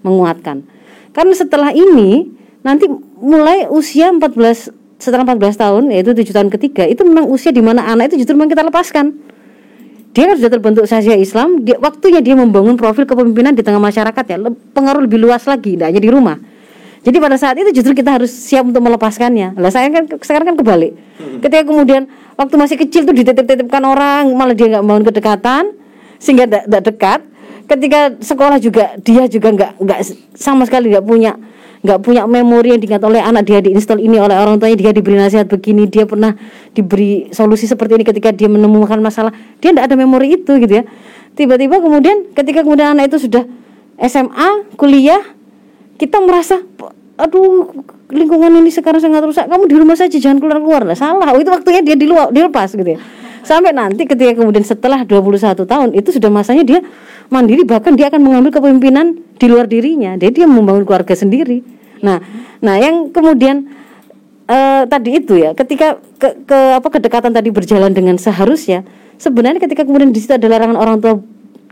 menguatkan. 0.04 0.66
Karena 1.16 1.34
setelah 1.38 1.72
ini 1.72 2.36
nanti 2.66 2.90
mulai 3.20 3.68
usia 3.72 4.12
14 4.12 4.72
setelah 5.00 5.28
14 5.28 5.60
tahun 5.60 5.84
yaitu 5.92 6.16
7 6.16 6.32
tahun 6.32 6.50
ketiga 6.52 6.84
itu 6.88 7.04
memang 7.04 7.28
usia 7.28 7.52
di 7.52 7.60
mana 7.60 7.84
anak 7.84 8.12
itu 8.12 8.24
justru 8.24 8.36
memang 8.36 8.52
kita 8.52 8.64
lepaskan. 8.64 9.16
Dia 10.16 10.32
kan 10.32 10.36
sudah 10.40 10.52
terbentuk 10.52 10.88
sahsia 10.88 11.20
Islam 11.20 11.68
dia, 11.68 11.76
waktunya 11.76 12.24
dia 12.24 12.40
membangun 12.40 12.80
profil 12.80 13.04
kepemimpinan 13.04 13.52
di 13.52 13.60
tengah 13.60 13.84
masyarakat 13.84 14.24
ya 14.24 14.38
pengaruh 14.72 15.04
lebih 15.04 15.20
luas 15.20 15.44
lagi 15.44 15.76
tidak 15.76 15.92
hanya 15.92 16.00
di 16.00 16.12
rumah. 16.12 16.40
Jadi 17.06 17.22
pada 17.22 17.38
saat 17.38 17.54
itu 17.60 17.70
justru 17.70 17.94
kita 17.94 18.18
harus 18.18 18.32
siap 18.34 18.66
untuk 18.66 18.82
melepaskannya. 18.82 19.54
Lah 19.60 19.70
saya 19.70 19.92
kan 19.94 20.10
sekarang 20.10 20.56
kan 20.56 20.56
kebalik. 20.58 20.98
Ketika 21.44 21.62
kemudian 21.68 22.10
waktu 22.34 22.56
masih 22.58 22.82
kecil 22.82 23.06
tuh 23.06 23.14
dititip-titipkan 23.14 23.84
orang 23.86 24.32
malah 24.34 24.58
dia 24.58 24.74
nggak 24.74 24.82
membangun 24.82 25.06
kedekatan 25.14 25.64
sehingga 26.18 26.50
tidak 26.50 26.82
dekat. 26.82 27.20
Ketika 27.66 28.00
sekolah 28.24 28.58
juga 28.58 28.98
dia 29.04 29.30
juga 29.30 29.54
nggak 29.54 29.72
nggak 29.84 30.00
sama 30.34 30.66
sekali 30.66 30.96
nggak 30.96 31.06
punya 31.06 31.38
nggak 31.86 32.02
punya 32.02 32.26
memori 32.26 32.74
yang 32.74 32.82
diingat 32.82 33.06
oleh 33.06 33.22
anak 33.22 33.46
dia 33.46 33.62
diinstal 33.62 34.02
ini 34.02 34.18
oleh 34.18 34.34
orang 34.34 34.58
tuanya 34.58 34.74
dia 34.74 34.92
diberi 34.92 35.22
nasihat 35.22 35.46
begini 35.46 35.86
dia 35.86 36.10
pernah 36.10 36.34
diberi 36.74 37.30
solusi 37.30 37.70
seperti 37.70 38.02
ini 38.02 38.06
ketika 38.06 38.34
dia 38.34 38.50
menemukan 38.50 38.98
masalah. 38.98 39.30
Dia 39.62 39.70
tidak 39.70 39.86
ada 39.86 39.96
memori 39.96 40.34
itu 40.34 40.52
gitu 40.58 40.82
ya. 40.82 40.84
Tiba-tiba 41.38 41.78
kemudian 41.78 42.34
ketika 42.34 42.66
kemudian 42.66 42.98
anak 42.98 43.14
itu 43.14 43.30
sudah 43.30 43.46
SMA 44.02 44.76
kuliah 44.76 45.22
kita 46.02 46.20
merasa 46.20 46.60
aduh 47.16 47.72
lingkungan 48.10 48.52
ini 48.60 48.74
sekarang 48.74 49.00
sangat 49.00 49.22
rusak. 49.22 49.46
Kamu 49.46 49.70
di 49.70 49.76
rumah 49.78 49.94
saja 49.94 50.18
jangan 50.18 50.42
keluar 50.42 50.58
keluar 50.58 50.82
lah 50.90 50.98
salah. 50.98 51.38
Itu 51.38 51.54
waktunya 51.54 51.86
dia 51.86 51.94
di 51.94 52.10
luar 52.10 52.34
dilepas 52.34 52.74
gitu 52.74 52.98
ya. 52.98 53.00
Sampai 53.46 53.78
nanti 53.78 54.10
ketika 54.10 54.42
kemudian 54.42 54.66
setelah 54.66 55.06
21 55.06 55.70
tahun 55.70 55.94
itu 55.94 56.10
sudah 56.18 56.34
masanya 56.34 56.66
dia 56.66 56.82
mandiri 57.30 57.62
bahkan 57.62 57.94
dia 57.94 58.10
akan 58.10 58.26
mengambil 58.26 58.50
kepemimpinan 58.58 59.22
di 59.38 59.46
luar 59.46 59.70
dirinya. 59.70 60.18
Jadi 60.18 60.42
dia 60.42 60.48
membangun 60.50 60.82
keluarga 60.82 61.14
sendiri 61.14 61.75
nah 62.06 62.22
nah 62.62 62.78
yang 62.78 63.10
kemudian 63.10 63.66
eh, 64.46 64.84
tadi 64.86 65.18
itu 65.18 65.42
ya 65.42 65.58
ketika 65.58 65.98
ke, 66.22 66.46
ke 66.46 66.60
apa 66.78 66.88
kedekatan 66.94 67.34
tadi 67.34 67.50
berjalan 67.50 67.90
dengan 67.92 68.22
seharusnya 68.22 68.86
sebenarnya 69.18 69.58
ketika 69.58 69.82
kemudian 69.82 70.14
di 70.14 70.22
situ 70.22 70.38
ada 70.38 70.46
larangan 70.46 70.78
orang 70.78 71.02
tua 71.02 71.18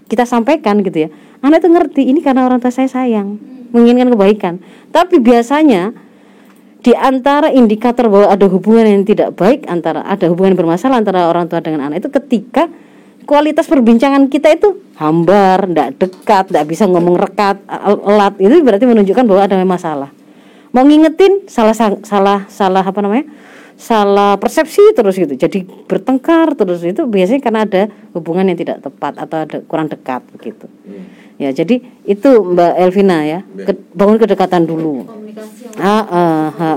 kita 0.10 0.26
sampaikan 0.26 0.82
gitu 0.82 1.06
ya 1.06 1.10
anak 1.46 1.62
itu 1.62 1.70
ngerti 1.70 2.02
ini 2.10 2.20
karena 2.26 2.50
orang 2.50 2.58
tua 2.58 2.74
saya 2.74 2.90
sayang 2.90 3.38
menginginkan 3.70 4.10
kebaikan 4.18 4.54
tapi 4.90 5.22
biasanya 5.22 5.94
di 6.84 6.92
antara 6.98 7.48
indikator 7.48 8.12
bahwa 8.12 8.28
ada 8.28 8.44
hubungan 8.52 8.84
yang 8.84 9.04
tidak 9.08 9.38
baik 9.40 9.70
antara 9.72 10.04
ada 10.04 10.28
hubungan 10.28 10.58
bermasalah 10.58 11.00
antara 11.00 11.32
orang 11.32 11.48
tua 11.48 11.64
dengan 11.64 11.88
anak 11.88 12.04
itu 12.04 12.10
ketika 12.12 12.68
kualitas 13.24 13.66
perbincangan 13.66 14.28
kita 14.28 14.52
itu 14.54 14.84
hambar, 15.00 15.66
tidak 15.66 15.90
dekat, 15.98 16.44
tidak 16.52 16.66
bisa 16.70 16.84
ngomong 16.86 17.16
rekat, 17.18 17.58
elat 18.04 18.34
itu 18.38 18.56
berarti 18.62 18.86
menunjukkan 18.86 19.26
bahwa 19.26 19.42
ada 19.48 19.56
masalah. 19.64 20.10
Mau 20.74 20.84
ngingetin 20.84 21.46
salah 21.46 21.78
salah 21.78 22.50
salah 22.50 22.84
apa 22.84 23.00
namanya? 23.00 23.30
salah 23.74 24.38
persepsi 24.38 24.94
terus 24.96 25.18
gitu. 25.18 25.34
Jadi 25.36 25.66
bertengkar 25.66 26.56
terus 26.56 26.86
itu 26.86 27.04
biasanya 27.10 27.42
karena 27.42 27.60
ada 27.66 27.82
hubungan 28.16 28.48
yang 28.48 28.58
tidak 28.58 28.80
tepat 28.80 29.18
atau 29.18 29.38
ada 29.44 29.58
kurang 29.66 29.90
dekat 29.90 30.22
begitu. 30.32 30.70
Ya, 31.42 31.50
jadi 31.50 31.82
itu 32.06 32.30
Mbak 32.30 32.74
Elvina 32.80 33.26
ya. 33.26 33.40
Ke- 33.44 33.84
bangun 33.92 34.22
kedekatan 34.22 34.70
dulu. 34.70 35.04
Ah, 35.82 36.06
ah, 36.06 36.50
ah, 36.54 36.74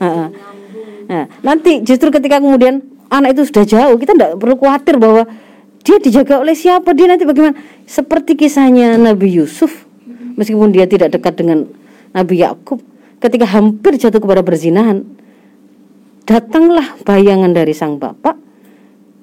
ah, 0.00 0.04
ah. 0.04 0.28
Nah, 1.10 1.24
nanti 1.44 1.84
justru 1.84 2.08
ketika 2.08 2.40
kemudian 2.40 2.80
anak 3.12 3.36
itu 3.36 3.46
sudah 3.46 3.64
jauh, 3.66 3.94
kita 4.00 4.16
tidak 4.16 4.32
perlu 4.40 4.56
khawatir 4.56 4.96
bahwa 4.96 5.28
dia 5.84 5.96
dijaga 6.00 6.40
oleh 6.40 6.56
siapa, 6.56 6.96
dia 6.96 7.06
nanti 7.10 7.28
bagaimana. 7.28 7.56
Seperti 7.84 8.38
kisahnya 8.38 8.96
Nabi 8.96 9.28
Yusuf, 9.28 9.84
meskipun 10.38 10.72
dia 10.72 10.86
tidak 10.88 11.12
dekat 11.12 11.36
dengan 11.36 11.68
Nabi 12.14 12.40
Yakub, 12.40 12.80
ketika 13.20 13.46
hampir 13.46 14.00
jatuh 14.00 14.18
kepada 14.18 14.40
perzinahan, 14.40 15.04
datanglah 16.24 16.96
bayangan 17.04 17.52
dari 17.52 17.76
sang 17.76 18.00
bapak 18.00 18.36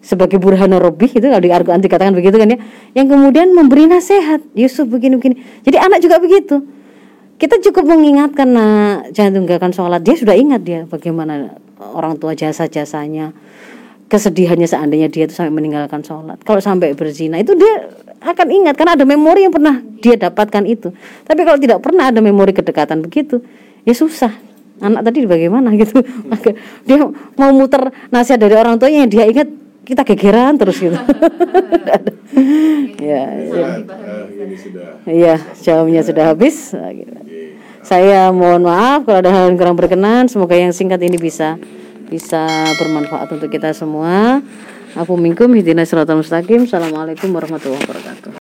sebagai 0.08 0.40
burhana 0.40 0.80
robih 0.80 1.10
itu 1.12 1.26
kalau 1.26 1.42
di 1.44 1.52
dikatakan 1.52 2.16
begitu 2.16 2.40
kan 2.40 2.48
ya 2.48 2.60
yang 2.96 3.12
kemudian 3.12 3.52
memberi 3.52 3.92
nasihat 3.92 4.40
Yusuf 4.56 4.88
begini 4.88 5.20
begini 5.20 5.36
jadi 5.68 5.84
anak 5.84 6.00
juga 6.00 6.22
begitu. 6.22 6.64
Kita 7.38 7.62
cukup 7.62 7.86
mengingatkan 7.86 8.50
nah 8.50 9.06
jangan 9.14 9.46
tinggalkan 9.46 9.70
sholat. 9.70 10.02
Dia 10.02 10.18
sudah 10.18 10.34
ingat 10.34 10.62
dia 10.66 10.90
bagaimana 10.90 11.54
orang 11.78 12.18
tua 12.18 12.34
jasa 12.34 12.66
jasanya 12.66 13.30
kesedihannya 14.08 14.66
seandainya 14.66 15.12
dia 15.12 15.28
itu 15.28 15.36
sampai 15.36 15.54
meninggalkan 15.54 16.02
sholat. 16.02 16.42
Kalau 16.42 16.58
sampai 16.64 16.96
berzina 16.98 17.38
itu 17.38 17.54
dia 17.54 17.92
akan 18.24 18.48
ingat 18.50 18.74
karena 18.74 18.98
ada 18.98 19.06
memori 19.06 19.46
yang 19.46 19.54
pernah 19.54 19.84
dia 20.02 20.18
dapatkan 20.18 20.64
itu. 20.66 20.90
Tapi 21.28 21.42
kalau 21.46 21.60
tidak 21.62 21.84
pernah 21.84 22.10
ada 22.10 22.24
memori 22.24 22.56
kedekatan 22.56 23.06
begitu 23.06 23.44
ya 23.88 23.96
susah 23.96 24.36
anak 24.84 25.08
tadi 25.08 25.24
bagaimana 25.24 25.72
gitu 25.80 26.04
dia 26.84 27.00
mau 27.40 27.52
muter 27.56 27.96
nasihat 28.12 28.38
dari 28.38 28.54
orang 28.60 28.76
tuanya 28.76 29.08
yang 29.08 29.12
dia 29.12 29.26
ingat 29.26 29.50
kita 29.88 30.04
gegeran 30.04 30.60
terus 30.60 30.84
gitu 30.84 31.00
ya 33.00 33.24
ya 33.32 33.68
ini 34.44 34.56
sudah 34.60 34.88
Iya, 35.08 35.40
jamnya 35.64 36.04
sudah 36.04 36.36
habis. 36.36 36.76
Saya 37.80 38.28
mohon 38.36 38.68
maaf 38.68 39.08
kalau 39.08 39.24
ada 39.24 39.32
hal 39.32 39.48
yang 39.48 39.56
kurang 39.56 39.80
berkenan. 39.80 40.28
Semoga 40.28 40.60
yang 40.60 40.76
singkat 40.76 41.00
ini 41.00 41.16
bisa 41.16 41.56
bisa 42.12 42.44
bermanfaat 42.76 43.32
untuk 43.32 43.48
kita 43.48 43.72
semua. 43.72 44.44
Aku 45.00 45.16
minkum 45.16 45.48
hidina 45.56 45.88
siratal 45.88 46.20
mustaqim. 46.20 46.68
Assalamualaikum 46.68 47.32
warahmatullahi 47.32 47.80
wabarakatuh. 47.88 48.37